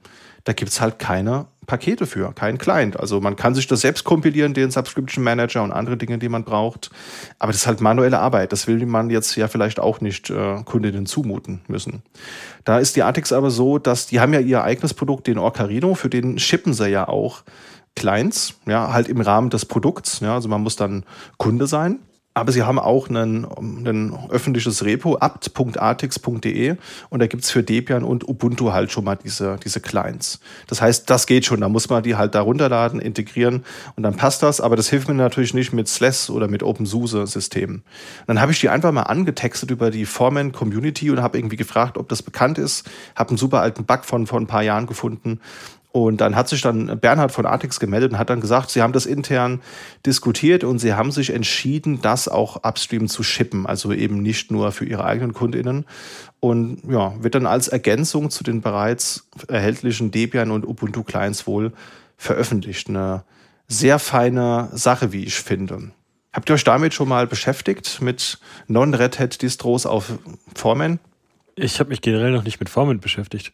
[0.44, 2.98] Da gibt's halt keine Pakete für, kein Client.
[2.98, 6.44] Also man kann sich das selbst kompilieren, den Subscription Manager und andere Dinge, die man
[6.44, 6.90] braucht.
[7.38, 8.52] Aber das ist halt manuelle Arbeit.
[8.52, 12.02] Das will man jetzt ja vielleicht auch nicht äh, Kundinnen zumuten müssen.
[12.64, 15.94] Da ist die Artix aber so, dass die haben ja ihr eigenes Produkt, den Orcarino,
[15.94, 17.42] für den shippen sie ja auch
[17.94, 20.20] Clients, ja, halt im Rahmen des Produkts.
[20.20, 21.04] Ja, also man muss dann
[21.36, 22.00] Kunde sein.
[22.34, 26.76] Aber sie haben auch ein, ein öffentliches Repo, apt.artix.de
[27.10, 30.40] und da gibt's für Debian und Ubuntu halt schon mal diese, diese Clients.
[30.66, 33.64] Das heißt, das geht schon, da muss man die halt da runterladen, integrieren
[33.96, 37.82] und dann passt das, aber das hilft mir natürlich nicht mit SLES oder mit OpenSUSE-Systemen.
[38.26, 41.98] Dann habe ich die einfach mal angetextet über die Foreman Community und habe irgendwie gefragt,
[41.98, 45.38] ob das bekannt ist, habe einen super alten Bug von vor ein paar Jahren gefunden
[45.92, 48.94] und dann hat sich dann Bernhard von Artix gemeldet und hat dann gesagt, sie haben
[48.94, 49.60] das intern
[50.06, 54.72] diskutiert und sie haben sich entschieden, das auch upstream zu shippen, also eben nicht nur
[54.72, 55.84] für ihre eigenen KundInnen.
[56.40, 61.72] Und ja, wird dann als Ergänzung zu den bereits erhältlichen Debian und Ubuntu Clients wohl
[62.16, 62.88] veröffentlicht.
[62.88, 63.24] Eine
[63.68, 65.92] sehr feine Sache, wie ich finde.
[66.32, 70.12] Habt ihr euch damit schon mal beschäftigt, mit Non-Red Hat-Distros auf
[70.54, 70.98] Foreman?
[71.54, 73.52] Ich habe mich generell noch nicht mit Foreman beschäftigt.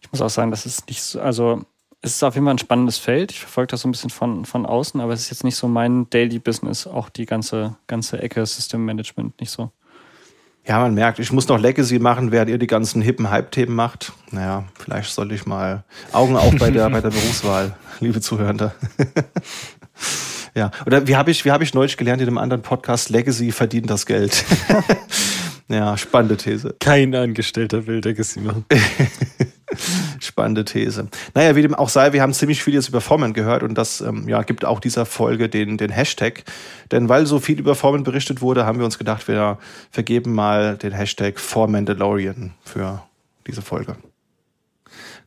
[0.00, 1.62] Ich muss auch sagen, das ist nicht so, also
[2.02, 3.30] es ist auf jeden Fall ein spannendes Feld.
[3.30, 5.68] Ich verfolge das so ein bisschen von, von außen, aber es ist jetzt nicht so
[5.68, 9.70] mein Daily Business, auch die ganze, ganze Ecke System Management nicht so.
[10.66, 14.12] Ja, man merkt, ich muss noch Legacy machen, während ihr die ganzen hippen Hype-Themen macht.
[14.30, 18.72] Naja, vielleicht sollte ich mal Augen auf bei der, bei der Berufswahl, liebe Zuhörende.
[20.54, 23.50] ja, oder wie habe ich, wie habe ich neulich gelernt in einem anderen Podcast, Legacy
[23.50, 24.44] verdient das Geld.
[25.68, 26.76] ja, spannende These.
[26.78, 28.64] Kein Angestellter will Legacy machen.
[30.20, 31.08] Spannende These.
[31.34, 34.00] Naja, wie dem auch sei, wir haben ziemlich viel jetzt über Formen gehört und das
[34.00, 36.44] ähm, ja, gibt auch dieser Folge den, den Hashtag.
[36.90, 39.58] Denn weil so viel über Formen berichtet wurde, haben wir uns gedacht, wir
[39.90, 43.02] vergeben mal den Hashtag For Mandalorian für
[43.46, 43.96] diese Folge.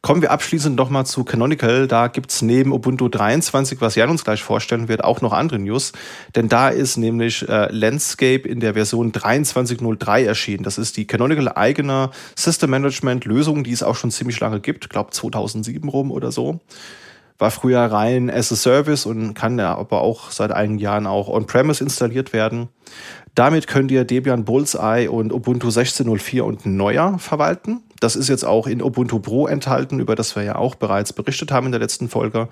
[0.06, 1.88] Kommen wir abschließend noch mal zu Canonical.
[1.88, 5.94] Da gibt's neben Ubuntu 23, was Jan uns gleich vorstellen wird, auch noch andere News.
[6.36, 10.64] Denn da ist nämlich äh, Landscape in der Version 23.03 erschienen.
[10.64, 14.92] Das ist die Canonical eigene System Management Lösung, die es auch schon ziemlich lange gibt.
[14.92, 16.60] Glaube 2007 rum oder so.
[17.40, 21.30] War früher rein as a Service und kann ja aber auch seit einigen Jahren auch
[21.30, 22.70] on-premise installiert werden.
[23.36, 27.82] Damit könnt ihr Debian Bullseye und Ubuntu 16.04 und neuer verwalten.
[28.00, 31.52] Das ist jetzt auch in Ubuntu Pro enthalten, über das wir ja auch bereits berichtet
[31.52, 32.48] haben in der letzten Folge.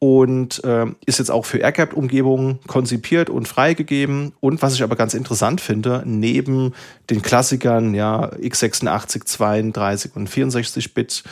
[0.00, 4.32] Und äh, ist jetzt auch für AirGap-Umgebungen konzipiert und freigegeben.
[4.40, 6.74] Und was ich aber ganz interessant finde, neben
[7.10, 11.24] den Klassikern, ja, x86, 32 und 64-Bit,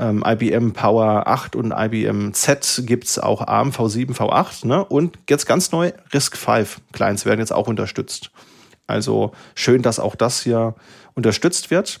[0.00, 4.66] ähm, IBM Power 8 und IBM Z gibt's auch ARM V7, V8.
[4.66, 4.84] Ne?
[4.84, 8.30] Und jetzt ganz neu, RISC V Clients werden jetzt auch unterstützt.
[8.86, 10.74] Also schön, dass auch das hier
[11.14, 12.00] unterstützt wird.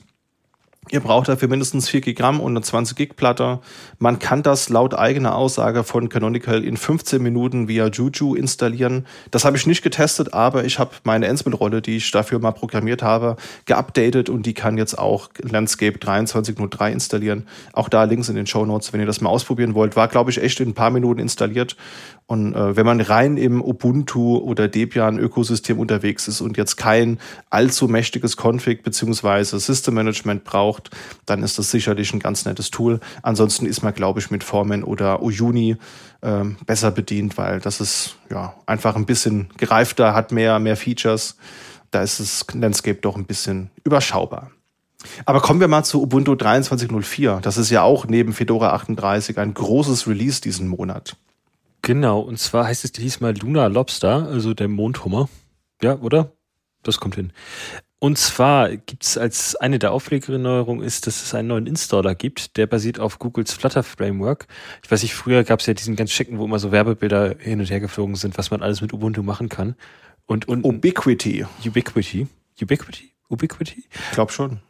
[0.92, 3.60] Ihr braucht dafür mindestens 4 Gigramm und eine 20 Gig Platte.
[4.00, 9.06] Man kann das laut eigener Aussage von Canonical in 15 Minuten via Juju installieren.
[9.30, 13.04] Das habe ich nicht getestet, aber ich habe meine Ansible-Rolle, die ich dafür mal programmiert
[13.04, 13.36] habe,
[13.66, 17.46] geupdatet und die kann jetzt auch Landscape 23.03 installieren.
[17.72, 19.94] Auch da Links in den Show Notes, wenn ihr das mal ausprobieren wollt.
[19.94, 21.76] War, glaube ich, echt in ein paar Minuten installiert.
[22.30, 27.18] Und äh, wenn man rein im Ubuntu oder Debian-Ökosystem unterwegs ist und jetzt kein
[27.50, 29.58] allzu mächtiges Config bzw.
[29.58, 30.90] System Management braucht, braucht,
[31.26, 33.00] dann ist das sicherlich ein ganz nettes Tool.
[33.22, 35.76] Ansonsten ist man, glaube ich, mit Foreman oder Uyuni
[36.22, 41.36] äh, besser bedient, weil das ist ja einfach ein bisschen gereifter, hat mehr, mehr Features.
[41.90, 44.50] Da ist das Landscape doch ein bisschen überschaubar.
[45.24, 47.40] Aber kommen wir mal zu Ubuntu 23.04.
[47.40, 51.16] Das ist ja auch neben Fedora 38 ein großes Release diesen Monat.
[51.82, 55.30] Genau, und zwar heißt es diesmal Luna Lobster, also der Mondhummer.
[55.82, 56.32] Ja, oder?
[56.82, 57.32] Das kommt hin.
[58.02, 62.56] Und zwar gibt es als eine der Aufregerneuerungen ist, dass es einen neuen Installer gibt,
[62.56, 64.46] der basiert auf Googles Flutter Framework.
[64.82, 67.60] Ich weiß nicht, früher gab es ja diesen ganz schicken, wo immer so Werbebilder hin
[67.60, 69.74] und her geflogen sind, was man alles mit Ubuntu machen kann.
[70.24, 71.44] Und, und Ubiquity.
[71.66, 72.26] Ubiquity.
[72.62, 73.12] Ubiquity?
[73.28, 73.84] Ubiquity?
[73.92, 74.60] Ich glaube schon.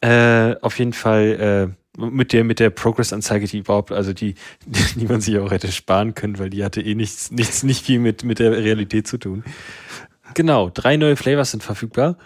[0.00, 4.34] Äh, auf jeden Fall äh, mit der mit der Progress-Anzeige, die überhaupt, also die,
[4.96, 8.00] die man sich auch hätte sparen können, weil die hatte eh nichts, nichts, nicht viel
[8.00, 9.44] mit mit der Realität zu tun.
[10.34, 12.16] Genau, drei neue Flavors sind verfügbar.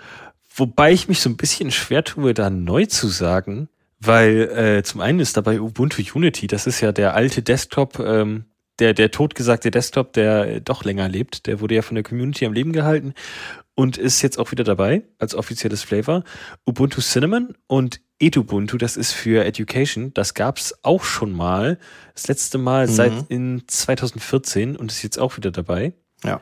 [0.58, 3.68] Wobei ich mich so ein bisschen schwer tue, da neu zu sagen,
[4.00, 8.44] weil äh, zum einen ist dabei Ubuntu Unity, das ist ja der alte Desktop, ähm,
[8.78, 11.46] der, der totgesagte Desktop, der doch länger lebt.
[11.46, 13.14] Der wurde ja von der Community am Leben gehalten
[13.74, 16.24] und ist jetzt auch wieder dabei als offizielles Flavor.
[16.66, 20.12] Ubuntu Cinnamon und Edubuntu, das ist für Education.
[20.14, 21.78] Das gab's auch schon mal.
[22.14, 22.92] Das letzte Mal mhm.
[22.92, 25.92] seit in 2014 und ist jetzt auch wieder dabei.
[26.24, 26.40] Ja.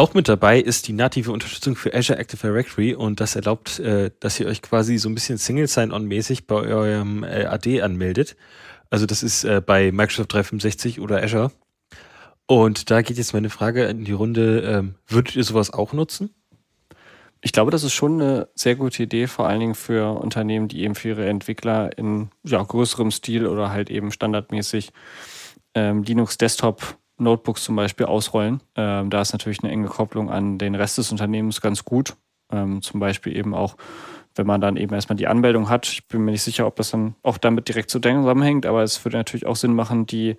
[0.00, 4.12] Auch mit dabei ist die native Unterstützung für Azure Active Directory und das erlaubt, äh,
[4.20, 8.36] dass ihr euch quasi so ein bisschen Single Sign-On-mäßig bei eurem äh, AD anmeldet.
[8.90, 11.50] Also das ist äh, bei Microsoft 365 oder Azure.
[12.46, 16.30] Und da geht jetzt meine Frage in die Runde, ähm, würdet ihr sowas auch nutzen?
[17.40, 20.82] Ich glaube, das ist schon eine sehr gute Idee, vor allen Dingen für Unternehmen, die
[20.82, 24.92] eben für ihre Entwickler in ja, größerem Stil oder halt eben standardmäßig
[25.74, 28.60] ähm, Linux Desktop Notebooks zum Beispiel ausrollen.
[28.76, 32.16] Ähm, da ist natürlich eine enge Kopplung an den Rest des Unternehmens ganz gut.
[32.50, 33.76] Ähm, zum Beispiel eben auch,
[34.34, 35.86] wenn man dann eben erstmal die Anmeldung hat.
[35.88, 39.16] Ich bin mir nicht sicher, ob das dann auch damit direkt zusammenhängt, aber es würde
[39.16, 40.36] natürlich auch Sinn machen, die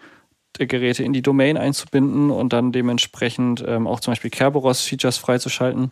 [0.57, 5.91] Geräte in die Domain einzubinden und dann dementsprechend ähm, auch zum Beispiel Kerberos-Features freizuschalten.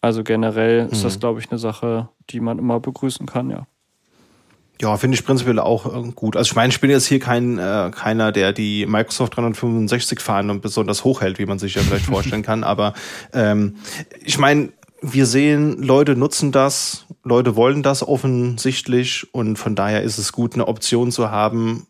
[0.00, 0.90] Also generell mhm.
[0.90, 1.20] ist das, mhm.
[1.20, 3.66] glaube ich, eine Sache, die man immer begrüßen kann, ja.
[4.80, 6.36] Ja, finde ich prinzipiell auch äh, gut.
[6.36, 10.60] Also ich meine, ich bin jetzt hier kein äh, keiner, der die Microsoft 365 Fahnen
[10.60, 12.64] besonders hochhält, wie man sich ja vielleicht vorstellen kann.
[12.64, 12.94] Aber
[13.34, 13.76] ähm,
[14.24, 14.70] ich meine,
[15.02, 20.54] wir sehen, Leute nutzen das, Leute wollen das offensichtlich und von daher ist es gut,
[20.54, 21.86] eine Option zu haben,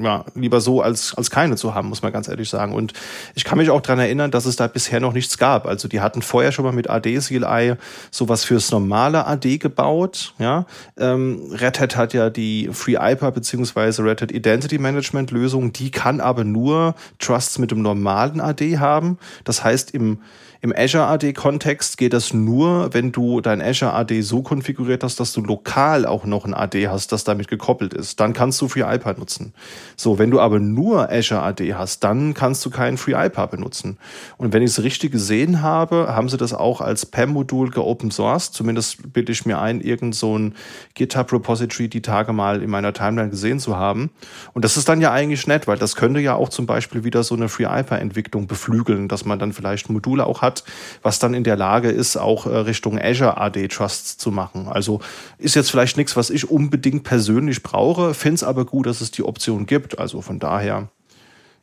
[0.00, 2.72] ja, lieber so als, als keine zu haben, muss man ganz ehrlich sagen.
[2.72, 2.92] Und
[3.34, 5.66] ich kann mich auch dran erinnern, dass es da bisher noch nichts gab.
[5.66, 7.74] Also die hatten vorher schon mal mit AD CLI
[8.10, 10.34] sowas fürs normale AD gebaut.
[10.38, 10.66] Ja,
[10.96, 15.72] ähm, Red Hat hat ja die FreeIPA beziehungsweise Red Hat Identity Management Lösung.
[15.72, 19.18] Die kann aber nur Trusts mit dem normalen AD haben.
[19.44, 20.20] Das heißt, im
[20.62, 25.32] im Azure AD-Kontext geht das nur, wenn du dein Azure AD so konfiguriert hast, dass
[25.32, 28.20] du lokal auch noch ein AD hast, das damit gekoppelt ist.
[28.20, 29.54] Dann kannst du FreeIPA nutzen.
[29.96, 33.96] So, wenn du aber nur Azure AD hast, dann kannst du keinen FreeIPA benutzen.
[34.36, 38.52] Und wenn ich es richtig gesehen habe, haben sie das auch als PAM-Modul geopen sourced.
[38.52, 40.54] Zumindest bilde ich mir ein, irgend so ein
[40.94, 44.10] GitHub-Repository die Tage mal in meiner Timeline gesehen zu haben.
[44.52, 47.22] Und das ist dann ja eigentlich nett, weil das könnte ja auch zum Beispiel wieder
[47.22, 50.64] so eine FreeIPA-Entwicklung beflügeln, dass man dann vielleicht Module auch hat, hat,
[51.02, 54.68] was dann in der Lage ist, auch äh, Richtung Azure AD Trusts zu machen.
[54.68, 55.00] Also
[55.38, 59.10] ist jetzt vielleicht nichts, was ich unbedingt persönlich brauche, finde es aber gut, dass es
[59.10, 59.98] die Option gibt.
[59.98, 60.88] Also von daher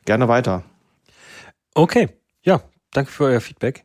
[0.04, 0.64] gerne weiter.
[1.74, 2.08] Okay,
[2.42, 2.62] ja,
[2.92, 3.84] danke für euer Feedback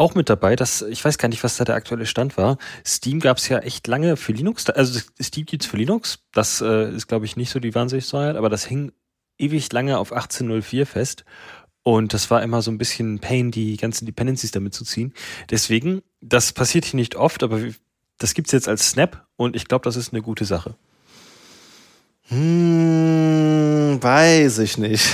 [0.00, 2.56] auch mit dabei, dass ich weiß gar nicht, was da der aktuelle Stand war.
[2.86, 6.20] Steam gab es ja echt lange für Linux, also Steam gibt's für Linux.
[6.32, 8.92] Das äh, ist, glaube ich, nicht so die Wahnsinnssteuer, aber das hing
[9.38, 11.24] ewig lange auf 18.04 fest.
[11.90, 15.12] Und das war immer so ein bisschen Pain, die ganzen Dependencies damit zu ziehen.
[15.50, 17.58] Deswegen, das passiert hier nicht oft, aber
[18.16, 20.76] das gibt's jetzt als Snap und ich glaube, das ist eine gute Sache.
[22.28, 25.04] Hm, weiß ich nicht.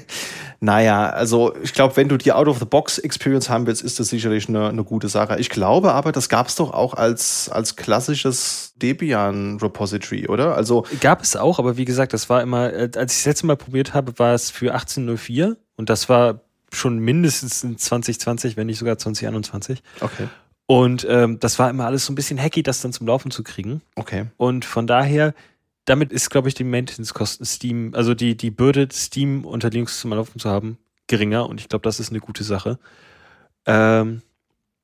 [0.60, 4.82] naja, also ich glaube, wenn du die Out-of-the-Box-Experience haben willst, ist das sicherlich eine, eine
[4.82, 5.38] gute Sache.
[5.38, 10.56] Ich glaube aber, das gab es doch auch als, als klassisches Debian-Repository, oder?
[10.56, 13.46] Also Gab es auch, aber wie gesagt, das war immer, äh, als ich das letzte
[13.46, 16.40] Mal probiert habe, war es für 1804 und das war
[16.72, 19.82] schon mindestens in 2020, wenn nicht sogar 2021.
[20.00, 20.28] Okay.
[20.66, 23.42] Und ähm, das war immer alles so ein bisschen hacky, das dann zum Laufen zu
[23.42, 23.80] kriegen.
[23.94, 24.26] Okay.
[24.36, 25.34] Und von daher,
[25.86, 30.12] damit ist, glaube ich, die Maintenance-Kosten Steam, also die, die Bürde, Steam unter Linux zum
[30.12, 30.76] Laufen zu haben,
[31.06, 31.48] geringer.
[31.48, 32.78] Und ich glaube, das ist eine gute Sache.
[33.64, 34.20] Ähm,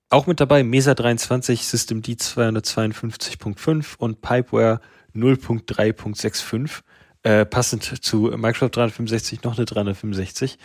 [0.08, 4.80] auch mit dabei Mesa 23, System D 252.5 und Pipeware
[5.14, 6.82] 0.3.65
[7.24, 10.58] äh, passend zu Microsoft 365 noch eine 365.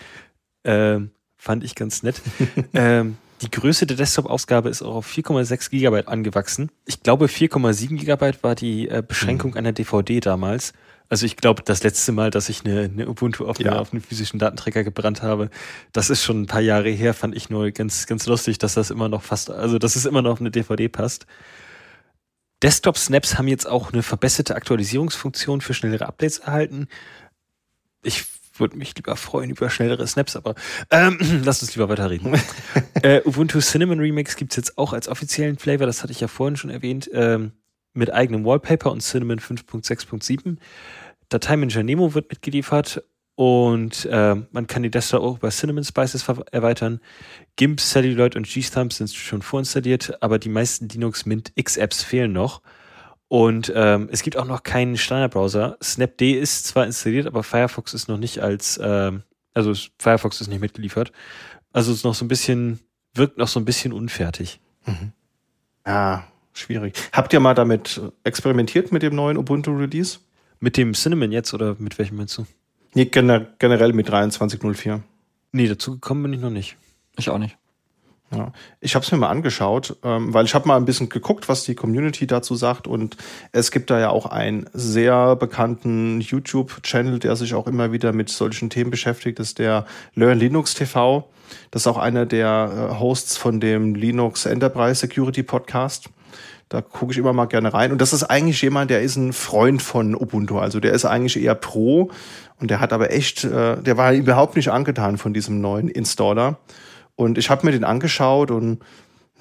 [0.64, 2.22] Ähm, fand ich ganz nett.
[2.74, 6.70] ähm, die Größe der Desktop-Ausgabe ist auch auf 4,6 Gigabyte angewachsen.
[6.86, 9.58] Ich glaube, 4,7 Gigabyte war die äh, Beschränkung mhm.
[9.58, 10.74] einer DVD damals.
[11.08, 13.80] Also ich glaube, das letzte Mal, dass ich eine, eine Ubuntu auf, ja.
[13.80, 15.50] auf einen physischen Datenträger gebrannt habe,
[15.92, 18.92] das ist schon ein paar Jahre her, fand ich nur ganz, ganz lustig, dass das
[18.92, 21.26] immer noch fast, also dass es immer noch auf eine DVD passt.
[22.64, 26.88] Desktop-Snaps haben jetzt auch eine verbesserte Aktualisierungsfunktion für schnellere Updates erhalten.
[28.04, 28.26] Ich
[28.58, 30.56] würde mich lieber freuen über schnellere Snaps, aber
[30.92, 32.40] ähm, lass uns lieber weiterreden.
[33.02, 36.58] äh, Ubuntu Cinnamon Remix gibt's jetzt auch als offiziellen Flavor, das hatte ich ja vorhin
[36.58, 37.54] schon erwähnt, ähm,
[37.94, 40.58] mit eigenem Wallpaper und Cinnamon 5.6.7.
[41.30, 43.04] Dateimanager Nemo wird mitgeliefert
[43.40, 47.00] und äh, man kann die Desktop auch über Cinnamon Spices erweitern.
[47.56, 52.62] GIMP, Celluloid und G-Stump sind schon vorinstalliert, aber die meisten Linux Mint X-Apps fehlen noch.
[53.30, 55.78] Und ähm, es gibt auch noch keinen Standardbrowser.
[55.82, 59.24] Snapd ist zwar installiert, aber Firefox ist noch nicht als, ähm,
[59.54, 61.14] also Firefox ist nicht mitgeliefert.
[61.72, 62.82] Also es ist noch so ein bisschen,
[63.14, 64.60] wirkt noch so ein bisschen unfertig.
[64.86, 65.14] Mhm.
[65.88, 66.94] Ja, schwierig.
[67.14, 70.20] Habt ihr mal damit experimentiert mit dem neuen Ubuntu Release?
[70.60, 72.46] Mit dem Cinnamon jetzt oder mit welchem meinst du?
[72.94, 75.02] Nee, generell mit 2304.
[75.52, 76.78] Nee, dazu gekommen bin ich noch nicht.
[77.18, 77.58] Ich auch nicht.
[78.32, 81.50] Ja, ich habe es mir mal angeschaut, ähm, weil ich habe mal ein bisschen geguckt,
[81.50, 83.18] was die Community dazu sagt und
[83.52, 88.30] es gibt da ja auch einen sehr bekannten YouTube-Channel, der sich auch immer wieder mit
[88.30, 91.28] solchen Themen beschäftigt, das ist der Learn Linux TV.
[91.72, 96.10] Das ist auch einer der äh, Hosts von dem Linux Enterprise Security Podcast.
[96.68, 97.92] Da gucke ich immer mal gerne rein.
[97.92, 100.60] Und das ist eigentlich jemand, der ist ein Freund von Ubuntu.
[100.60, 102.12] Also der ist eigentlich eher pro
[102.60, 106.60] und der hat aber echt, äh, der war überhaupt nicht angetan von diesem neuen Installer.
[107.16, 108.80] Und ich habe mir den angeschaut und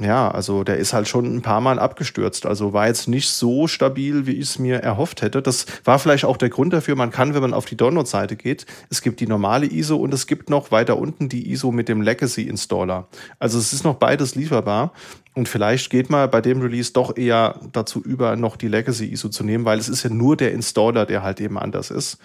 [0.00, 2.46] ja, also der ist halt schon ein paar Mal abgestürzt.
[2.46, 5.42] Also war jetzt nicht so stabil, wie ich es mir erhofft hätte.
[5.42, 6.94] Das war vielleicht auch der Grund dafür.
[6.94, 10.28] Man kann, wenn man auf die Download-Seite geht, es gibt die normale ISO und es
[10.28, 13.08] gibt noch weiter unten die ISO mit dem Legacy-Installer.
[13.40, 14.92] Also es ist noch beides lieferbar.
[15.34, 19.42] Und vielleicht geht man bei dem Release doch eher dazu über, noch die Legacy-ISO zu
[19.42, 22.18] nehmen, weil es ist ja nur der Installer, der halt eben anders ist.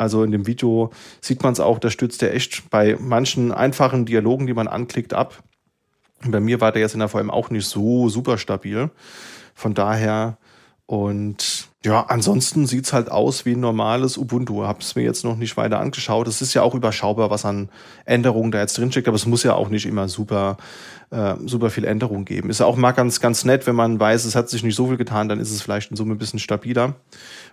[0.00, 0.90] Also in dem Video
[1.20, 5.12] sieht man es auch, da stützt er echt bei manchen einfachen Dialogen, die man anklickt,
[5.12, 5.42] ab.
[6.24, 8.90] Bei mir war der jetzt in der VM auch nicht so super stabil.
[9.54, 10.38] Von daher
[10.86, 14.64] und ja, ansonsten sieht's halt aus wie ein normales Ubuntu.
[14.64, 16.26] Hab's mir jetzt noch nicht weiter angeschaut.
[16.26, 17.68] Es ist ja auch überschaubar, was an
[18.06, 20.56] Änderungen da jetzt drinsteckt, aber es muss ja auch nicht immer super
[21.10, 22.50] äh, super viel Änderung geben.
[22.50, 24.96] Ist auch mal ganz, ganz nett, wenn man weiß, es hat sich nicht so viel
[24.96, 26.94] getan, dann ist es vielleicht in Summe ein bisschen stabiler.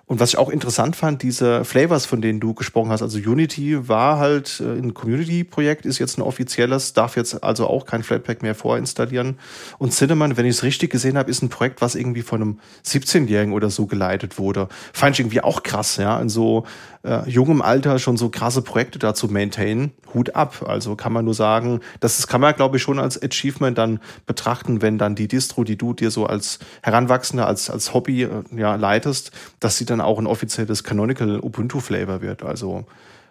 [0.05, 3.89] Und was ich auch interessant fand, diese Flavors, von denen du gesprochen hast, also Unity
[3.89, 8.41] war halt äh, ein Community-Projekt, ist jetzt ein offizielles, darf jetzt also auch kein Flatpak
[8.41, 9.38] mehr vorinstallieren.
[9.80, 12.60] Und Cinnamon, wenn ich es richtig gesehen habe, ist ein Projekt, was irgendwie von einem
[12.86, 14.70] 17-Jährigen oder so geleitet wurde.
[14.93, 16.64] Fand ich irgendwie auch krass, ja, in so
[17.03, 19.91] äh, jungem Alter schon so krasse Projekte dazu maintainen.
[20.14, 20.64] Hut ab.
[20.66, 24.81] Also kann man nur sagen, das kann man, glaube ich, schon als Achievement dann betrachten,
[24.81, 28.75] wenn dann die Distro, die du dir so als Heranwachsender, als, als Hobby äh, ja,
[28.75, 32.43] leitest, dass sie dann auch ein offizielles Canonical Ubuntu Flavor wird.
[32.43, 32.85] Also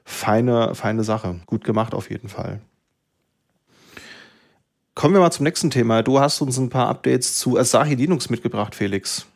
[0.04, 1.40] feine, feine Sache.
[1.46, 2.60] Gut gemacht auf jeden Fall.
[4.94, 6.02] Kommen wir mal zum nächsten Thema.
[6.02, 9.26] Du hast uns ein paar Updates zu Asahi Linux mitgebracht, Felix.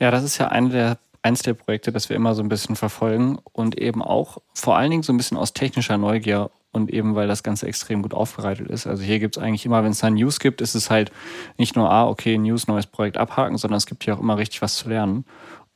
[0.00, 2.76] Ja, das ist ja eine der eins der Projekte, das wir immer so ein bisschen
[2.76, 7.14] verfolgen und eben auch vor allen Dingen so ein bisschen aus technischer Neugier und eben
[7.14, 8.86] weil das Ganze extrem gut aufbereitet ist.
[8.86, 11.12] Also hier gibt es eigentlich immer, wenn es da News gibt, ist es halt
[11.56, 14.60] nicht nur, ah, okay, News, neues Projekt abhaken, sondern es gibt hier auch immer richtig
[14.62, 15.24] was zu lernen.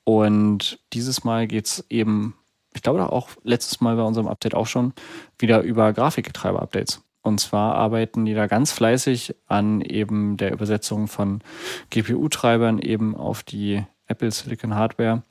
[0.05, 2.35] Und dieses Mal geht es eben,
[2.75, 4.93] ich glaube auch letztes Mal bei unserem Update auch schon,
[5.39, 7.03] wieder über Grafikgetreiber-Updates.
[7.23, 11.41] Und zwar arbeiten die da ganz fleißig an eben der Übersetzung von
[11.91, 15.23] GPU-Treibern eben auf die Apple Silicon Hardware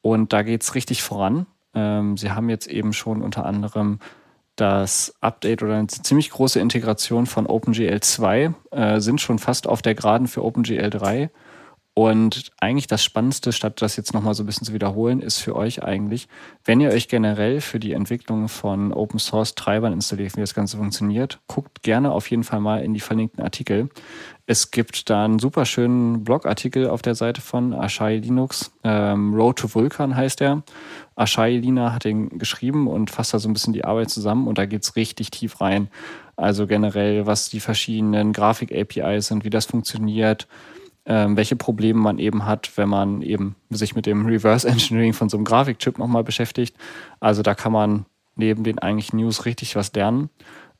[0.00, 1.46] und da geht es richtig voran.
[1.74, 3.98] Ähm, sie haben jetzt eben schon unter anderem
[4.60, 9.82] das Update oder eine ziemlich große Integration von OpenGL 2, äh, sind schon fast auf
[9.82, 11.30] der Geraden für OpenGL 3
[11.98, 15.56] und eigentlich das Spannendste, statt das jetzt nochmal so ein bisschen zu wiederholen, ist für
[15.56, 16.28] euch eigentlich,
[16.64, 20.76] wenn ihr euch generell für die Entwicklung von Open Source Treibern installiert, wie das Ganze
[20.76, 23.88] funktioniert, guckt gerne auf jeden Fall mal in die verlinkten Artikel.
[24.50, 28.72] Es gibt da einen super schönen Blogartikel auf der Seite von Ashai Linux.
[28.82, 30.62] Ähm, Road to Vulkan heißt er.
[31.16, 34.56] Ashai Lina hat den geschrieben und fasst da so ein bisschen die Arbeit zusammen und
[34.56, 35.88] da geht's richtig tief rein.
[36.36, 40.48] Also generell, was die verschiedenen Grafik-APIs sind, wie das funktioniert,
[41.04, 45.28] ähm, welche Probleme man eben hat, wenn man eben sich mit dem Reverse Engineering von
[45.28, 46.74] so einem Grafikchip nochmal beschäftigt.
[47.20, 50.30] Also da kann man neben den eigentlichen News richtig was lernen.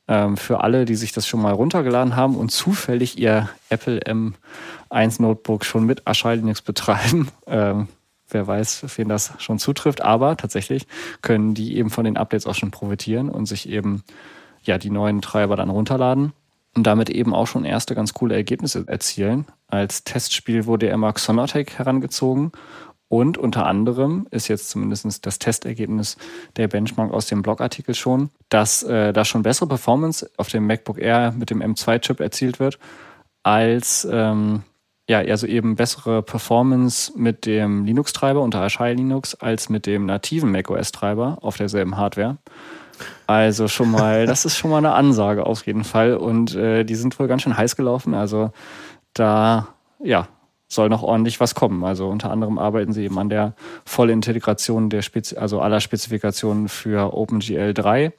[0.09, 5.21] Ähm, für alle, die sich das schon mal runtergeladen haben und zufällig ihr Apple M1
[5.21, 7.87] Notebook schon mit Archai Linux betreiben, ähm,
[8.27, 10.87] wer weiß, wen das schon zutrifft, aber tatsächlich
[11.21, 14.03] können die eben von den Updates auch schon profitieren und sich eben
[14.63, 16.33] ja die neuen Treiber dann runterladen
[16.75, 19.45] und damit eben auch schon erste ganz coole Ergebnisse erzielen.
[19.67, 22.51] Als Testspiel wurde immer Xonotech herangezogen
[23.09, 26.15] und unter anderem ist jetzt zumindest das Testergebnis
[26.55, 30.99] der Benchmark aus dem Blogartikel schon, dass äh, da schon bessere Performance auf dem MacBook
[30.99, 32.77] Air mit dem M2-Chip erzielt wird,
[33.41, 34.61] als ähm,
[35.09, 40.51] ja, also eben bessere Performance mit dem Linux-Treiber unter Archai Linux als mit dem nativen
[40.51, 42.37] macOS-Treiber auf derselben Hardware.
[43.25, 46.15] Also schon mal, das ist schon mal eine Ansage auf jeden Fall.
[46.15, 48.13] Und äh, die sind wohl ganz schön heiß gelaufen.
[48.13, 48.51] Also
[49.15, 50.27] da, ja,
[50.69, 51.83] soll noch ordentlich was kommen.
[51.83, 53.55] Also unter anderem arbeiten sie eben an der
[53.85, 58.13] Vollintegration der Spezi also aller Spezifikationen für OpenGL 3.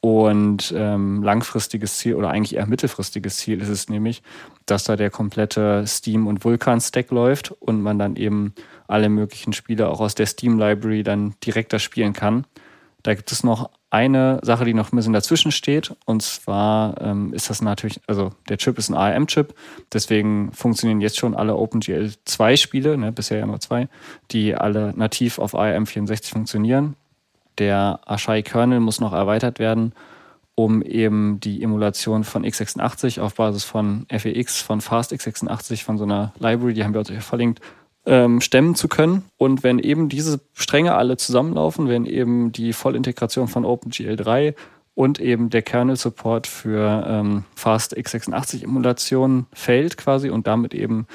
[0.00, 4.22] Und ähm, langfristiges Ziel oder eigentlich eher mittelfristiges Ziel ist es nämlich,
[4.64, 8.54] dass da der komplette Steam- und Vulkan-Stack läuft und man dann eben
[8.86, 12.46] alle möglichen Spiele auch aus der Steam-Library dann direkter spielen kann.
[13.02, 15.94] Da gibt es noch eine Sache, die noch ein bisschen dazwischen steht.
[16.04, 19.54] Und zwar ähm, ist das natürlich, also der Chip ist ein ARM-Chip.
[19.92, 23.88] Deswegen funktionieren jetzt schon alle OpenGL 2 Spiele, ne, bisher ja nur zwei,
[24.30, 26.96] die alle nativ auf ARM 64 funktionieren.
[27.58, 29.92] Der Ashai Kernel muss noch erweitert werden,
[30.54, 36.32] um eben die Emulation von x86 auf Basis von FEX, von FastX86, von so einer
[36.38, 37.60] Library, die haben wir euch verlinkt,
[38.08, 39.24] ähm, stemmen zu können.
[39.36, 44.54] Und wenn eben diese Stränge alle zusammenlaufen, wenn eben die Vollintegration von OpenGL 3
[44.94, 51.06] und eben der Kernel-Support für ähm, Fast x86-Emulationen fällt quasi und damit eben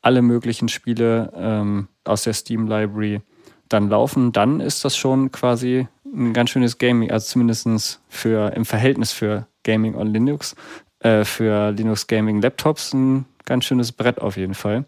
[0.00, 3.20] alle möglichen Spiele ähm, aus der Steam-Library
[3.68, 8.64] dann laufen, dann ist das schon quasi ein ganz schönes Gaming, also zumindest für im
[8.64, 10.56] Verhältnis für Gaming on Linux,
[11.00, 14.86] äh, für Linux Gaming Laptops ein ganz schönes Brett auf jeden Fall.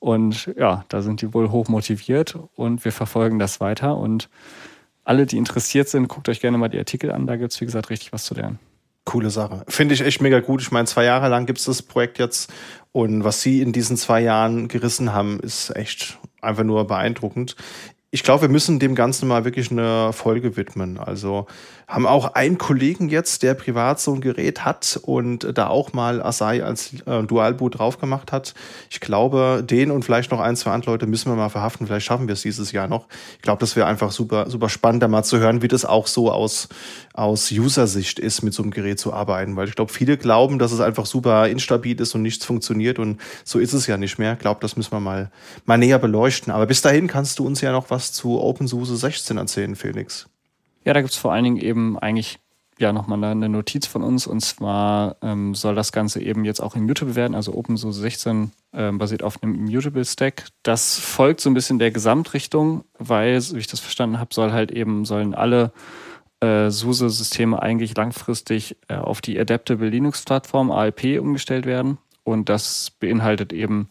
[0.00, 3.96] Und ja, da sind die wohl hoch motiviert und wir verfolgen das weiter.
[3.96, 4.28] Und
[5.04, 7.26] alle, die interessiert sind, guckt euch gerne mal die Artikel an.
[7.26, 8.58] Da gibt es, wie gesagt, richtig was zu lernen.
[9.04, 9.64] Coole Sache.
[9.68, 10.60] Finde ich echt mega gut.
[10.60, 12.52] Ich meine, zwei Jahre lang gibt es das Projekt jetzt.
[12.92, 17.56] Und was sie in diesen zwei Jahren gerissen haben, ist echt einfach nur beeindruckend.
[18.10, 20.98] Ich glaube, wir müssen dem Ganzen mal wirklich eine Folge widmen.
[20.98, 21.46] Also
[21.88, 26.22] haben auch einen Kollegen jetzt, der privat so ein Gerät hat und da auch mal
[26.22, 28.52] Asai als äh, Dualboot drauf gemacht hat.
[28.90, 31.86] Ich glaube, den und vielleicht noch ein, zwei andere Leute müssen wir mal verhaften.
[31.86, 33.06] Vielleicht schaffen wir es dieses Jahr noch.
[33.36, 36.06] Ich glaube, das wäre einfach super, super spannend, da mal zu hören, wie das auch
[36.06, 36.68] so aus,
[37.14, 39.56] aus User-Sicht ist, mit so einem Gerät zu arbeiten.
[39.56, 43.18] Weil ich glaube, viele glauben, dass es einfach super instabil ist und nichts funktioniert und
[43.44, 44.34] so ist es ja nicht mehr.
[44.34, 45.30] Ich glaube, das müssen wir mal,
[45.64, 46.52] mal näher beleuchten.
[46.52, 50.28] Aber bis dahin kannst du uns ja noch was zu OpenSUSE 16 erzählen, Felix.
[50.84, 52.38] Ja, da gibt es vor allen Dingen eben eigentlich
[52.78, 54.26] ja nochmal eine Notiz von uns.
[54.26, 58.98] Und zwar ähm, soll das Ganze eben jetzt auch immutable werden, also OpenSUSE 16 ähm,
[58.98, 60.46] basiert auf einem immutable Stack.
[60.62, 64.52] Das folgt so ein bisschen der Gesamtrichtung, weil, so wie ich das verstanden habe, soll
[64.52, 65.72] halt eben, sollen alle
[66.40, 71.98] äh, SUSE-Systeme eigentlich langfristig äh, auf die Adaptable Linux-Plattform ALP umgestellt werden.
[72.22, 73.88] Und das beinhaltet eben,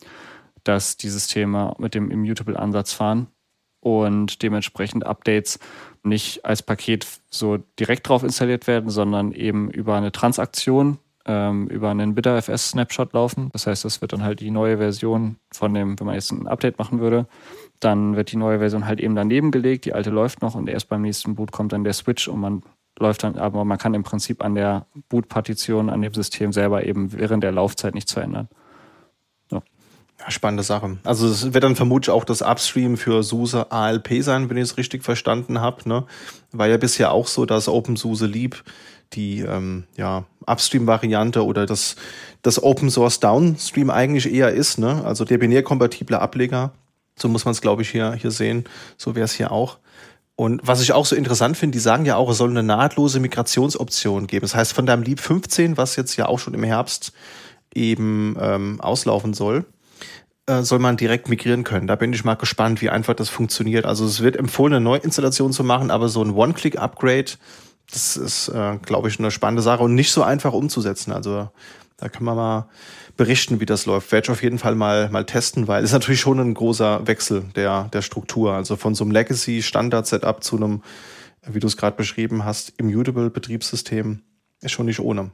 [0.64, 3.28] dass die Systeme mit dem Immutable-Ansatz fahren
[3.80, 5.60] und dementsprechend Updates
[6.08, 11.90] nicht als Paket so direkt drauf installiert werden, sondern eben über eine Transaktion, ähm, über
[11.90, 13.50] einen BitterFS-Snapshot laufen.
[13.54, 16.48] Das heißt, das wird dann halt die neue Version von dem, wenn man jetzt ein
[16.48, 17.28] Update machen würde,
[17.80, 20.90] dann wird die neue Version halt eben daneben gelegt, die alte läuft noch und erst
[20.90, 22.64] beim nächsten Boot kommt dann der Switch und man
[23.00, 27.14] läuft dann, aber man kann im Prinzip an der Boot-Partition, an dem System selber eben
[27.14, 28.50] während der Laufzeit nichts verändern.
[30.30, 30.98] Spannende Sache.
[31.04, 34.78] Also es wird dann vermutlich auch das Upstream für SUSE ALP sein, wenn ich es
[34.78, 35.88] richtig verstanden habe.
[35.88, 36.06] Ne?
[36.52, 38.64] War ja bisher auch so, dass OpenSUSE Leap
[39.14, 41.96] die ähm, ja, Upstream-Variante oder das,
[42.42, 44.80] das Open Source Downstream eigentlich eher ist.
[44.80, 45.04] Ne?
[45.06, 46.72] Also der binärkompatible Ableger.
[47.16, 48.66] So muss man es, glaube ich, hier, hier sehen.
[48.98, 49.78] So wäre es hier auch.
[50.36, 53.20] Und was ich auch so interessant finde, die sagen ja auch, es soll eine nahtlose
[53.20, 54.42] Migrationsoption geben.
[54.42, 57.12] Das heißt, von deinem Leap 15, was jetzt ja auch schon im Herbst
[57.74, 59.66] eben ähm, auslaufen soll,
[60.48, 61.88] äh, soll man direkt migrieren können.
[61.88, 63.86] Da bin ich mal gespannt, wie einfach das funktioniert.
[63.86, 67.34] Also es wird empfohlen, eine Neuinstallation zu machen, aber so ein One-Click-Upgrade,
[67.92, 71.12] das ist, äh, glaube ich, eine spannende Sache und nicht so einfach umzusetzen.
[71.12, 71.50] Also
[71.98, 72.70] da kann man mal
[73.18, 74.12] berichten, wie das läuft.
[74.12, 77.08] Werde ich auf jeden Fall mal, mal testen, weil es ist natürlich schon ein großer
[77.08, 78.54] Wechsel der, der Struktur.
[78.54, 80.82] Also von so einem Legacy-Standard-Setup zu einem,
[81.46, 84.22] wie du es gerade beschrieben hast, Immutable-Betriebssystem
[84.62, 85.32] ist schon nicht ohne.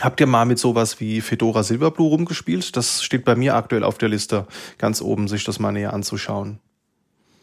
[0.00, 2.76] Habt ihr mal mit sowas wie Fedora Silverblue rumgespielt?
[2.76, 4.46] Das steht bei mir aktuell auf der Liste,
[4.78, 6.58] ganz oben, sich das mal näher anzuschauen.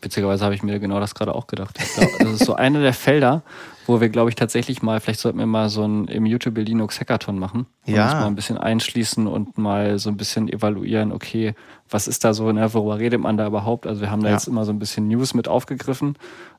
[0.04, 1.80] Witzigerweise habe ich mir genau das gerade auch gedacht.
[1.96, 3.42] Glaub, das ist so eine der Felder,
[3.88, 7.40] wo wir, glaube ich, tatsächlich mal, vielleicht sollten wir mal so ein Immutable Linux Hackathon
[7.40, 7.68] machen.
[7.88, 8.06] Und ja.
[8.06, 11.56] uns mal ein bisschen einschließen und mal so ein bisschen evaluieren, okay,
[11.90, 13.88] was ist da so, ne, worüber redet man da überhaupt?
[13.88, 14.36] Also wir haben da ja.
[14.36, 16.18] jetzt immer so ein bisschen News mit aufgegriffen,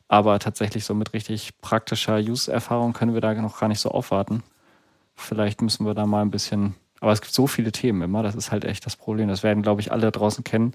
[0.09, 4.43] aber tatsächlich so mit richtig praktischer Use-Erfahrung können wir da noch gar nicht so aufwarten.
[5.15, 6.75] Vielleicht müssen wir da mal ein bisschen.
[7.01, 9.29] Aber es gibt so viele Themen immer, das ist halt echt das Problem.
[9.29, 10.73] Das werden, glaube ich, alle draußen kennen,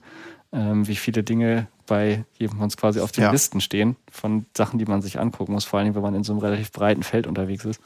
[0.51, 3.31] ähm, wie viele Dinge bei jedem von uns quasi auf den ja.
[3.31, 6.33] Listen stehen von Sachen, die man sich angucken muss, vor allem wenn man in so
[6.33, 7.81] einem relativ breiten Feld unterwegs ist.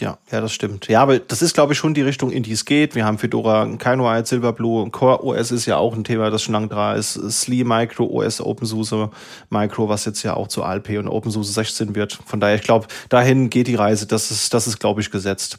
[0.00, 0.88] Ja, ja, das stimmt.
[0.88, 2.96] Ja, aber das ist, glaube ich, schon die Richtung, in die es geht.
[2.96, 6.66] Wir haben Fedora, KinoEye, Silverblue, Core OS ist ja auch ein Thema, das schon lange
[6.66, 7.14] dran ist.
[7.14, 9.10] Sli Micro OS, OpenSUSE
[9.50, 12.18] Micro, was jetzt ja auch zu ALP und OpenSUSE 16 wird.
[12.26, 14.06] Von daher, ich glaube, dahin geht die Reise.
[14.06, 15.58] Das ist, das ist, glaube ich, gesetzt.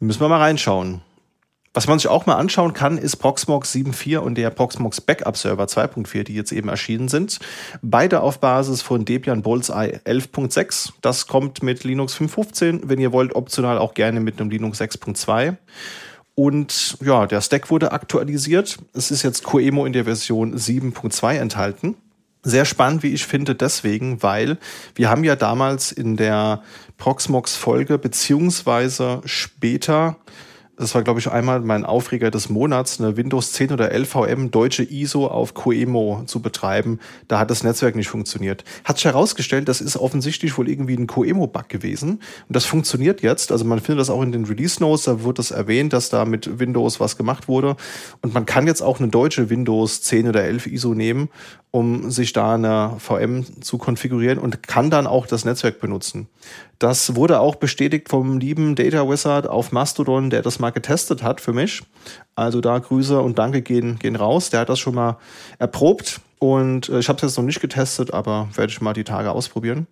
[0.00, 1.00] Müssen wir mal reinschauen.
[1.74, 5.64] Was man sich auch mal anschauen kann, ist Proxmox 7.4 und der Proxmox Backup Server
[5.64, 7.38] 2.4, die jetzt eben erschienen sind.
[7.82, 10.92] Beide auf Basis von Debian Bullseye 11.6.
[11.02, 12.80] Das kommt mit Linux 5.15.
[12.84, 15.56] Wenn ihr wollt, optional auch gerne mit einem Linux 6.2.
[16.34, 18.78] Und ja, der Stack wurde aktualisiert.
[18.94, 21.96] Es ist jetzt QEMO in der Version 7.2 enthalten.
[22.42, 24.58] Sehr spannend, wie ich finde, deswegen, weil
[24.94, 26.62] wir haben ja damals in der
[26.98, 30.16] Proxmox-Folge beziehungsweise später
[30.78, 34.84] das war, glaube ich, einmal mein Aufreger des Monats, eine Windows 10 oder LVM deutsche
[34.84, 37.00] ISO auf Coemo zu betreiben.
[37.26, 38.62] Da hat das Netzwerk nicht funktioniert.
[38.84, 42.10] Hat sich herausgestellt, das ist offensichtlich wohl irgendwie ein Coemo-Bug gewesen.
[42.10, 43.50] Und das funktioniert jetzt.
[43.50, 46.24] Also man findet das auch in den Release Notes, da wird das erwähnt, dass da
[46.24, 47.74] mit Windows was gemacht wurde.
[48.22, 51.28] Und man kann jetzt auch eine deutsche Windows 10 oder 11 ISO nehmen
[51.70, 56.28] um sich da eine VM zu konfigurieren und kann dann auch das Netzwerk benutzen.
[56.78, 61.40] Das wurde auch bestätigt vom lieben Data Wizard auf Mastodon, der das mal getestet hat
[61.40, 61.82] für mich.
[62.34, 64.50] Also da Grüße und Danke gehen, gehen raus.
[64.50, 65.18] Der hat das schon mal
[65.58, 69.04] erprobt und äh, ich habe es jetzt noch nicht getestet, aber werde ich mal die
[69.04, 69.86] Tage ausprobieren.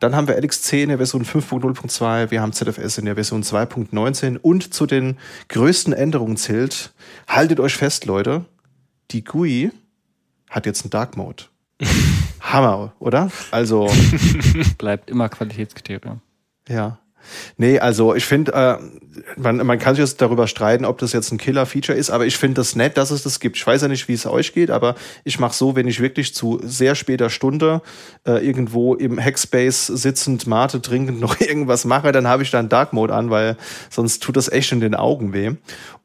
[0.00, 4.38] Dann haben wir LXC in der Version 5.0.2, wir haben ZFS in der Version 2.19
[4.38, 6.92] und zu den größten Änderungen zählt,
[7.28, 8.44] haltet euch fest, Leute,
[9.12, 9.70] die GUI
[10.54, 11.44] hat jetzt einen Dark Mode.
[12.40, 13.30] Hammer, oder?
[13.50, 13.90] Also.
[14.78, 16.20] Bleibt immer Qualitätskriterium.
[16.68, 16.98] Ja.
[17.56, 21.32] Nee, also ich finde, äh, man, man kann sich jetzt darüber streiten, ob das jetzt
[21.32, 23.56] ein Killer-Feature ist, aber ich finde das nett, dass es das gibt.
[23.56, 24.94] Ich weiß ja nicht, wie es euch geht, aber
[25.24, 27.82] ich mache so, wenn ich wirklich zu sehr später Stunde
[28.26, 32.92] äh, irgendwo im Hackspace sitzend, Mate trinkend noch irgendwas mache, dann habe ich dann Dark
[32.92, 33.56] Mode an, weil
[33.90, 35.52] sonst tut das echt in den Augen weh.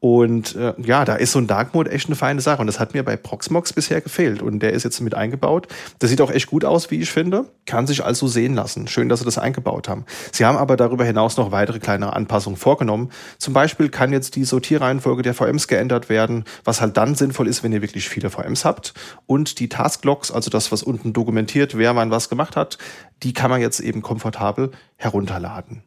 [0.02, 2.62] Und äh, ja, da ist so ein Dark Mode echt eine feine Sache.
[2.62, 4.42] Und das hat mir bei Proxmox bisher gefehlt.
[4.42, 5.68] Und der ist jetzt mit eingebaut.
[6.00, 7.46] Das sieht auch echt gut aus, wie ich finde.
[7.66, 8.88] Kann sich also sehen lassen.
[8.88, 10.06] Schön, dass sie das eingebaut haben.
[10.32, 12.99] Sie haben aber darüber hinaus noch weitere kleine Anpassungen vorgenommen.
[13.38, 17.64] Zum Beispiel kann jetzt die Sortierreihenfolge der VMs geändert werden, was halt dann sinnvoll ist,
[17.64, 18.94] wenn ihr wirklich viele VMs habt.
[19.26, 22.78] Und die Tasklogs, also das, was unten dokumentiert, wer wann was gemacht hat,
[23.24, 25.84] die kann man jetzt eben komfortabel herunterladen.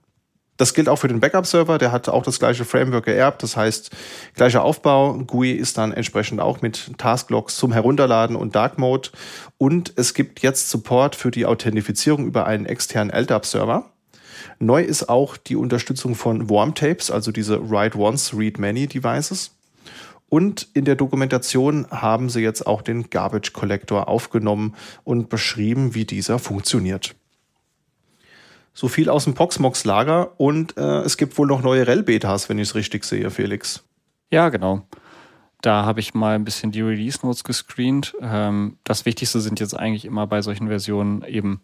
[0.58, 3.90] Das gilt auch für den Backup-Server, der hat auch das gleiche Framework geerbt, das heißt
[4.34, 5.14] gleicher Aufbau.
[5.14, 9.08] GUI ist dann entsprechend auch mit Tasklogs zum Herunterladen und Dark Mode.
[9.58, 13.90] Und es gibt jetzt Support für die Authentifizierung über einen externen LDAP-Server.
[14.62, 19.56] Neu ist auch die Unterstützung von Worm-Tapes, also diese Write Once, Read Many Devices.
[20.28, 26.04] Und in der Dokumentation haben sie jetzt auch den Garbage Collector aufgenommen und beschrieben, wie
[26.04, 27.16] dieser funktioniert.
[28.72, 32.58] So viel aus dem Proxmox Lager und äh, es gibt wohl noch neue REL-Betas, wenn
[32.58, 33.82] ich es richtig sehe, Felix.
[34.30, 34.86] Ja, genau.
[35.60, 38.14] Da habe ich mal ein bisschen die Release Notes gescreent.
[38.20, 41.62] Ähm, das Wichtigste sind jetzt eigentlich immer bei solchen Versionen eben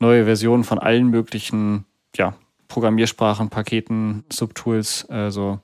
[0.00, 1.86] neue Versionen von allen möglichen
[2.16, 2.34] ja,
[2.68, 5.06] Programmiersprachen, Paketen, Subtools.
[5.08, 5.60] Also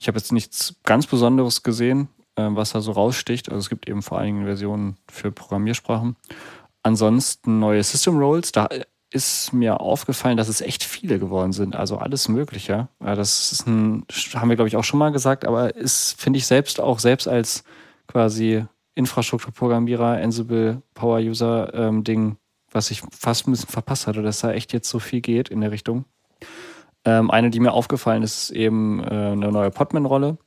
[0.00, 3.48] ich habe jetzt nichts ganz Besonderes gesehen, äh, was da so raussticht.
[3.48, 6.16] Also es gibt eben vor allen Dingen Versionen für Programmiersprachen.
[6.82, 8.50] Ansonsten neue System Roles.
[8.52, 8.68] Da
[9.12, 11.76] ist mir aufgefallen, dass es echt viele geworden sind.
[11.76, 12.88] Also alles Mögliche.
[12.98, 14.04] Das ein,
[14.34, 17.28] haben wir, glaube ich, auch schon mal gesagt, aber ist, finde ich selbst auch selbst
[17.28, 17.62] als
[18.08, 18.64] quasi
[18.94, 22.36] Infrastrukturprogrammierer, Ansible Power User ähm, Ding,
[22.72, 25.60] was ich fast ein bisschen verpasst hatte, dass da echt jetzt so viel geht in
[25.60, 26.04] der Richtung.
[27.04, 30.38] Ähm, eine, die mir aufgefallen ist, ist eben äh, eine neue Podman-Rolle.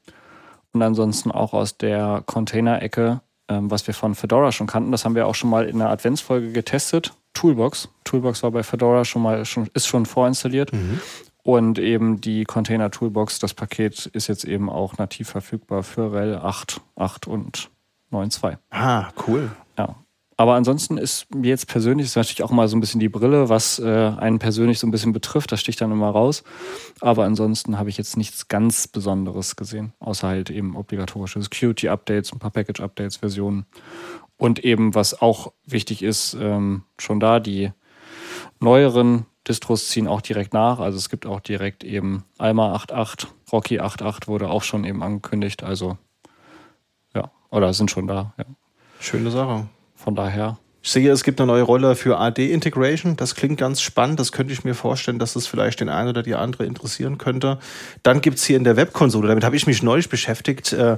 [0.74, 4.92] Und ansonsten auch aus der Container-Ecke, ähm, was wir von Fedora schon kannten.
[4.92, 7.90] Das haben wir auch schon mal in einer Adventsfolge getestet Toolbox.
[8.04, 10.74] Toolbox war bei Fedora schon mal, schon, ist schon vorinstalliert.
[10.74, 11.00] Mhm.
[11.44, 16.38] Und eben die Container Toolbox, das Paket ist jetzt eben auch nativ verfügbar für RHEL
[16.38, 17.70] 8, 8 und
[18.12, 18.58] 9.2.
[18.72, 19.52] Ah, cool.
[19.78, 19.96] Ja.
[20.38, 23.48] Aber ansonsten ist mir jetzt persönlich, ist natürlich auch mal so ein bisschen die Brille,
[23.48, 23.86] was äh,
[24.18, 26.44] einen persönlich so ein bisschen betrifft, das sticht dann immer raus.
[27.00, 32.40] Aber ansonsten habe ich jetzt nichts ganz Besonderes gesehen, außer halt eben obligatorische Security-Updates, ein
[32.40, 33.66] paar Package-Updates, Versionen
[34.38, 37.72] und eben, was auch wichtig ist, ähm, schon da, die
[38.60, 40.80] neueren Distros ziehen auch direkt nach.
[40.80, 45.64] Also es gibt auch direkt eben Alma 8.8, Rocky 8.8 wurde auch schon eben angekündigt.
[45.64, 45.98] Also
[47.14, 48.34] ja, oder sind schon da.
[48.38, 48.46] Ja.
[49.00, 49.68] Schöne Sache.
[50.06, 53.16] Von daher ich sehe, es gibt eine neue Rolle für AD-Integration.
[53.16, 54.20] Das klingt ganz spannend.
[54.20, 57.58] Das könnte ich mir vorstellen, dass das vielleicht den einen oder die andere interessieren könnte.
[58.04, 60.98] Dann gibt's hier in der Webkonsole, damit habe ich mich neulich beschäftigt, äh,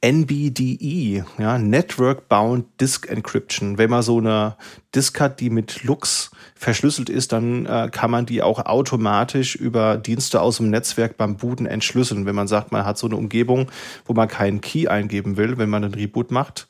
[0.00, 3.76] NBDE, ja, Network Bound Disk Encryption.
[3.76, 4.56] Wenn man so eine
[4.94, 9.98] Disk hat, die mit Lux verschlüsselt ist, dann äh, kann man die auch automatisch über
[9.98, 12.24] Dienste aus dem Netzwerk beim Booten entschlüsseln.
[12.24, 13.70] Wenn man sagt, man hat so eine Umgebung,
[14.06, 16.66] wo man keinen Key eingeben will, wenn man einen Reboot macht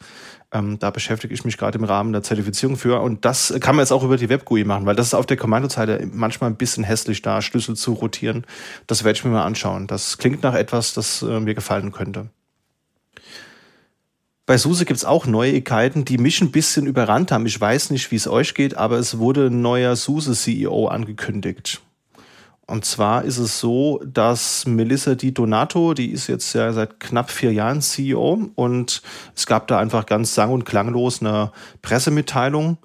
[0.52, 3.00] ähm, da beschäftige ich mich gerade im Rahmen der Zertifizierung für.
[3.00, 5.36] Und das kann man jetzt auch über die WebGUI machen, weil das ist auf der
[5.36, 8.46] Kommandozeile manchmal ein bisschen hässlich da, Schlüssel zu rotieren.
[8.86, 9.86] Das werde ich mir mal anschauen.
[9.86, 12.28] Das klingt nach etwas, das äh, mir gefallen könnte.
[14.46, 17.46] Bei SUSE gibt's auch Neuigkeiten, die mich ein bisschen überrannt haben.
[17.46, 21.82] Ich weiß nicht, wie es euch geht, aber es wurde ein neuer SUSE-CEO angekündigt.
[22.68, 27.30] Und zwar ist es so, dass Melissa Di Donato, die ist jetzt ja seit knapp
[27.30, 29.02] vier Jahren CEO und
[29.36, 31.52] es gab da einfach ganz sang- und klanglos eine
[31.82, 32.78] Pressemitteilung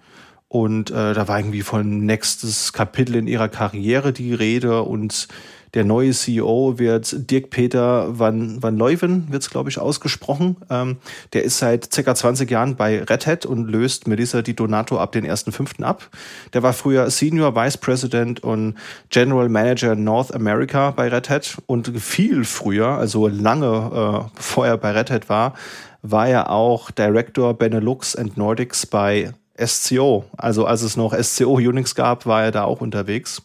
[0.52, 5.30] und äh, da war irgendwie von nächstes Kapitel in ihrer Karriere die Rede und
[5.74, 10.58] der neue CEO wird Dirk Peter Van, Van Leuven, wird es glaube ich ausgesprochen.
[10.70, 10.97] Ähm,
[11.32, 15.14] der ist seit circa 20 Jahren bei Red Hat und löst Melissa Di Donato ab
[15.14, 15.84] den 1.5.
[15.84, 16.10] ab.
[16.52, 18.76] Der war früher Senior Vice President und
[19.10, 24.76] General Manager North America bei Red Hat und viel früher, also lange äh, bevor er
[24.76, 25.54] bei Red Hat war,
[26.02, 29.32] war er auch Director Benelux and Nordics bei
[29.66, 30.26] SCO.
[30.38, 33.43] Also als es noch SCO Unix gab, war er da auch unterwegs.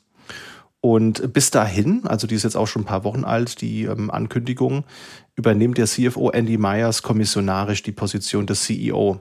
[0.80, 4.10] Und bis dahin, also die ist jetzt auch schon ein paar Wochen alt, die ähm,
[4.10, 4.84] Ankündigung,
[5.34, 9.20] übernimmt der CFO Andy Myers kommissionarisch die Position des CEO.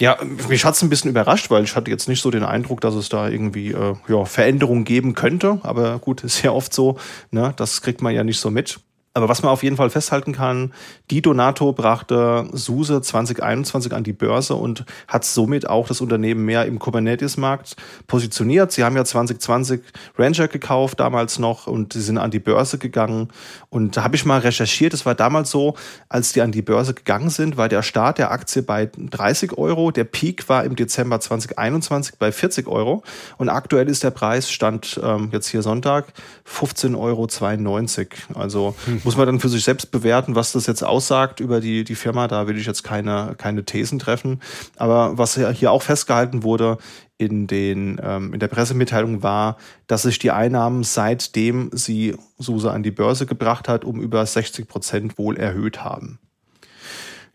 [0.00, 0.18] Ja,
[0.48, 3.08] mich hat's ein bisschen überrascht, weil ich hatte jetzt nicht so den Eindruck, dass es
[3.08, 5.60] da irgendwie äh, ja, Veränderungen geben könnte.
[5.62, 6.98] Aber gut, ist ja oft so,
[7.30, 7.54] ne?
[7.56, 8.80] das kriegt man ja nicht so mit.
[9.14, 10.72] Aber was man auf jeden Fall festhalten kann,
[11.10, 16.66] die Donato brachte SUSE 2021 an die Börse und hat somit auch das Unternehmen mehr
[16.66, 17.76] im Kubernetes-Markt
[18.06, 18.70] positioniert.
[18.70, 19.80] Sie haben ja 2020
[20.16, 23.28] Ranger gekauft, damals noch, und sie sind an die Börse gegangen.
[23.70, 25.74] Und da habe ich mal recherchiert, es war damals so,
[26.08, 29.90] als die an die Börse gegangen sind, war der Start der Aktie bei 30 Euro,
[29.90, 33.02] der Peak war im Dezember 2021 bei 40 Euro
[33.36, 36.06] und aktuell ist der Preis, stand ähm, jetzt hier Sonntag,
[36.46, 38.40] 15,92 Euro.
[38.40, 41.82] Also hm muss man dann für sich selbst bewerten, was das jetzt aussagt über die,
[41.84, 42.28] die Firma.
[42.28, 44.42] Da will ich jetzt keine, keine Thesen treffen.
[44.76, 46.76] Aber was hier auch festgehalten wurde
[47.18, 49.56] in, den, ähm, in der Pressemitteilung war,
[49.88, 54.66] dass sich die Einnahmen seitdem sie SUSE an die Börse gebracht hat, um über 60
[54.68, 56.20] Prozent wohl erhöht haben.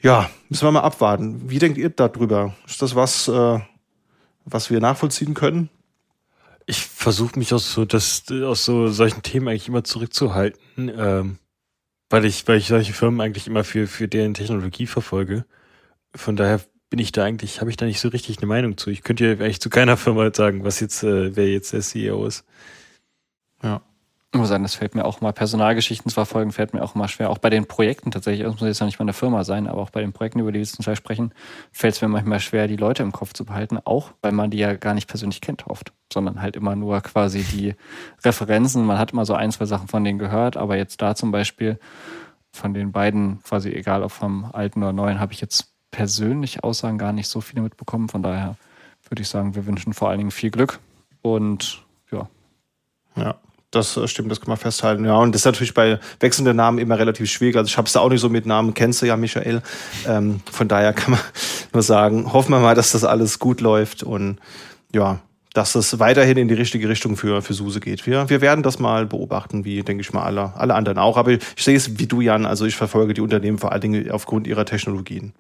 [0.01, 1.49] Ja, müssen wir mal abwarten.
[1.49, 2.55] Wie denkt ihr darüber?
[2.65, 3.60] Ist das was, äh,
[4.45, 5.69] was wir nachvollziehen können?
[6.65, 10.91] Ich versuche mich aus so, das, aus so solchen Themen eigentlich immer zurückzuhalten.
[10.97, 11.39] Ähm,
[12.10, 15.45] weil ich, weil ich solche Firmen eigentlich immer für, für deren Technologie verfolge.
[16.15, 16.61] Von daher
[16.94, 18.91] bin ich da eigentlich, habe ich da nicht so richtig eine Meinung zu.
[18.91, 22.24] Ich könnte ja eigentlich zu keiner Firma sagen, was jetzt, äh, wer jetzt der CEO
[22.28, 22.45] ist.
[23.64, 23.82] Ja.
[24.32, 27.32] Muss sagen, das fällt mir auch mal, Personalgeschichten zu verfolgen, fällt mir auch mal schwer.
[27.32, 29.82] Auch bei den Projekten tatsächlich, das muss jetzt noch nicht mal eine Firma sein, aber
[29.82, 31.34] auch bei den Projekten, über die wir zum Teil sprechen,
[31.72, 34.60] fällt es mir manchmal schwer, die Leute im Kopf zu behalten, auch weil man die
[34.60, 37.74] ja gar nicht persönlich kennt oft, sondern halt immer nur quasi die
[38.24, 38.86] Referenzen.
[38.86, 41.80] Man hat immer so ein, zwei Sachen von denen gehört, aber jetzt da zum Beispiel
[42.52, 46.98] von den beiden, quasi egal ob vom alten oder neuen, habe ich jetzt persönlich Aussagen
[46.98, 48.10] gar nicht so viele mitbekommen.
[48.10, 48.57] Von daher
[49.10, 50.80] würde ich sagen, wir wünschen vor allen Dingen viel Glück
[51.22, 52.28] und ja.
[53.15, 53.36] Ja,
[53.70, 55.06] das äh, stimmt, das kann man festhalten.
[55.06, 57.56] Ja, und das ist natürlich bei wechselnden Namen immer relativ schwierig.
[57.56, 59.61] Also ich habe es da auch nicht so mit Namen, kennst du ja, Michael.
[60.07, 61.20] Ähm, von daher kann man
[61.74, 64.40] nur sagen, hoffen wir mal, dass das alles gut läuft und
[64.94, 65.20] ja,
[65.53, 68.07] dass es weiterhin in die richtige Richtung für, für Suse geht.
[68.07, 71.18] Wir, wir werden das mal beobachten, wie, denke ich mal, alle, alle anderen auch.
[71.18, 72.48] Aber ich sehe es wie du, Jan.
[72.48, 75.34] Also ich verfolge die Unternehmen vor allen Dingen aufgrund ihrer Technologien.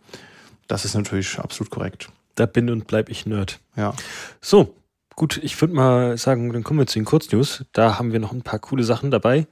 [0.67, 2.09] Das ist natürlich absolut korrekt.
[2.35, 3.59] Da bin und bleib ich Nerd.
[3.75, 3.93] Ja.
[4.41, 4.75] So,
[5.15, 7.65] Gut, ich würde mal sagen, dann kommen wir zu den Kurznews.
[7.71, 9.47] Da haben wir noch ein paar coole Sachen dabei.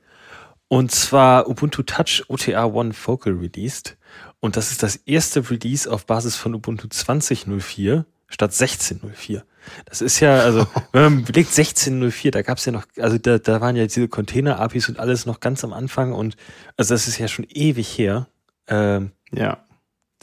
[0.67, 3.97] Und zwar Ubuntu Touch OTA One Focal released.
[4.39, 9.43] Und das ist das erste Release auf Basis von Ubuntu 20.04 statt 16.04.
[9.85, 13.37] Das ist ja, also, wenn man überlegt, 16.04, da gab es ja noch, also da,
[13.37, 16.37] da waren ja diese Container-APIs und alles noch ganz am Anfang und
[16.77, 18.27] also das ist ja schon ewig her.
[18.67, 19.65] Ähm, ja.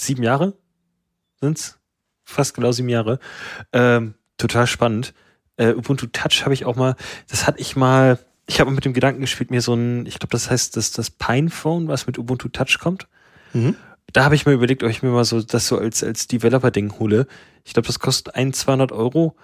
[0.00, 0.54] Sieben Jahre
[1.40, 1.78] sind's?
[2.24, 3.18] Fast genau sieben Jahre.
[3.72, 5.14] Ähm, total spannend
[5.58, 6.96] äh, Ubuntu Touch habe ich auch mal,
[7.28, 10.30] das hatte ich mal, ich habe mit dem Gedanken gespielt, mir so ein, ich glaube,
[10.30, 13.06] das heißt das, das Pinephone, was mit Ubuntu Touch kommt.
[13.52, 13.76] Mhm.
[14.12, 16.98] Da habe ich mir überlegt, ob ich mir mal so das so als, als Developer-Ding
[16.98, 17.26] hole.
[17.64, 19.36] Ich glaube, das kostet ein, 200 Euro.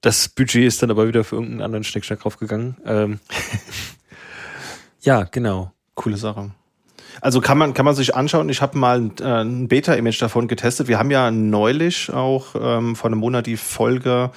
[0.00, 2.78] Das Budget ist dann aber wieder für irgendeinen anderen Schnickschnack draufgegangen.
[2.86, 3.20] Ähm
[5.02, 5.72] ja, genau.
[5.94, 6.52] Coole Sache.
[7.20, 8.48] Also kann man, kann man sich anschauen.
[8.48, 10.88] Ich habe mal äh, ein Beta-Image davon getestet.
[10.88, 14.30] Wir haben ja neulich auch ähm, vor einem Monat die Folge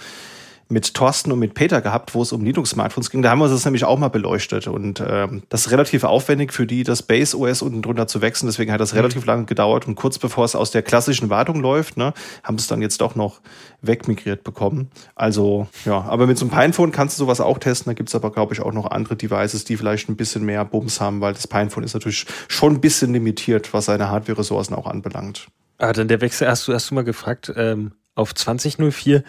[0.74, 3.22] mit Thorsten und mit Peter gehabt, wo es um Linux-Smartphones ging.
[3.22, 4.68] Da haben wir das nämlich auch mal beleuchtet.
[4.68, 8.48] Und ähm, das ist relativ aufwendig für die, das Base OS unten drunter zu wechseln.
[8.48, 9.00] Deswegen hat das mhm.
[9.00, 9.88] relativ lange gedauert.
[9.88, 12.14] Und kurz bevor es aus der klassischen Wartung läuft, ne,
[12.44, 13.40] haben es dann jetzt doch noch
[13.82, 14.90] wegmigriert bekommen.
[15.16, 17.92] Also, ja, aber mit so einem Pinephone kannst du sowas auch testen.
[17.92, 20.66] Da gibt es aber, glaube ich, auch noch andere Devices, die vielleicht ein bisschen mehr
[20.66, 24.88] Bums haben, weil das Pinephone ist natürlich schon ein bisschen limitiert, was seine Hardware-Ressourcen auch
[24.88, 25.48] anbelangt.
[25.78, 29.24] Ah, dann der Wechsel, hast du, hast du mal gefragt, ähm, auf 2004,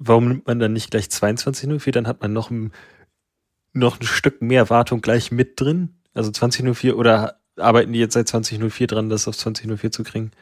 [0.00, 1.92] warum nimmt man dann nicht gleich 2204?
[1.92, 2.72] Dann hat man noch ein,
[3.72, 6.00] noch ein Stück mehr Wartung gleich mit drin.
[6.14, 10.32] Also 2004 oder arbeiten die jetzt seit 2004 dran, das auf 2004 zu kriegen?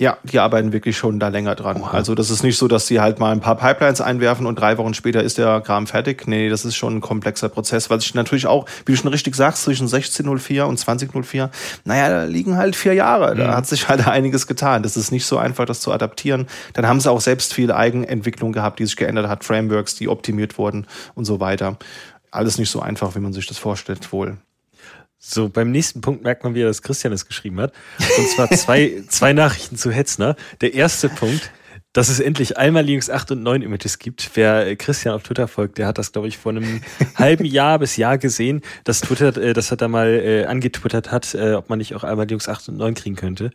[0.00, 1.82] Ja, die arbeiten wirklich schon da länger dran.
[1.82, 1.90] Oha.
[1.90, 4.78] Also das ist nicht so, dass die halt mal ein paar Pipelines einwerfen und drei
[4.78, 6.28] Wochen später ist der Kram fertig.
[6.28, 9.34] Nee, das ist schon ein komplexer Prozess, weil sich natürlich auch, wie du schon richtig
[9.34, 11.50] sagst, zwischen 1604 und 2004,
[11.84, 13.34] naja, da liegen halt vier Jahre.
[13.34, 13.56] Da mhm.
[13.56, 14.84] hat sich halt einiges getan.
[14.84, 16.46] Das ist nicht so einfach, das zu adaptieren.
[16.74, 20.58] Dann haben sie auch selbst viel Eigenentwicklung gehabt, die sich geändert hat, Frameworks, die optimiert
[20.58, 21.76] wurden und so weiter.
[22.30, 24.36] Alles nicht so einfach, wie man sich das vorstellt, wohl.
[25.20, 27.72] So, beim nächsten Punkt merkt man wieder, dass Christian es geschrieben hat.
[27.98, 30.36] Und zwar zwei, zwei Nachrichten zu Hetzner.
[30.60, 31.50] Der erste Punkt,
[31.92, 34.30] dass es endlich einmal Linux 8 und 9 Images gibt.
[34.34, 36.82] Wer Christian auf Twitter folgt, der hat das, glaube ich, vor einem
[37.16, 41.34] halben Jahr bis Jahr gesehen, dass Twitter, äh, das hat er mal äh, angetwittert hat,
[41.34, 43.50] äh, ob man nicht auch einmal Linux 8 und 9 kriegen könnte.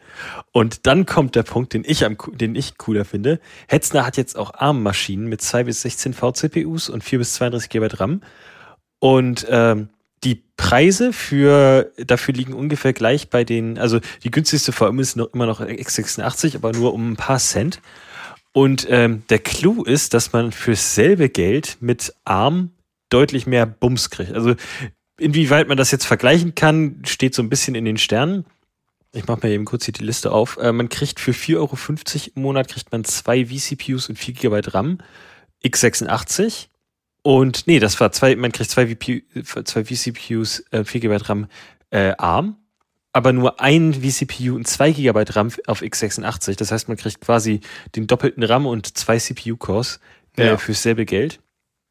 [0.51, 3.39] Und dann kommt der Punkt, den ich am, den ich cooler finde.
[3.69, 7.87] Hetzner hat jetzt auch ARM-Maschinen mit 2 bis 16 VCPUs und 4 bis 32 GB
[7.93, 8.21] RAM.
[8.99, 9.87] Und ähm,
[10.23, 15.33] die Preise für dafür liegen ungefähr gleich bei den, also die günstigste VM ist noch
[15.33, 17.81] immer noch x86, aber nur um ein paar Cent.
[18.53, 22.71] Und ähm, der Clou ist, dass man fürs selbe Geld mit ARM
[23.09, 24.33] deutlich mehr Bums kriegt.
[24.33, 24.55] Also
[25.17, 28.45] inwieweit man das jetzt vergleichen kann, steht so ein bisschen in den Sternen.
[29.11, 30.57] Ich mache mir eben kurz hier die Liste auf.
[30.57, 31.77] Äh, man kriegt für 4,50 Euro
[32.35, 34.99] im Monat kriegt man zwei vCPUs und 4 GB RAM,
[35.63, 36.67] x86.
[37.23, 39.19] Und nee, das war zwei, man kriegt zwei, VPU,
[39.63, 41.47] zwei vCPUs, äh, 4 GB RAM
[41.89, 42.57] äh, ARM,
[43.13, 46.57] aber nur ein vCPU und 2 GB RAM auf x86.
[46.57, 47.61] Das heißt, man kriegt quasi
[47.95, 49.99] den doppelten RAM und zwei CPU-Cores
[50.37, 50.57] äh, Ja.
[50.57, 51.39] fürs selbe Geld.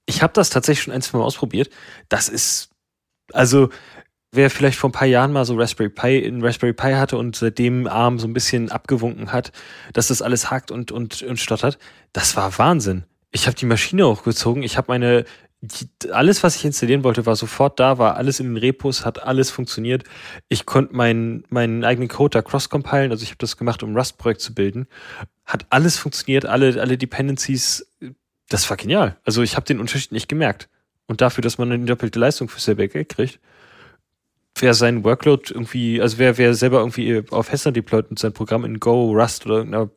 [0.05, 1.71] Ich habe das tatsächlich schon ein, zwei Mal ausprobiert.
[2.11, 2.71] Das ist,
[3.33, 3.71] also
[4.33, 7.37] wer vielleicht vor ein paar Jahren mal so Raspberry Pi in Raspberry Pi hatte und
[7.37, 9.53] seitdem ARM so ein bisschen abgewunken hat,
[9.95, 11.79] dass das alles hakt und, und, und stottert,
[12.13, 13.05] das war Wahnsinn.
[13.33, 15.25] Ich habe die Maschine hochgezogen, ich habe meine,
[15.63, 19.23] die, alles, was ich installieren wollte, war sofort da, war alles in den Repos, hat
[19.23, 20.05] alles funktioniert.
[20.49, 24.41] Ich konnte meinen, meinen eigenen Code da cross-compilen, also ich habe das gemacht, um Rust-Projekt
[24.41, 24.87] zu bilden.
[25.47, 27.87] Hat alles funktioniert, alle, alle Dependencies,
[28.49, 29.17] das war genial.
[29.25, 30.69] Also ich habe den Unterschied nicht gemerkt.
[31.07, 33.41] Und dafür, dass man eine doppelte Leistung für selber Geld kriegt,
[34.59, 38.65] wer seinen Workload irgendwie, also wer, wer selber irgendwie auf Hester deployt und sein Programm
[38.65, 39.91] in Go, Rust oder irgendeiner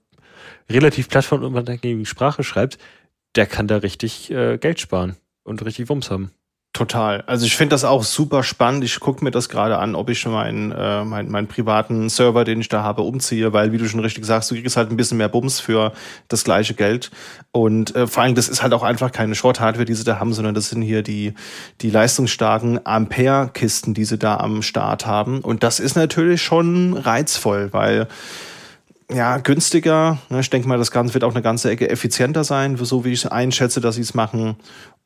[0.69, 2.77] relativ plattformunabhängigen Sprache schreibt,
[3.35, 6.31] der kann da richtig äh, Geld sparen und richtig Wumms haben.
[6.75, 7.21] Total.
[7.21, 8.83] Also ich finde das auch super spannend.
[8.83, 12.59] Ich gucke mir das gerade an, ob ich meinen, äh, meinen, meinen privaten Server, den
[12.59, 15.17] ich da habe, umziehe, weil, wie du schon richtig sagst, du kriegst halt ein bisschen
[15.17, 15.93] mehr Bums für
[16.27, 17.11] das gleiche Geld.
[17.53, 20.33] Und äh, vor allem, das ist halt auch einfach keine Schrott-Hardware, die sie da haben,
[20.33, 21.33] sondern das sind hier die,
[21.79, 25.39] die leistungsstarken Ampere-Kisten, die sie da am Start haben.
[25.39, 28.09] Und das ist natürlich schon reizvoll, weil
[29.11, 30.17] ja, günstiger.
[30.29, 33.11] Ne, Ich denke mal, das Ganze wird auch eine ganze Ecke effizienter sein, so wie
[33.11, 34.55] ich einschätze, dass sie es machen.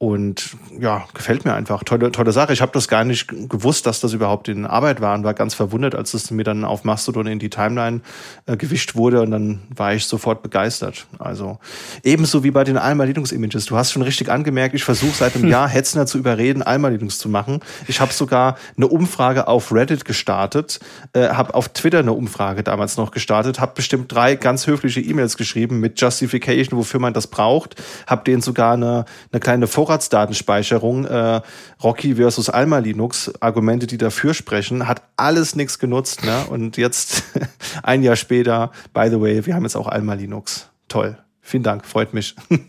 [0.01, 1.83] Und ja, gefällt mir einfach.
[1.83, 2.53] Tolle, tolle Sache.
[2.53, 5.55] Ich habe das gar nicht gewusst, dass das überhaupt in Arbeit war und war ganz
[5.55, 7.99] verwundert, als es mir dann auf Mastodon in die Timeline
[8.45, 11.05] äh, gewischt wurde und dann war ich sofort begeistert.
[11.17, 11.59] Also
[12.01, 13.65] ebenso wie bei den Alma Linux Images.
[13.65, 17.17] Du hast schon richtig angemerkt, ich versuche seit einem Jahr Hetzner zu überreden, Alma Linux
[17.19, 17.59] zu machen.
[17.89, 20.79] Ich habe sogar eine Umfrage auf Reddit gestartet,
[21.11, 25.35] äh, habe auf Twitter eine Umfrage damals noch gestartet, habe bestimmt drei ganz höfliche E-Mails
[25.35, 27.75] geschrieben mit Justification, wofür man das braucht,
[28.07, 29.03] habe denen sogar eine,
[29.33, 31.41] eine kleine Vorratsdatenspeicherung, äh,
[31.83, 36.23] Rocky versus Alma Linux, Argumente, die dafür sprechen, hat alles nichts genutzt.
[36.23, 36.45] Ne?
[36.47, 37.23] Und jetzt,
[37.83, 40.69] ein Jahr später, by the way, wir haben jetzt auch Alma Linux.
[40.89, 41.17] Toll.
[41.41, 42.35] Vielen Dank, freut mich.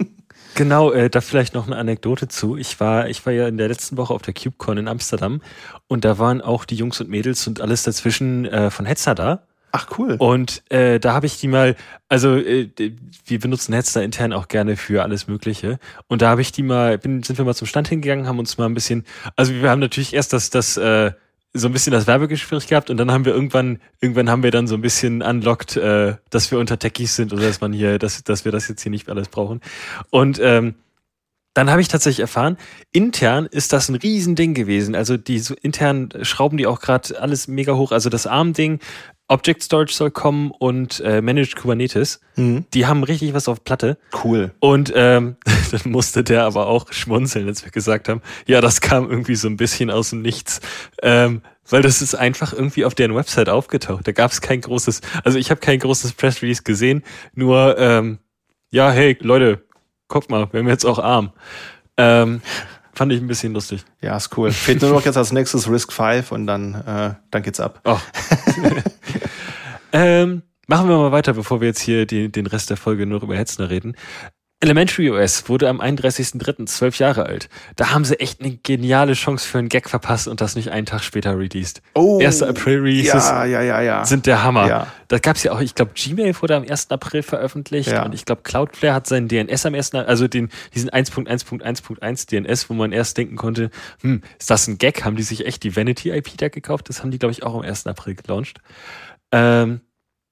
[0.57, 2.57] Genau, äh, da vielleicht noch eine Anekdote zu.
[2.57, 5.41] Ich war, ich war ja in der letzten Woche auf der KubeCon in Amsterdam
[5.87, 9.47] und da waren auch die Jungs und Mädels und alles dazwischen äh, von Hetzner da.
[9.73, 10.17] Ach cool.
[10.19, 11.77] Und äh, da habe ich die mal,
[12.09, 12.69] also äh,
[13.25, 15.79] wir benutzen Hetzner intern auch gerne für alles Mögliche.
[16.09, 18.59] Und da habe ich die mal, bin, sind wir mal zum Stand hingegangen, haben uns
[18.59, 19.05] mal ein bisschen,
[19.37, 21.13] also wir haben natürlich erst das, das äh,
[21.53, 24.69] so ein bisschen das Werbegespräch gehabt und dann haben wir irgendwann, irgendwann haben wir dann
[24.69, 28.23] so ein bisschen unlocked, äh, dass wir unter Techies sind oder dass man hier, dass,
[28.23, 29.61] dass wir das jetzt hier nicht alles brauchen.
[30.11, 30.75] Und ähm,
[31.55, 32.57] dann habe ich tatsächlich erfahren,
[32.93, 34.95] intern ist das ein Riesending gewesen.
[34.95, 37.91] Also die so intern schrauben die auch gerade alles mega hoch.
[37.91, 38.79] Also das ARM-Ding,
[39.31, 42.21] Object Storage soll kommen und äh, Managed Kubernetes.
[42.35, 42.65] Mhm.
[42.75, 43.97] Die haben richtig was auf Platte.
[44.25, 44.51] Cool.
[44.59, 45.37] Und ähm,
[45.71, 49.49] dann musste der aber auch schmunzeln, als wir gesagt haben, ja, das kam irgendwie so
[49.49, 50.61] ein bisschen aus dem Nichts.
[51.03, 54.09] Ähm, weil das ist einfach irgendwie auf deren Website aufgetaucht.
[54.09, 58.19] Da gab es kein großes, also ich habe kein großes Press Release gesehen, nur ähm,
[58.73, 59.65] ja, hey Leute,
[60.09, 61.33] guck mal, wir haben jetzt auch Arm.
[61.97, 62.43] Ähm,
[63.01, 63.83] fand ich ein bisschen lustig.
[64.03, 64.53] Ja, ist cool.
[64.53, 67.81] Fehlt nur noch jetzt als nächstes Risk 5 und dann, äh, dann geht's ab.
[67.87, 67.97] Oh.
[69.95, 73.23] ähm, machen wir mal weiter, bevor wir jetzt hier die, den Rest der Folge nur
[73.23, 73.97] über Hetzner reden.
[74.63, 76.67] Elementary OS wurde am 31.03.
[76.67, 77.49] zwölf Jahre alt.
[77.77, 80.85] Da haben sie echt eine geniale Chance für einen Gag verpasst und das nicht einen
[80.85, 81.81] Tag später released.
[81.95, 82.43] Oh, 1.
[82.43, 84.05] April Releases Ja, ja, ja, ja.
[84.05, 84.69] sind der Hammer.
[84.69, 84.87] Ja.
[85.09, 86.91] Da gab's ja auch, ich glaube, Gmail wurde am 1.
[86.91, 88.05] April veröffentlicht Ja.
[88.05, 92.75] und ich glaube, Cloudflare hat seinen DNS am 1., also den, diesen 1.1.1.1 DNS, wo
[92.75, 93.71] man erst denken konnte,
[94.03, 95.07] hm, ist das ein Gag?
[95.07, 96.91] Haben die sich echt die Vanity-IP da gekauft?
[96.91, 97.87] Das haben die, glaube ich, auch am 1.
[97.87, 98.59] April gelauncht.
[99.33, 99.81] Ähm,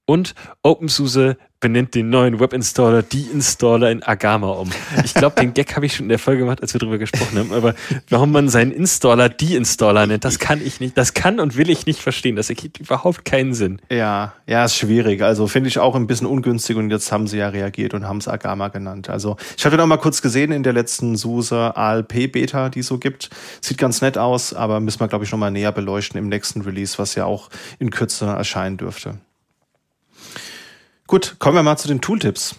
[0.09, 0.33] und
[0.63, 4.71] OpenSUSE benennt den neuen Webinstaller, Deinstaller in Agama um.
[5.03, 7.37] Ich glaube, den Gag habe ich schon in der Folge gemacht, als wir drüber gesprochen
[7.37, 7.53] haben.
[7.53, 7.75] Aber
[8.09, 11.85] warum man seinen Installer Deinstaller nennt, das kann ich nicht, das kann und will ich
[11.85, 12.35] nicht verstehen.
[12.35, 13.81] Das ergibt überhaupt keinen Sinn.
[13.91, 15.21] Ja, ja, ist schwierig.
[15.21, 18.17] Also finde ich auch ein bisschen ungünstig und jetzt haben sie ja reagiert und haben
[18.17, 19.09] es Agama genannt.
[19.09, 22.87] Also ich hatte noch mal kurz gesehen in der letzten SUSE ALP Beta, die es
[22.87, 23.29] so gibt.
[23.61, 26.61] Sieht ganz nett aus, aber müssen wir, glaube ich, noch mal näher beleuchten im nächsten
[26.61, 29.19] Release, was ja auch in Kürze erscheinen dürfte.
[31.09, 32.53] Gut, kommen wir mal zu den Tooltips.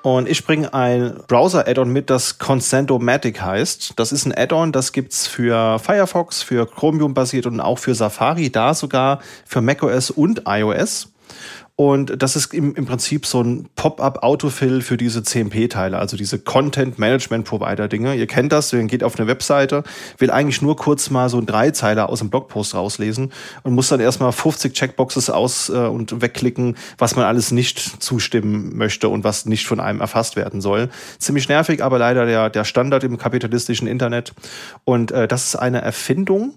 [0.00, 3.92] Und ich bringe ein Browser-Add-on mit, das Consendomatic heißt.
[3.96, 8.50] Das ist ein Add-on, das gibt's für Firefox, für Chromium basiert und auch für Safari,
[8.50, 11.12] da sogar für macOS und iOS.
[11.76, 18.14] Und das ist im, im Prinzip so ein Pop-up-Autofill für diese CMP-Teile, also diese Content-Management-Provider-Dinge.
[18.14, 19.82] Ihr kennt das, ihr geht auf eine Webseite,
[20.18, 23.32] will eigentlich nur kurz mal so ein Dreizeiler aus dem Blogpost rauslesen
[23.64, 28.76] und muss dann erstmal 50 Checkboxes aus äh, und wegklicken, was man alles nicht zustimmen
[28.76, 30.90] möchte und was nicht von einem erfasst werden soll.
[31.18, 34.32] Ziemlich nervig, aber leider der, der Standard im kapitalistischen Internet.
[34.84, 36.54] Und äh, das ist eine Erfindung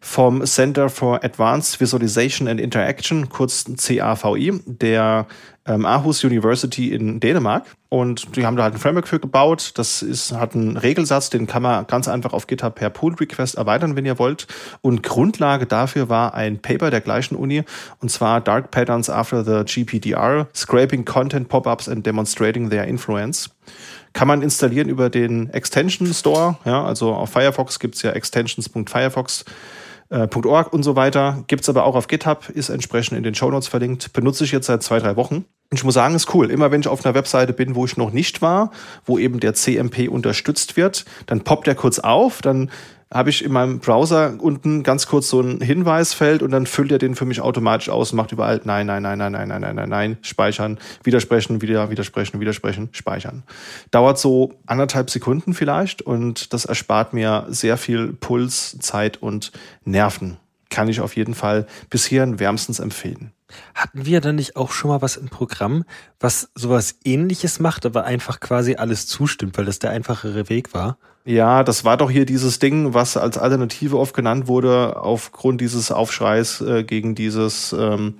[0.00, 5.26] vom Center for Advanced Visualization and Interaction, kurz CAVI, der
[5.66, 7.64] ähm, Aarhus University in Dänemark.
[7.90, 9.72] Und die haben da halt ein Framework für gebaut.
[9.76, 13.96] Das ist, hat einen Regelsatz, den kann man ganz einfach auf GitHub per Pull-Request erweitern,
[13.96, 14.46] wenn ihr wollt.
[14.82, 17.64] Und Grundlage dafür war ein Paper der gleichen Uni,
[18.00, 23.50] und zwar Dark Patterns After the GPDR, Scraping Content Pop-ups and Demonstrating Their Influence
[24.14, 26.56] kann man installieren über den Extension Store.
[26.64, 29.44] Ja, also auf Firefox gibt's ja extensions.firefox
[30.10, 31.44] .org und so weiter.
[31.46, 34.12] Gibt's aber auch auf GitHub, ist entsprechend in den Show Notes verlinkt.
[34.12, 35.44] Benutze ich jetzt seit zwei, drei Wochen.
[35.70, 36.50] Und ich muss sagen, ist cool.
[36.50, 38.70] Immer wenn ich auf einer Webseite bin, wo ich noch nicht war,
[39.04, 42.70] wo eben der CMP unterstützt wird, dann poppt der kurz auf, dann
[43.12, 46.98] habe ich in meinem Browser unten ganz kurz so ein Hinweisfeld und dann füllt er
[46.98, 49.76] den für mich automatisch aus und macht überall nein, nein, nein, nein, nein, nein, nein,
[49.76, 53.44] nein, nein, speichern, widersprechen, wieder widersprechen, widersprechen, speichern.
[53.90, 59.52] Dauert so anderthalb Sekunden vielleicht und das erspart mir sehr viel Puls, Zeit und
[59.84, 60.36] Nerven.
[60.70, 63.32] Kann ich auf jeden Fall bisher wärmstens empfehlen.
[63.74, 65.84] Hatten wir dann nicht auch schon mal was im Programm,
[66.20, 70.98] was sowas ähnliches macht, aber einfach quasi alles zustimmt, weil das der einfachere Weg war?
[71.28, 75.92] Ja, das war doch hier dieses Ding, was als Alternative oft genannt wurde, aufgrund dieses
[75.92, 78.14] Aufschreis äh, gegen dieses, ähm,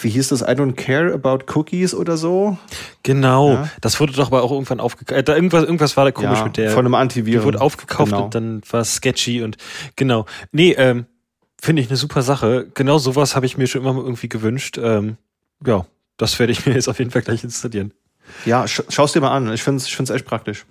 [0.00, 2.58] wie hieß das, I don't care about cookies oder so.
[3.04, 3.70] Genau, ja.
[3.80, 5.28] das wurde doch aber auch irgendwann aufgekauft.
[5.28, 6.72] Äh, irgendwas, irgendwas war da komisch ja, mit der.
[6.72, 7.38] Von einem Antiviren.
[7.38, 8.24] Die wurde aufgekauft genau.
[8.24, 9.56] und dann war es sketchy und
[9.94, 10.26] genau.
[10.50, 11.06] Nee, ähm,
[11.60, 12.66] finde ich eine super Sache.
[12.74, 14.80] Genau sowas habe ich mir schon immer irgendwie gewünscht.
[14.82, 15.16] Ähm,
[15.64, 15.86] ja,
[16.16, 17.94] das werde ich mir jetzt auf jeden Fall gleich installieren.
[18.46, 19.52] Ja, sch schau's dir mal an.
[19.52, 20.66] Ich finde es ich find's echt praktisch.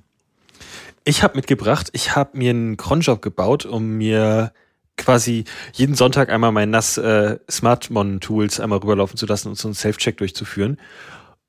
[1.08, 4.52] Ich habe mitgebracht, ich habe mir einen Cronjob gebaut, um mir
[4.98, 9.76] quasi jeden Sonntag einmal mein NAS äh, Smartmon-Tools einmal rüberlaufen zu lassen und so einen
[9.76, 10.80] Self-Check durchzuführen.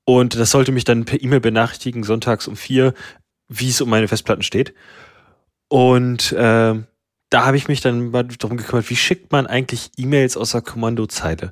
[0.05, 2.93] Und das sollte mich dann per E-Mail benachrichtigen, sonntags um vier,
[3.47, 4.75] wie es um meine Festplatten steht.
[5.69, 6.75] Und äh,
[7.29, 10.61] da habe ich mich dann mal darum gekümmert, wie schickt man eigentlich E-Mails aus der
[10.61, 11.51] Kommandozeile?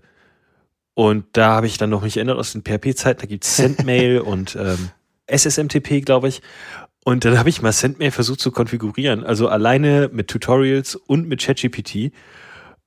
[0.94, 4.56] Und da habe ich dann noch mich erinnert aus den PHP-Zeiten, da gibt's Sendmail und
[4.56, 4.92] ähm,
[5.28, 6.42] SSMTP, glaube ich.
[7.08, 11.40] Und dann habe ich mal Sendmail versucht zu konfigurieren, also alleine mit Tutorials und mit
[11.40, 12.12] ChatGPT,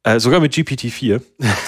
[0.03, 1.23] äh, sogar mit GPT-4,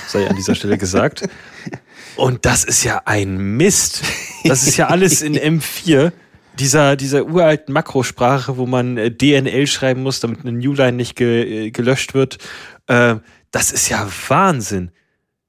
[0.08, 1.28] sei an dieser Stelle gesagt.
[2.16, 4.02] Und das ist ja ein Mist.
[4.44, 6.10] Das ist ja alles in M4,
[6.58, 11.66] dieser, dieser uralten Makrosprache, wo man äh, DNL schreiben muss, damit eine Newline nicht ge,
[11.66, 12.38] äh, gelöscht wird.
[12.88, 13.16] Äh,
[13.52, 14.90] das ist ja Wahnsinn.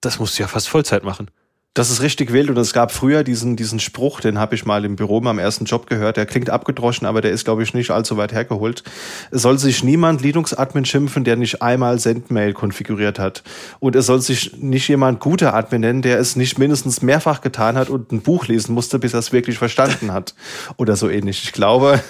[0.02, 1.32] Das musst du ja fast Vollzeit machen.
[1.74, 4.84] Das ist richtig wild und es gab früher diesen, diesen Spruch, den habe ich mal
[4.84, 6.18] im Büro beim ersten Job gehört.
[6.18, 8.84] Der klingt abgedroschen, aber der ist, glaube ich, nicht allzu weit hergeholt.
[9.32, 13.44] Es soll sich niemand Linux-Admin schimpfen, der nicht einmal Sendmail konfiguriert hat.
[13.80, 17.78] Und es soll sich nicht jemand guter Admin nennen, der es nicht mindestens mehrfach getan
[17.78, 20.36] hat und ein Buch lesen musste, bis er es wirklich verstanden hat.
[20.76, 21.46] Oder so ähnlich.
[21.46, 22.04] Ich glaube,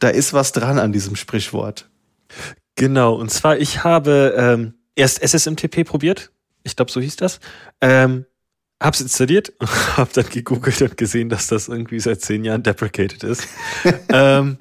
[0.00, 1.88] da ist was dran an diesem Sprichwort.
[2.74, 6.32] Genau, und zwar, ich habe ähm, erst SSMTP probiert.
[6.64, 7.38] Ich glaube, so hieß das.
[7.80, 8.26] Ähm,
[8.80, 9.52] Hab's installiert
[9.96, 13.46] hab dann gegoogelt und gesehen, dass das irgendwie seit zehn Jahren deprecated ist.
[14.08, 14.58] ähm,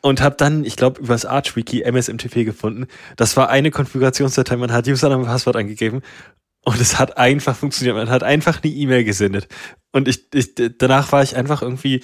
[0.00, 2.86] und hab dann, ich glaube, übers ArchWiki MSMTP gefunden.
[3.16, 6.02] Das war eine Konfigurationsdatei, man hat Username und Passwort eingegeben
[6.64, 7.96] und es hat einfach funktioniert.
[7.96, 9.46] Man hat einfach eine E-Mail gesendet.
[9.92, 12.02] Und ich, ich, danach war ich einfach irgendwie,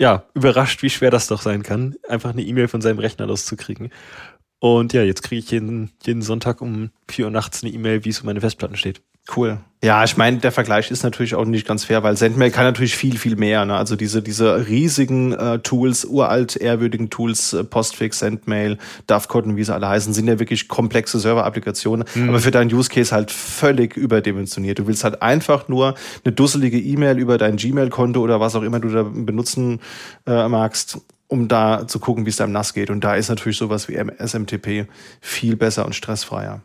[0.00, 3.90] ja, überrascht, wie schwer das doch sein kann, einfach eine E-Mail von seinem Rechner loszukriegen.
[4.58, 8.08] Und ja, jetzt kriege ich jeden, jeden Sonntag um vier Uhr nachts eine E-Mail, wie
[8.08, 9.00] es um meine Festplatten steht.
[9.34, 9.58] Cool.
[9.84, 12.96] Ja, ich meine, der Vergleich ist natürlich auch nicht ganz fair, weil Sendmail kann natürlich
[12.96, 13.66] viel, viel mehr.
[13.66, 13.76] Ne?
[13.76, 19.74] Also diese, diese riesigen äh, Tools, uralt ehrwürdigen Tools, äh, Postfix, Sendmail, Dovecot wie sie
[19.74, 22.30] alle heißen, sind ja wirklich komplexe Server-Applikationen, mhm.
[22.30, 24.78] aber für deinen Use Case halt völlig überdimensioniert.
[24.78, 28.80] Du willst halt einfach nur eine dusselige E-Mail über dein Gmail-Konto oder was auch immer
[28.80, 29.80] du da benutzen
[30.26, 32.90] äh, magst um da zu gucken, wie es deinem NAS geht.
[32.90, 34.86] Und da ist natürlich sowas wie SMTP
[35.20, 36.60] viel besser und stressfreier.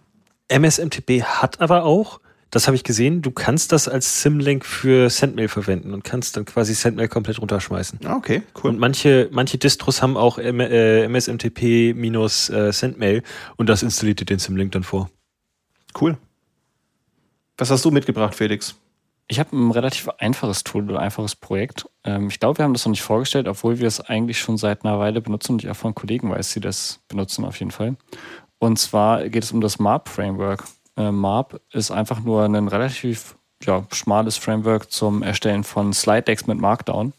[0.49, 2.19] MSMTP hat aber auch
[2.51, 3.21] das habe ich gesehen.
[3.21, 7.99] Du kannst das als Symlink für Sendmail verwenden und kannst dann quasi Sendmail komplett runterschmeißen.
[8.05, 8.71] Ah, okay, cool.
[8.71, 13.23] Und manche, manche Distros haben auch MSMTP minus äh, Sendmail
[13.57, 15.09] und das installiert dir den Symlink dann vor.
[15.99, 16.17] Cool.
[17.57, 18.75] Was hast du mitgebracht, Felix?
[19.27, 21.87] Ich habe ein relativ einfaches Tool oder einfaches Projekt.
[22.03, 24.83] Ähm, ich glaube, wir haben das noch nicht vorgestellt, obwohl wir es eigentlich schon seit
[24.83, 27.95] einer Weile benutzen und ich auch von Kollegen weiß, die das benutzen auf jeden Fall.
[28.57, 30.63] Und zwar geht es um das MARP-Framework.
[30.99, 36.45] Äh, MARP ist einfach nur ein relativ ja, schmales Framework zum Erstellen von Slide Decks
[36.45, 37.13] mit Markdown.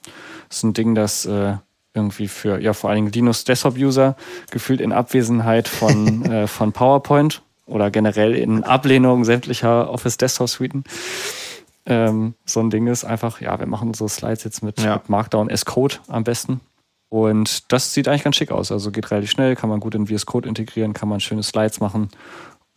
[0.49, 1.55] Das ist ein Ding, das äh,
[1.95, 4.17] irgendwie für ja vor allen Dingen Linux Desktop User
[4.51, 10.85] gefühlt in Abwesenheit von äh, von PowerPoint oder generell in Ablehnung sämtlicher Office Desktop Suiten
[11.87, 14.95] ähm, so ein Ding ist einfach ja wir machen unsere Slides jetzt mit, Ja.
[14.95, 16.61] mit Markdown S Code am besten
[17.09, 20.07] und das sieht eigentlich ganz schick aus also geht relativ schnell kann man gut in
[20.07, 22.09] VS Code integrieren kann man schöne Slides machen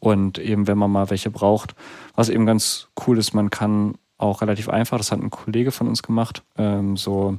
[0.03, 1.75] und eben wenn man mal welche braucht
[2.15, 5.87] was eben ganz cool ist man kann auch relativ einfach das hat ein Kollege von
[5.87, 7.37] uns gemacht ähm, so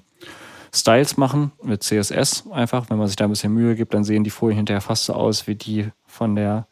[0.75, 2.91] Styles machen mit CSS einfach.
[2.91, 5.13] Wenn man sich da ein bisschen Mühe gibt, dann sehen die Folien hinterher fast so
[5.13, 6.67] aus wie die von der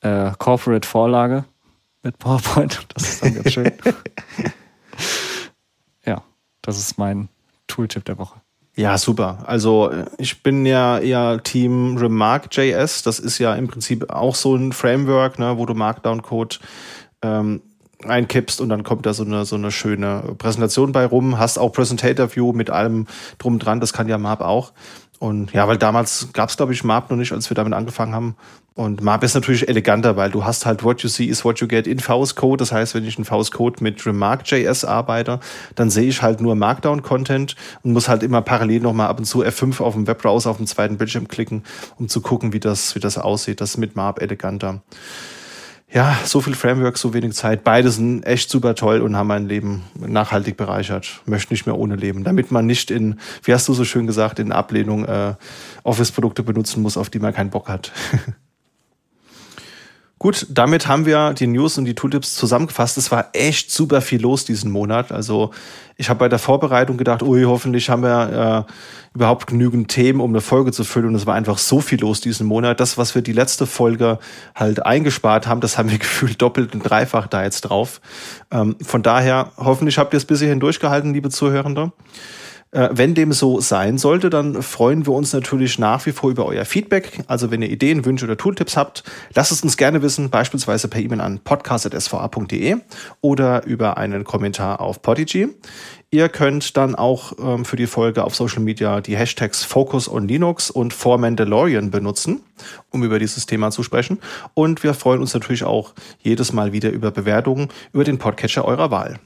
[0.00, 1.44] äh, Corporate-Vorlage
[2.02, 2.86] mit PowerPoint.
[2.94, 3.72] Das ist dann ganz schön.
[6.04, 6.22] ja,
[6.60, 7.28] das ist mein
[7.68, 8.40] Tooltip der Woche.
[8.76, 9.38] Ja, super.
[9.46, 13.02] Also äh, ich bin ja eher Team Remark.js.
[13.02, 16.56] Das ist ja im Prinzip auch so ein Framework, ne, wo du Markdown-Code
[17.22, 17.62] ähm,
[18.04, 21.38] einkippst und dann kommt da so eine, so eine schöne Präsentation bei rum.
[21.38, 23.06] Hast auch Presentator View mit allem
[23.38, 23.80] drum dran.
[23.80, 24.72] Das kann ja MAP auch.
[25.18, 28.14] Und ja, weil damals gab es, glaube ich, MAP noch nicht, als wir damit angefangen
[28.14, 28.36] haben.
[28.74, 31.66] Und MAP ist natürlich eleganter, weil du hast halt what you see is what you
[31.66, 32.58] get in VS Code.
[32.58, 35.40] Das heißt, wenn ich in VS Code mit Remark.js arbeite,
[35.74, 39.42] dann sehe ich halt nur Markdown-Content und muss halt immer parallel nochmal ab und zu
[39.42, 41.64] F5 auf dem Webbrowser auf dem zweiten Bildschirm klicken,
[41.98, 43.62] um zu gucken, wie das, wie das aussieht.
[43.62, 44.82] Das ist mit MAP eleganter.
[45.92, 47.62] Ja, so viel Framework, so wenig Zeit.
[47.62, 51.22] Beide sind echt super toll und haben mein Leben nachhaltig bereichert.
[51.26, 52.24] Möchte nicht mehr ohne leben.
[52.24, 55.34] Damit man nicht in, wie hast du so schön gesagt, in Ablehnung äh,
[55.84, 57.92] Office-Produkte benutzen muss, auf die man keinen Bock hat.
[60.18, 62.96] Gut, damit haben wir die News und die Tooltips zusammengefasst.
[62.96, 65.12] Es war echt super viel los diesen Monat.
[65.12, 65.50] Also
[65.98, 68.72] ich habe bei der Vorbereitung gedacht, ui, hoffentlich haben wir äh,
[69.14, 71.08] überhaupt genügend Themen, um eine Folge zu füllen.
[71.08, 72.80] Und es war einfach so viel los diesen Monat.
[72.80, 74.18] Das, was wir die letzte Folge
[74.54, 78.00] halt eingespart haben, das haben wir gefühlt doppelt und dreifach da jetzt drauf.
[78.50, 81.92] Ähm, von daher, hoffentlich habt ihr es bis hierhin durchgehalten, liebe Zuhörende.
[82.76, 86.44] Äh, Wenn dem so sein sollte, dann freuen wir uns natürlich nach wie vor über
[86.44, 87.24] euer Feedback.
[87.26, 89.02] Also wenn ihr Ideen, Wünsche oder Tooltips habt,
[89.34, 92.76] lasst es uns gerne wissen, beispielsweise per E-Mail an podcast.sva.de
[93.22, 95.48] oder über einen Kommentar auf Podigy.
[96.10, 100.28] Ihr könnt dann auch ähm, für die Folge auf Social Media die Hashtags Focus on
[100.28, 102.42] Linux und For Mandalorian benutzen,
[102.90, 104.18] um über dieses Thema zu sprechen.
[104.52, 108.90] Und wir freuen uns natürlich auch jedes Mal wieder über Bewertungen über den Podcatcher eurer
[108.90, 109.18] Wahl.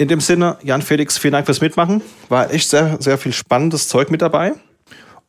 [0.00, 2.00] In dem Sinne, Jan Felix, vielen Dank fürs Mitmachen.
[2.30, 4.54] War echt sehr, sehr viel spannendes Zeug mit dabei.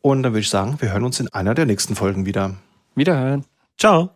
[0.00, 2.54] Und dann würde ich sagen, wir hören uns in einer der nächsten Folgen wieder.
[2.94, 3.44] Wiederhören.
[3.76, 4.12] Ciao.